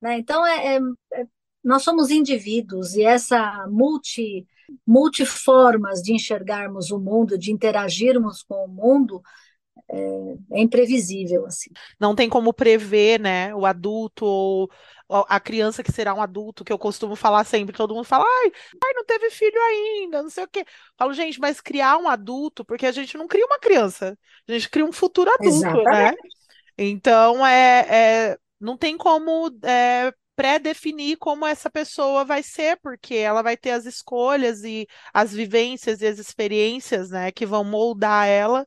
né? 0.00 0.18
Então 0.18 0.46
é, 0.46 0.76
é, 0.76 0.80
é, 1.14 1.26
nós 1.62 1.82
somos 1.82 2.10
indivíduos 2.10 2.94
e 2.94 3.02
essa 3.02 3.66
multi 3.68 4.46
multiformas 4.86 6.00
de 6.00 6.12
enxergarmos 6.14 6.92
o 6.92 6.98
mundo, 6.98 7.36
de 7.36 7.52
interagirmos 7.52 8.42
com 8.44 8.64
o 8.64 8.68
mundo, 8.68 9.20
é, 9.92 10.58
é, 10.58 10.60
imprevisível 10.60 11.46
assim. 11.46 11.70
Não 11.98 12.14
tem 12.14 12.28
como 12.28 12.52
prever, 12.52 13.18
né, 13.20 13.54
o 13.54 13.66
adulto 13.66 14.24
ou 14.24 14.70
a 15.08 15.40
criança 15.40 15.82
que 15.82 15.90
será 15.90 16.14
um 16.14 16.22
adulto, 16.22 16.64
que 16.64 16.72
eu 16.72 16.78
costumo 16.78 17.16
falar 17.16 17.42
sempre, 17.42 17.74
todo 17.76 17.94
mundo 17.94 18.04
fala, 18.04 18.24
ai, 18.24 18.52
ai, 18.84 18.92
não 18.94 19.04
teve 19.04 19.28
filho 19.30 19.60
ainda, 19.60 20.22
não 20.22 20.30
sei 20.30 20.44
o 20.44 20.48
quê. 20.48 20.64
Falo, 20.96 21.12
gente, 21.12 21.40
mas 21.40 21.60
criar 21.60 21.98
um 21.98 22.08
adulto, 22.08 22.64
porque 22.64 22.86
a 22.86 22.92
gente 22.92 23.18
não 23.18 23.26
cria 23.26 23.44
uma 23.44 23.58
criança, 23.58 24.16
a 24.48 24.52
gente 24.52 24.70
cria 24.70 24.84
um 24.84 24.92
futuro 24.92 25.28
adulto, 25.28 25.66
né? 25.66 25.80
Exatamente. 25.80 26.22
né? 26.22 26.28
Então, 26.78 27.44
é, 27.44 27.86
é, 27.90 28.38
não 28.60 28.76
tem 28.76 28.96
como 28.96 29.50
é, 29.64 30.12
pré-definir 30.36 31.18
como 31.18 31.44
essa 31.44 31.68
pessoa 31.68 32.24
vai 32.24 32.42
ser, 32.42 32.78
porque 32.80 33.14
ela 33.16 33.42
vai 33.42 33.56
ter 33.56 33.72
as 33.72 33.86
escolhas 33.86 34.62
e 34.62 34.86
as 35.12 35.32
vivências 35.32 36.00
e 36.02 36.06
as 36.06 36.18
experiências, 36.18 37.10
né, 37.10 37.32
que 37.32 37.44
vão 37.44 37.64
moldar 37.64 38.28
ela 38.28 38.64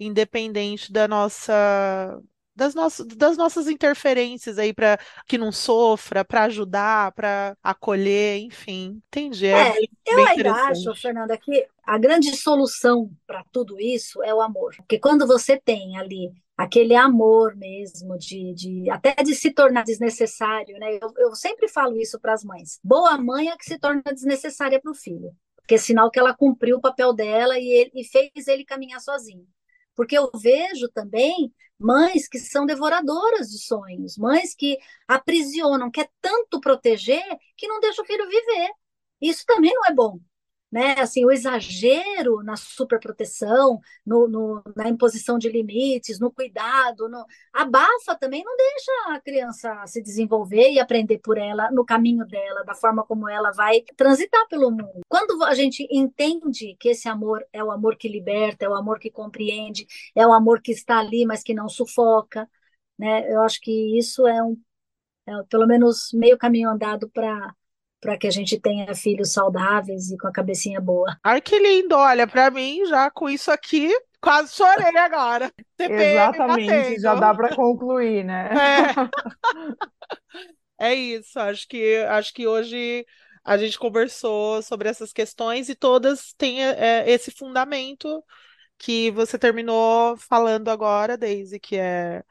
independente 0.00 0.92
da 0.92 1.06
nossa 1.06 2.20
das, 2.60 2.74
nossas, 2.74 3.06
das 3.06 3.36
nossas 3.36 3.68
interferências 3.68 4.58
aí 4.58 4.74
para 4.74 4.98
que 5.26 5.38
não 5.38 5.50
sofra, 5.50 6.24
para 6.24 6.44
ajudar, 6.44 7.12
para 7.12 7.56
acolher, 7.62 8.38
enfim. 8.38 9.00
Entendi. 9.08 9.46
É, 9.46 9.70
é 9.70 9.86
eu 10.06 10.26
ainda 10.26 10.52
acho, 10.52 10.94
Fernanda, 10.94 11.36
que 11.38 11.66
a 11.82 11.96
grande 11.96 12.36
solução 12.36 13.10
para 13.26 13.44
tudo 13.50 13.80
isso 13.80 14.22
é 14.22 14.34
o 14.34 14.42
amor. 14.42 14.74
Porque 14.76 14.98
quando 14.98 15.26
você 15.26 15.58
tem 15.58 15.96
ali 15.96 16.30
aquele 16.56 16.94
amor 16.94 17.56
mesmo, 17.56 18.18
de, 18.18 18.52
de 18.52 18.90
até 18.90 19.14
de 19.22 19.34
se 19.34 19.50
tornar 19.50 19.82
desnecessário, 19.82 20.78
né? 20.78 20.98
Eu, 21.00 21.10
eu 21.16 21.34
sempre 21.34 21.66
falo 21.68 21.96
isso 21.98 22.20
para 22.20 22.34
as 22.34 22.44
mães. 22.44 22.78
Boa 22.84 23.16
mãe 23.16 23.48
é 23.48 23.56
que 23.56 23.64
se 23.64 23.78
torna 23.78 24.02
desnecessária 24.12 24.78
para 24.78 24.92
o 24.92 24.94
filho, 24.94 25.34
porque 25.56 25.76
é 25.76 25.78
sinal 25.78 26.10
que 26.10 26.18
ela 26.18 26.36
cumpriu 26.36 26.76
o 26.76 26.80
papel 26.80 27.14
dela 27.14 27.58
e, 27.58 27.66
ele, 27.66 27.90
e 27.94 28.04
fez 28.04 28.46
ele 28.46 28.66
caminhar 28.66 29.00
sozinho. 29.00 29.46
Porque 29.94 30.16
eu 30.16 30.30
vejo 30.34 30.88
também 30.94 31.52
mães 31.78 32.28
que 32.28 32.38
são 32.38 32.66
devoradoras 32.66 33.48
de 33.48 33.58
sonhos, 33.58 34.16
mães 34.18 34.54
que 34.54 34.78
aprisionam, 35.08 35.90
quer 35.90 36.10
tanto 36.20 36.60
proteger 36.60 37.24
que 37.56 37.66
não 37.66 37.80
deixa 37.80 38.02
o 38.02 38.06
filho 38.06 38.28
viver. 38.28 38.70
Isso 39.20 39.44
também 39.46 39.72
não 39.74 39.86
é 39.86 39.94
bom 39.94 40.18
né? 40.70 40.94
Assim, 40.98 41.24
o 41.24 41.32
exagero 41.32 42.42
na 42.42 42.56
superproteção, 42.56 43.80
no, 44.06 44.28
no, 44.28 44.62
na 44.76 44.88
imposição 44.88 45.38
de 45.38 45.48
limites, 45.48 46.20
no 46.20 46.30
cuidado, 46.30 47.08
no... 47.08 47.24
abafa 47.52 48.14
também, 48.14 48.44
não 48.44 48.56
deixa 48.56 48.92
a 49.08 49.20
criança 49.20 49.86
se 49.86 50.02
desenvolver 50.02 50.70
e 50.70 50.78
aprender 50.78 51.18
por 51.18 51.38
ela, 51.38 51.70
no 51.70 51.84
caminho 51.84 52.26
dela, 52.26 52.64
da 52.64 52.74
forma 52.74 53.04
como 53.04 53.28
ela 53.28 53.50
vai 53.52 53.82
transitar 53.96 54.46
pelo 54.48 54.70
mundo. 54.70 55.00
Quando 55.08 55.42
a 55.44 55.54
gente 55.54 55.86
entende 55.90 56.76
que 56.78 56.90
esse 56.90 57.08
amor 57.08 57.44
é 57.52 57.62
o 57.62 57.70
amor 57.70 57.96
que 57.96 58.08
liberta, 58.08 58.64
é 58.64 58.68
o 58.68 58.74
amor 58.74 58.98
que 58.98 59.10
compreende, 59.10 59.86
é 60.14 60.26
o 60.26 60.32
amor 60.32 60.60
que 60.62 60.72
está 60.72 60.98
ali, 61.00 61.24
mas 61.26 61.42
que 61.42 61.54
não 61.54 61.68
sufoca, 61.68 62.48
né? 62.98 63.32
Eu 63.32 63.42
acho 63.42 63.60
que 63.60 63.98
isso 63.98 64.26
é 64.26 64.42
um, 64.42 64.56
é, 65.26 65.42
pelo 65.48 65.66
menos 65.66 66.10
meio 66.12 66.38
caminho 66.38 66.70
andado 66.70 67.08
para 67.10 67.54
para 68.00 68.16
que 68.16 68.26
a 68.26 68.30
gente 68.30 68.58
tenha 68.58 68.94
filhos 68.94 69.32
saudáveis 69.32 70.10
e 70.10 70.16
com 70.16 70.26
a 70.26 70.32
cabecinha 70.32 70.80
boa. 70.80 71.16
Ai, 71.22 71.40
que 71.40 71.58
lindo! 71.58 71.94
Olha, 71.94 72.26
para 72.26 72.50
mim, 72.50 72.84
já 72.86 73.10
com 73.10 73.28
isso 73.28 73.50
aqui, 73.50 73.92
quase 74.20 74.54
chorei 74.54 74.96
agora. 74.96 75.52
TPM 75.76 76.02
Exatamente, 76.02 76.70
batendo. 76.70 77.00
já 77.00 77.14
dá 77.14 77.34
para 77.34 77.54
concluir, 77.54 78.24
né? 78.24 78.50
É. 80.78 80.80
é 80.92 80.94
isso, 80.94 81.38
acho 81.38 81.68
que, 81.68 81.96
acho 82.08 82.32
que 82.32 82.46
hoje 82.46 83.04
a 83.44 83.58
gente 83.58 83.78
conversou 83.78 84.62
sobre 84.62 84.88
essas 84.88 85.12
questões 85.12 85.68
e 85.68 85.74
todas 85.74 86.32
têm 86.38 86.64
é, 86.64 87.04
esse 87.10 87.30
fundamento 87.30 88.22
que 88.78 89.10
você 89.10 89.38
terminou 89.38 90.16
falando 90.16 90.68
agora, 90.68 91.18
Daisy, 91.18 91.60
que 91.60 91.76
é 91.76 92.22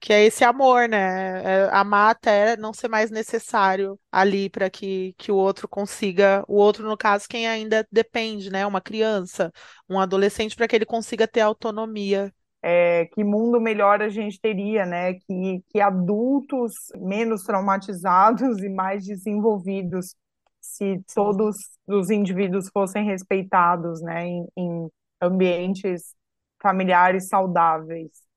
que 0.00 0.12
é 0.12 0.24
esse 0.24 0.44
amor, 0.44 0.88
né? 0.88 1.42
É 1.42 1.70
amar 1.72 2.10
até 2.10 2.56
não 2.56 2.72
ser 2.72 2.88
mais 2.88 3.10
necessário 3.10 3.98
ali 4.12 4.48
para 4.48 4.70
que, 4.70 5.14
que 5.18 5.32
o 5.32 5.36
outro 5.36 5.68
consiga, 5.68 6.44
o 6.46 6.54
outro, 6.56 6.88
no 6.88 6.96
caso, 6.96 7.26
quem 7.28 7.48
ainda 7.48 7.86
depende, 7.90 8.50
né? 8.50 8.66
Uma 8.66 8.80
criança, 8.80 9.52
um 9.88 9.98
adolescente, 9.98 10.54
para 10.54 10.68
que 10.68 10.76
ele 10.76 10.86
consiga 10.86 11.26
ter 11.26 11.40
autonomia. 11.40 12.32
É, 12.62 13.06
que 13.06 13.22
mundo 13.22 13.60
melhor 13.60 14.02
a 14.02 14.08
gente 14.08 14.40
teria, 14.40 14.84
né? 14.86 15.14
Que, 15.14 15.62
que 15.68 15.80
adultos 15.80 16.74
menos 16.96 17.42
traumatizados 17.42 18.58
e 18.62 18.68
mais 18.68 19.04
desenvolvidos, 19.04 20.14
se 20.60 21.02
todos 21.14 21.56
os 21.86 22.10
indivíduos 22.10 22.68
fossem 22.72 23.04
respeitados, 23.04 24.00
né? 24.02 24.26
em, 24.26 24.46
em 24.56 24.88
ambientes 25.20 26.14
familiares 26.60 27.28
saudáveis. 27.28 28.27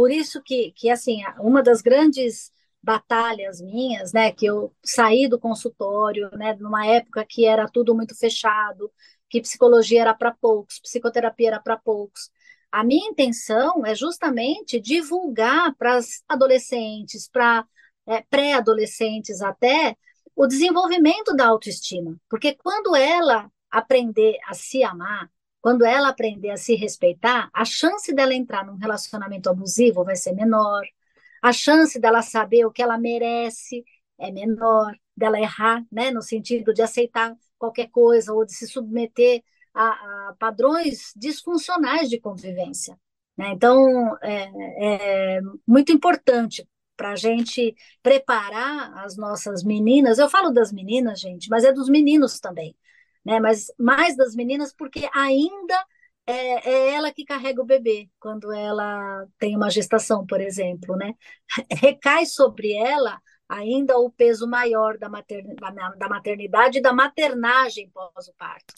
Por 0.00 0.10
isso 0.10 0.42
que, 0.42 0.72
que 0.72 0.88
assim, 0.88 1.18
uma 1.40 1.62
das 1.62 1.82
grandes 1.82 2.50
batalhas 2.82 3.60
minhas, 3.60 4.14
né, 4.14 4.32
que 4.32 4.46
eu 4.46 4.74
saí 4.82 5.28
do 5.28 5.38
consultório, 5.38 6.30
né, 6.38 6.56
numa 6.58 6.86
época 6.86 7.22
que 7.28 7.44
era 7.44 7.68
tudo 7.68 7.94
muito 7.94 8.16
fechado, 8.18 8.90
que 9.28 9.42
psicologia 9.42 10.00
era 10.00 10.14
para 10.14 10.32
poucos, 10.32 10.80
psicoterapia 10.80 11.48
era 11.48 11.60
para 11.60 11.76
poucos. 11.76 12.30
A 12.72 12.82
minha 12.82 13.10
intenção 13.10 13.84
é 13.84 13.94
justamente 13.94 14.80
divulgar 14.80 15.74
para 15.76 15.96
as 15.96 16.22
adolescentes, 16.26 17.28
para 17.28 17.66
é, 18.06 18.22
pré-adolescentes 18.22 19.42
até, 19.42 19.98
o 20.34 20.46
desenvolvimento 20.46 21.36
da 21.36 21.46
autoestima. 21.46 22.16
Porque 22.26 22.54
quando 22.54 22.96
ela 22.96 23.52
aprender 23.70 24.38
a 24.46 24.54
se 24.54 24.82
amar, 24.82 25.30
quando 25.60 25.84
ela 25.84 26.08
aprender 26.08 26.50
a 26.50 26.56
se 26.56 26.74
respeitar, 26.74 27.50
a 27.52 27.64
chance 27.64 28.14
dela 28.14 28.34
entrar 28.34 28.64
num 28.64 28.76
relacionamento 28.76 29.50
abusivo 29.50 30.04
vai 30.04 30.16
ser 30.16 30.32
menor, 30.32 30.82
a 31.42 31.52
chance 31.52 31.98
dela 31.98 32.22
saber 32.22 32.64
o 32.64 32.70
que 32.70 32.82
ela 32.82 32.98
merece 32.98 33.84
é 34.18 34.30
menor, 34.30 34.94
dela 35.16 35.40
errar, 35.40 35.84
né, 35.90 36.10
no 36.10 36.22
sentido 36.22 36.72
de 36.72 36.82
aceitar 36.82 37.34
qualquer 37.58 37.88
coisa 37.90 38.32
ou 38.32 38.44
de 38.44 38.54
se 38.54 38.66
submeter 38.66 39.42
a, 39.74 40.28
a 40.28 40.34
padrões 40.38 41.12
disfuncionais 41.16 42.08
de 42.08 42.18
convivência. 42.20 42.98
Né? 43.36 43.52
Então, 43.52 44.16
é, 44.22 45.36
é 45.36 45.40
muito 45.66 45.92
importante 45.92 46.66
para 46.96 47.12
a 47.12 47.16
gente 47.16 47.74
preparar 48.02 48.92
as 48.98 49.16
nossas 49.16 49.62
meninas. 49.64 50.18
Eu 50.18 50.28
falo 50.28 50.50
das 50.50 50.72
meninas, 50.72 51.20
gente, 51.20 51.48
mas 51.48 51.64
é 51.64 51.72
dos 51.72 51.88
meninos 51.88 52.38
também 52.40 52.76
né? 53.24 53.40
Mas 53.40 53.66
mais 53.78 54.16
das 54.16 54.34
meninas, 54.34 54.72
porque 54.72 55.08
ainda 55.14 55.86
é, 56.26 56.70
é, 56.70 56.94
ela 56.94 57.12
que 57.12 57.24
carrega 57.24 57.60
o 57.60 57.66
bebê 57.66 58.08
quando 58.20 58.52
ela 58.52 59.26
tem 59.38 59.56
uma 59.56 59.70
gestação, 59.70 60.24
por 60.26 60.40
exemplo, 60.40 60.96
né? 60.96 61.14
Recai 61.70 62.26
sobre 62.26 62.72
ela 62.72 63.20
ainda 63.48 63.98
o 63.98 64.10
peso 64.10 64.48
maior 64.48 64.96
da, 64.96 65.08
da 65.08 66.08
maternidade 66.08 66.78
e 66.78 66.82
da 66.82 66.92
maternagem 66.92 67.90
pós 67.90 68.28
o 68.28 68.34
parto. 68.38 68.74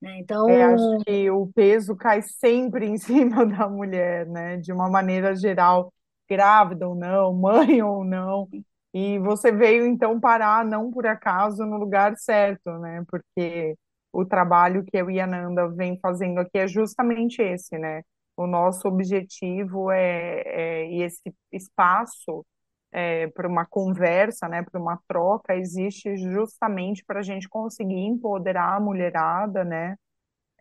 Né? 0.00 0.18
Então, 0.18 0.48
é, 0.48 0.64
acho 0.64 1.04
que 1.04 1.30
o 1.30 1.46
peso 1.54 1.94
cai 1.94 2.22
sempre 2.22 2.86
em 2.86 2.96
cima 2.98 3.44
da 3.44 3.68
mulher, 3.68 4.26
né? 4.26 4.56
De 4.56 4.72
uma 4.72 4.88
maneira 4.88 5.36
geral, 5.36 5.92
grávida 6.28 6.88
ou 6.88 6.94
não, 6.94 7.34
mãe 7.34 7.82
ou 7.82 8.04
não. 8.04 8.48
E 8.94 9.18
você 9.18 9.50
veio 9.50 9.86
então 9.86 10.20
parar, 10.20 10.64
não 10.64 10.90
por 10.90 11.06
acaso, 11.06 11.66
no 11.66 11.76
lugar 11.76 12.16
certo, 12.16 12.70
né? 12.78 13.04
Porque 13.08 13.76
o 14.14 14.24
trabalho 14.24 14.84
que 14.84 14.96
eu 14.96 15.10
e 15.10 15.20
a 15.20 15.26
Nanda 15.26 15.68
vem 15.68 15.98
fazendo 16.00 16.38
aqui 16.40 16.58
é 16.58 16.68
justamente 16.68 17.42
esse, 17.42 17.78
né? 17.78 18.02
O 18.36 18.46
nosso 18.46 18.88
objetivo 18.88 19.90
é, 19.90 20.42
é 20.46 20.90
e 20.90 21.02
esse 21.02 21.22
espaço 21.52 22.44
é, 22.92 23.28
para 23.28 23.48
uma 23.48 23.66
conversa, 23.66 24.48
né, 24.48 24.62
para 24.62 24.80
uma 24.80 24.98
troca, 25.08 25.56
existe 25.56 26.16
justamente 26.16 27.04
para 27.04 27.20
a 27.20 27.22
gente 27.22 27.48
conseguir 27.48 27.98
empoderar 28.06 28.76
a 28.76 28.80
mulherada, 28.80 29.64
né? 29.64 29.96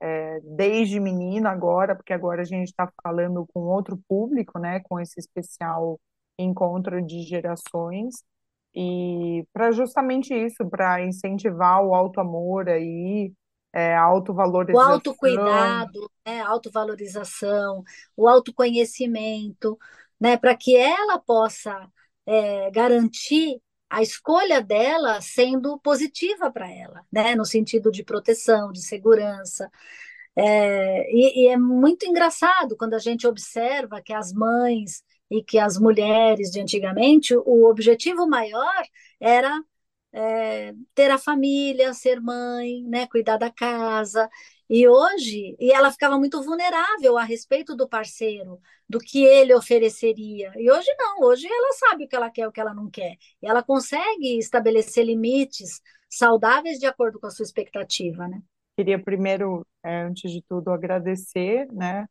É, 0.02 0.40
desde 0.44 1.00
menina 1.00 1.52
agora, 1.52 1.96
porque 1.96 2.14
agora 2.14 2.42
a 2.42 2.46
gente 2.46 2.70
está 2.70 2.92
falando 3.04 3.48
com 3.54 3.62
outro 3.62 4.00
público, 4.08 4.60
né? 4.60 4.80
Com 4.82 5.00
esse 5.00 5.20
especial 5.20 6.00
encontro 6.38 7.02
de 7.06 7.22
gerações 7.22 8.16
e 8.76 9.46
para 9.54 9.72
justamente 9.72 10.34
isso, 10.34 10.68
para 10.70 11.02
incentivar 11.06 11.84
o 11.84 11.94
auto 11.94 12.20
amor 12.20 12.68
aí, 12.70 13.32
é, 13.74 13.96
autovalorização. 13.96 14.90
O 14.90 14.94
autocuidado, 14.94 16.12
né, 16.26 16.42
autovalorização, 16.42 17.84
o 18.16 18.28
autoconhecimento, 18.28 19.78
né, 20.20 20.38
para 20.38 20.56
que 20.56 20.76
ela 20.78 21.18
possa 21.18 21.90
é, 22.26 22.70
garantir 22.70 23.60
a 23.90 24.02
escolha 24.02 24.62
dela 24.62 25.20
sendo 25.22 25.78
positiva 25.80 26.52
para 26.52 26.72
ela, 26.72 27.02
né, 27.12 27.36
no 27.36 27.46
sentido 27.46 27.92
de 27.92 28.04
proteção, 28.04 28.72
de 28.72 28.82
segurança. 28.82 29.70
É, 30.36 31.12
e, 31.12 31.46
e 31.46 31.48
é 31.48 31.58
muito 31.58 32.06
engraçado 32.06 32.76
quando 32.78 32.96
a 32.96 33.00
gente 33.00 33.28
observa 33.28 34.02
que 34.02 34.14
as 34.14 34.32
mães 34.32 35.04
e 35.30 35.44
que 35.44 35.58
as 35.60 35.78
mulheres 35.78 36.50
de 36.50 36.60
antigamente, 36.60 37.36
o 37.36 37.70
objetivo 37.70 38.28
maior 38.28 38.84
era 39.20 39.64
é, 40.14 40.74
ter 40.94 41.10
a 41.12 41.18
família, 41.18 41.94
ser 41.94 42.22
mãe, 42.22 42.84
né, 42.84 43.08
cuidar 43.08 43.38
da 43.38 43.50
casa. 43.50 44.30
E 44.70 44.88
hoje, 44.88 45.56
e 45.60 45.72
ela 45.72 45.92
ficava 45.92 46.18
muito 46.18 46.42
vulnerável 46.42 47.18
a 47.18 47.24
respeito 47.24 47.76
do 47.76 47.88
parceiro, 47.88 48.60
do 48.88 49.00
que 49.00 49.24
ele 49.24 49.54
ofereceria. 49.54 50.52
E 50.56 50.72
hoje 50.72 50.88
não, 50.98 51.22
hoje 51.28 51.48
ela 51.48 51.74
sabe 51.74 52.06
o 52.06 52.08
que 52.08 52.16
ela 52.16 52.30
quer, 52.30 52.48
o 52.48 52.52
que 52.52 52.62
ela 52.62 52.74
não 52.74 52.90
quer. 52.90 53.18
E 53.42 53.48
ela 53.48 53.64
consegue 53.64 54.38
estabelecer 54.38 55.06
limites 55.06 55.82
saudáveis 56.10 56.80
de 56.80 56.86
acordo 56.86 57.20
com 57.20 57.28
a 57.28 57.32
sua 57.32 57.44
expectativa, 57.44 58.28
né? 58.28 58.42
Queria 58.78 59.02
primeiro, 59.02 59.66
é, 59.84 60.04
antes 60.04 60.32
de 60.32 60.42
tudo, 60.42 60.72
agradecer, 60.72 61.68
né, 61.72 62.08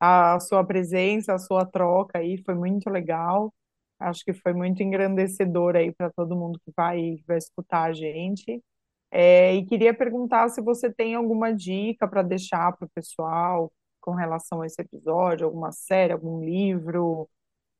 a 0.00 0.40
sua 0.40 0.64
presença, 0.64 1.34
a 1.34 1.38
sua 1.38 1.64
troca 1.64 2.18
aí, 2.18 2.42
foi 2.42 2.54
muito 2.54 2.88
legal. 2.88 3.52
Acho 4.00 4.24
que 4.24 4.32
foi 4.32 4.54
muito 4.54 4.82
engrandecedor 4.82 5.76
aí 5.76 5.92
para 5.92 6.10
todo 6.10 6.36
mundo 6.36 6.58
que 6.64 6.72
vai, 6.76 7.18
vai 7.26 7.36
escutar 7.38 7.84
a 7.84 7.92
gente. 7.92 8.62
É, 9.10 9.54
e 9.54 9.64
queria 9.66 9.92
perguntar 9.92 10.48
se 10.48 10.62
você 10.62 10.92
tem 10.92 11.14
alguma 11.14 11.52
dica 11.52 12.08
para 12.08 12.22
deixar 12.22 12.76
para 12.76 12.86
o 12.86 12.90
pessoal, 12.94 13.70
com 14.00 14.12
relação 14.12 14.62
a 14.62 14.66
esse 14.66 14.80
episódio? 14.80 15.46
Alguma 15.46 15.70
série, 15.72 16.12
algum 16.12 16.42
livro? 16.42 17.28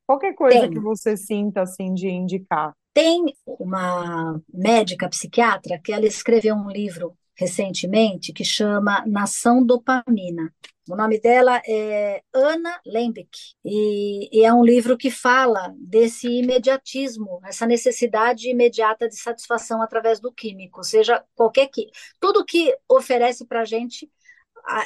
Qualquer 0.07 0.35
coisa 0.35 0.61
Tem. 0.63 0.71
que 0.71 0.81
você 0.81 1.17
sinta 1.17 1.63
assim 1.63 1.95
de 1.95 2.09
indicar. 2.09 2.75
Tem 2.93 3.25
uma 3.47 4.41
médica 4.53 5.09
psiquiatra 5.09 5.81
que 5.83 5.93
ela 5.93 6.05
escreveu 6.05 6.55
um 6.57 6.69
livro 6.69 7.17
recentemente 7.37 8.33
que 8.33 8.45
chama 8.45 9.05
Nação 9.07 9.65
Dopamina. 9.65 10.53
O 10.89 10.97
nome 10.97 11.21
dela 11.21 11.63
é 11.67 12.23
Ana 12.35 12.81
Lembeck 12.85 13.31
e, 13.65 14.29
e 14.33 14.45
é 14.45 14.53
um 14.53 14.65
livro 14.65 14.97
que 14.97 15.11
fala 15.11 15.73
desse 15.79 16.27
imediatismo, 16.27 17.41
essa 17.45 17.65
necessidade 17.65 18.51
imediata 18.51 19.09
de 19.09 19.17
satisfação 19.17 19.81
através 19.83 20.19
do 20.19 20.33
químico, 20.33 20.83
seja 20.83 21.25
qualquer 21.35 21.69
que 21.69 21.87
tudo 22.19 22.45
que 22.45 22.77
oferece 22.89 23.47
para 23.47 23.61
a 23.61 23.65
gente 23.65 24.11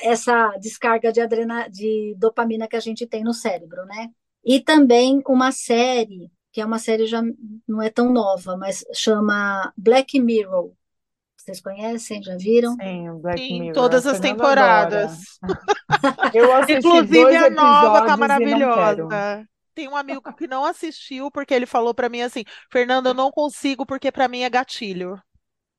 essa 0.03 0.57
descarga 0.59 1.12
de 1.12 1.20
adrena, 1.20 1.68
de 1.68 2.14
dopamina 2.18 2.68
que 2.68 2.76
a 2.76 2.80
gente 2.80 3.07
tem 3.07 3.24
no 3.24 3.32
cérebro, 3.32 3.84
né? 3.86 4.11
E 4.45 4.61
também 4.61 5.22
uma 5.26 5.53
série 5.53 6.30
que 6.55 6.61
é 6.61 6.64
uma 6.64 6.78
série 6.78 7.05
já 7.05 7.20
não 7.66 7.82
é 7.82 7.90
tão 7.90 8.12
nova, 8.12 8.57
mas 8.57 8.84
chama 8.95 9.72
Black 9.76 10.20
Mirror. 10.20 10.72
Vocês 11.45 11.61
conhecem? 11.61 12.22
Já 12.22 12.36
viram? 12.38 12.74
Sim, 12.76 13.11
o 13.11 13.18
Black 13.18 13.38
Sim, 13.38 13.61
Mirror. 13.61 13.74
todas 13.74 14.07
as 14.07 14.18
temporadas. 14.18 15.38
Eu 16.32 16.55
assisti 16.55 16.78
Inclusive 16.78 17.20
dois 17.20 17.42
a 17.42 17.51
nova 17.51 18.07
tá 18.07 18.16
maravilhosa. 18.16 19.47
Tem 19.74 19.86
um 19.86 19.95
amigo 19.97 20.22
que 20.34 20.47
não 20.47 20.64
assistiu 20.64 21.30
porque 21.30 21.53
ele 21.53 21.66
falou 21.66 21.92
pra 21.92 22.09
mim 22.09 22.22
assim, 22.22 22.45
Fernanda, 22.70 23.11
eu 23.11 23.14
não 23.14 23.30
consigo 23.30 23.84
porque 23.84 24.11
pra 24.11 24.28
mim 24.28 24.42
é 24.42 24.49
gatilho. 24.49 25.20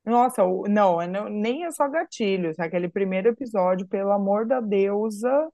Nossa, 0.05 0.43
não, 0.67 1.01
é 1.01 1.07
não- 1.07 1.29
nem 1.29 1.63
é 1.65 1.71
só 1.71 1.87
gatilhos. 1.87 2.59
Aquele 2.59 2.87
primeiro 2.89 3.29
episódio, 3.29 3.87
pelo 3.87 4.11
amor 4.11 4.45
da 4.45 4.59
deusa, 4.59 5.49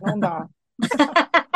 não 0.00 0.18
dá. 0.18 0.46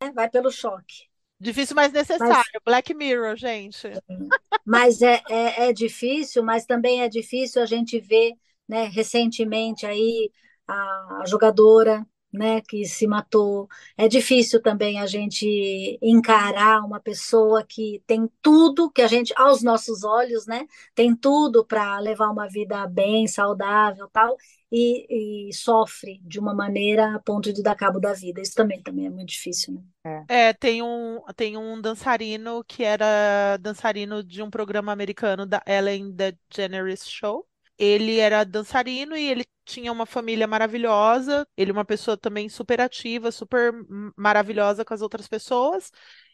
É, 0.00 0.10
Vai 0.10 0.28
pelo 0.28 0.50
choque. 0.50 1.11
Difícil, 1.42 1.74
mas 1.74 1.92
Mas, 1.92 1.92
necessário. 1.92 2.60
Black 2.64 2.94
Mirror, 2.94 3.36
gente. 3.36 3.88
mas 4.64 5.02
é, 5.02 5.20
é, 5.28 5.68
é 5.68 5.72
difícil, 5.72 6.42
mas 6.44 6.64
também 6.64 7.02
é 7.02 7.08
difícil 7.08 7.60
a 7.60 7.66
gente 7.66 7.98
ver, 7.98 8.32
né, 8.68 8.84
recentemente 8.84 9.84
aí 9.84 10.30
a, 10.68 11.20
a 11.22 11.24
jogadora, 11.26 12.06
né, 12.32 12.60
que 12.62 12.84
se 12.84 13.06
matou. 13.06 13.68
É 13.96 14.08
difícil 14.08 14.60
também 14.62 15.00
a 15.00 15.06
gente 15.06 15.98
encarar 16.02 16.84
uma 16.84 17.00
pessoa 17.00 17.64
que 17.64 18.02
tem 18.06 18.30
tudo 18.40 18.90
que 18.90 19.02
a 19.02 19.06
gente, 19.06 19.32
aos 19.36 19.62
nossos 19.62 20.04
olhos, 20.04 20.46
né, 20.46 20.66
tem 20.94 21.14
tudo 21.14 21.64
para 21.64 21.98
levar 21.98 22.30
uma 22.30 22.48
vida 22.48 22.86
bem, 22.86 23.26
saudável, 23.26 24.08
tal, 24.12 24.36
e, 24.70 25.48
e 25.48 25.52
sofre 25.52 26.18
de 26.24 26.40
uma 26.40 26.54
maneira 26.54 27.14
a 27.14 27.18
ponto 27.18 27.52
de 27.52 27.62
dar 27.62 27.74
cabo 27.74 28.00
da 28.00 28.14
vida. 28.14 28.40
Isso 28.40 28.54
também, 28.54 28.82
também 28.82 29.06
é 29.06 29.10
muito 29.10 29.28
difícil, 29.28 29.74
né? 29.74 30.24
É. 30.28 30.48
É, 30.48 30.52
tem 30.54 30.82
um, 30.82 31.20
tem 31.36 31.56
um 31.56 31.80
dançarino 31.80 32.64
que 32.64 32.82
era 32.82 33.58
dançarino 33.58 34.24
de 34.24 34.42
um 34.42 34.50
programa 34.50 34.90
americano 34.90 35.44
da 35.44 35.62
Ellen 35.66 36.10
DeGeneres 36.10 37.06
Show. 37.08 37.46
Ele 37.84 38.18
era 38.20 38.44
dançarino 38.44 39.16
e 39.16 39.28
ele 39.28 39.44
tinha 39.64 39.90
uma 39.92 40.06
família 40.06 40.46
maravilhosa. 40.46 41.46
Ele 41.56 41.70
é 41.70 41.74
uma 41.74 41.84
pessoa 41.84 42.16
também 42.16 42.48
super 42.48 42.80
ativa, 42.80 43.32
super 43.32 43.72
maravilhosa 44.16 44.84
com 44.84 44.94
as 44.94 45.02
outras 45.02 45.26
pessoas. 45.28 45.90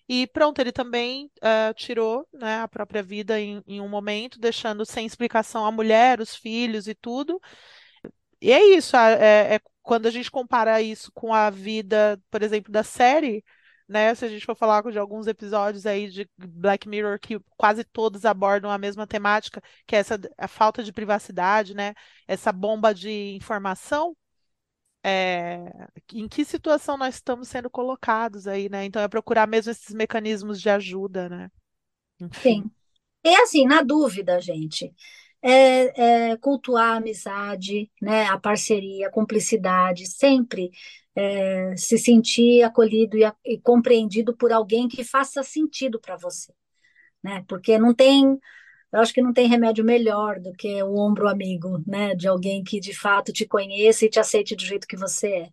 E 0.09 0.27
pronto, 0.27 0.59
ele 0.61 0.73
também 0.73 1.31
ah, 1.43 1.73
tirou, 1.75 2.27
né, 2.33 2.61
a 2.61 2.69
própria 2.69 3.03
vida 3.03 3.41
em, 3.41 3.63
em 3.67 3.81
um 3.81 3.89
momento, 3.89 4.39
deixando 4.39 4.85
sem 4.85 5.07
explicação 5.07 5.65
a 5.67 5.73
mulher, 5.73 6.21
os 6.21 6.35
filhos 6.37 6.87
e 6.89 6.95
tudo. 6.95 7.41
E 8.41 8.53
é 8.53 8.77
isso, 8.77 8.97
é, 8.97 9.57
é 9.57 9.61
quando 9.83 10.07
a 10.07 10.11
gente 10.11 10.31
compara 10.31 10.81
isso 10.83 11.11
com 11.13 11.33
a 11.35 11.51
vida, 11.51 12.21
por 12.31 12.43
exemplo, 12.43 12.71
da 12.71 12.85
série, 12.85 13.45
né? 13.89 14.15
Se 14.15 14.25
a 14.25 14.29
gente 14.29 14.45
for 14.45 14.55
falar 14.55 14.83
de 14.91 14.99
alguns 14.99 15.27
episódios 15.27 15.87
aí 15.87 16.09
de 16.09 16.29
Black 16.37 16.89
Mirror 16.89 17.19
que 17.19 17.41
quase 17.57 17.83
todos 17.85 18.25
abordam 18.25 18.71
a 18.71 18.79
mesma 18.79 19.07
temática, 19.07 19.63
que 19.87 19.97
é 19.97 20.01
essa 20.01 20.21
a 20.37 20.47
falta 20.47 20.83
de 20.83 20.93
privacidade, 20.93 21.75
né? 21.75 21.95
Essa 22.27 22.53
bomba 22.53 22.95
de 22.95 23.35
informação, 23.37 24.17
é, 25.03 25.71
em 26.13 26.29
que 26.29 26.45
situação 26.45 26.99
nós 26.99 27.15
estamos 27.15 27.49
sendo 27.49 27.71
colocados 27.71 28.47
aí, 28.47 28.69
né? 28.69 28.85
Então 28.85 29.01
é 29.01 29.09
procurar 29.09 29.47
mesmo 29.47 29.71
esses 29.71 29.95
mecanismos 29.95 30.61
de 30.61 30.69
ajuda, 30.69 31.29
né? 31.29 31.51
Enfim. 32.21 32.63
Sim. 32.63 32.71
E 33.25 33.35
assim, 33.37 33.67
na 33.67 33.83
dúvida, 33.83 34.41
gente, 34.41 34.95
é, 35.43 36.31
é 36.33 36.37
cultuar 36.39 36.95
a 36.95 36.97
amizade, 36.97 37.91
né, 38.01 38.27
a 38.27 38.39
parceria, 38.39 39.09
a 39.09 39.11
cumplicidade, 39.11 40.07
sempre 40.07 40.71
é, 41.15 41.77
se 41.77 41.99
sentir 41.99 42.63
acolhido 42.63 43.17
e, 43.19 43.25
e 43.45 43.59
compreendido 43.61 44.37
por 44.37 44.53
alguém 44.53 44.89
que 44.89 45.05
faça 45.05 45.43
sentido 45.43 46.01
para 46.01 46.17
você, 46.17 46.53
né? 47.23 47.45
Porque 47.49 47.79
não 47.79 47.95
tem, 47.95 48.39
eu 48.93 49.01
acho 49.01 49.15
que 49.15 49.23
não 49.23 49.33
tem 49.33 49.49
remédio 49.49 49.85
melhor 49.85 50.41
do 50.41 50.53
que 50.55 50.83
o 50.83 50.97
ombro 50.97 51.29
amigo, 51.29 51.83
né, 51.87 52.15
de 52.15 52.29
alguém 52.29 52.65
que 52.65 52.81
de 52.81 52.95
fato 52.95 53.33
te 53.33 53.47
conheça 53.47 54.05
e 54.07 54.11
te 54.11 54.21
aceite 54.21 54.57
do 54.57 54.63
jeito 54.65 54.87
que 54.89 54.97
você 54.97 55.29
é. 55.29 55.51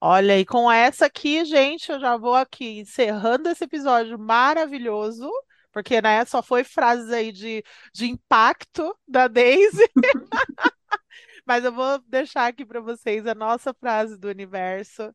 Olha, 0.00 0.38
e 0.38 0.44
com 0.44 0.70
essa 0.70 1.06
aqui, 1.06 1.44
gente, 1.46 1.90
eu 1.90 1.98
já 1.98 2.16
vou 2.16 2.34
aqui 2.34 2.80
encerrando 2.80 3.48
esse 3.48 3.64
episódio 3.64 4.18
maravilhoso, 4.18 5.30
porque, 5.74 6.00
né, 6.00 6.24
só 6.24 6.40
foi 6.40 6.62
frases 6.62 7.10
aí 7.10 7.32
de, 7.32 7.64
de 7.92 8.06
impacto 8.06 8.96
da 9.08 9.26
Daisy, 9.26 9.82
mas 11.44 11.64
eu 11.64 11.72
vou 11.72 11.98
deixar 12.06 12.46
aqui 12.46 12.64
para 12.64 12.80
vocês 12.80 13.26
a 13.26 13.34
nossa 13.34 13.74
frase 13.74 14.16
do 14.16 14.28
universo, 14.28 15.12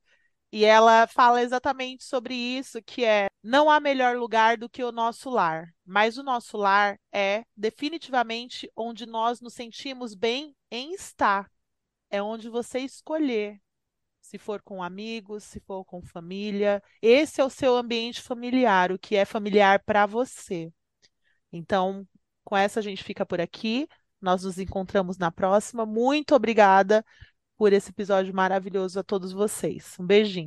e 0.52 0.66
ela 0.66 1.08
fala 1.08 1.42
exatamente 1.42 2.04
sobre 2.04 2.36
isso, 2.36 2.82
que 2.84 3.06
é, 3.06 3.30
não 3.42 3.70
há 3.70 3.80
melhor 3.80 4.18
lugar 4.18 4.58
do 4.58 4.70
que 4.70 4.84
o 4.84 4.92
nosso 4.92 5.30
lar, 5.30 5.74
mas 5.86 6.18
o 6.18 6.24
nosso 6.24 6.58
lar 6.58 7.00
é 7.14 7.46
definitivamente 7.56 8.70
onde 8.76 9.06
nós 9.06 9.40
nos 9.40 9.54
sentimos 9.54 10.14
bem 10.14 10.54
em 10.70 10.94
estar, 10.94 11.50
é 12.10 12.22
onde 12.22 12.50
você 12.50 12.80
escolher 12.80 13.62
se 14.30 14.38
for 14.38 14.62
com 14.62 14.84
amigos, 14.84 15.44
se 15.44 15.60
for 15.62 15.84
com 15.84 16.04
família. 16.04 16.84
Esse 17.02 17.42
é 17.42 17.44
o 17.44 17.50
seu 17.50 17.76
ambiente 17.76 18.22
familiar, 18.22 18.92
o 18.92 19.00
que 19.00 19.16
é 19.16 19.26
familiar 19.26 19.80
para 19.84 20.06
você. 20.06 20.72
Então, 21.52 22.08
com 22.44 22.56
essa 22.56 22.80
a 22.80 22.84
gente 22.84 23.04
fica 23.04 23.26
por 23.26 23.42
aqui. 23.42 23.88
Nós 24.22 24.44
nos 24.44 24.60
encontramos 24.60 25.18
na 25.18 25.32
próxima. 25.32 25.84
Muito 25.84 26.36
obrigada 26.36 27.04
por 27.58 27.74
esse 27.74 27.90
episódio 27.90 28.32
maravilhoso 28.32 29.00
a 29.00 29.04
todos 29.04 29.32
vocês. 29.32 29.96
Um 30.00 30.06
beijinho. 30.06 30.38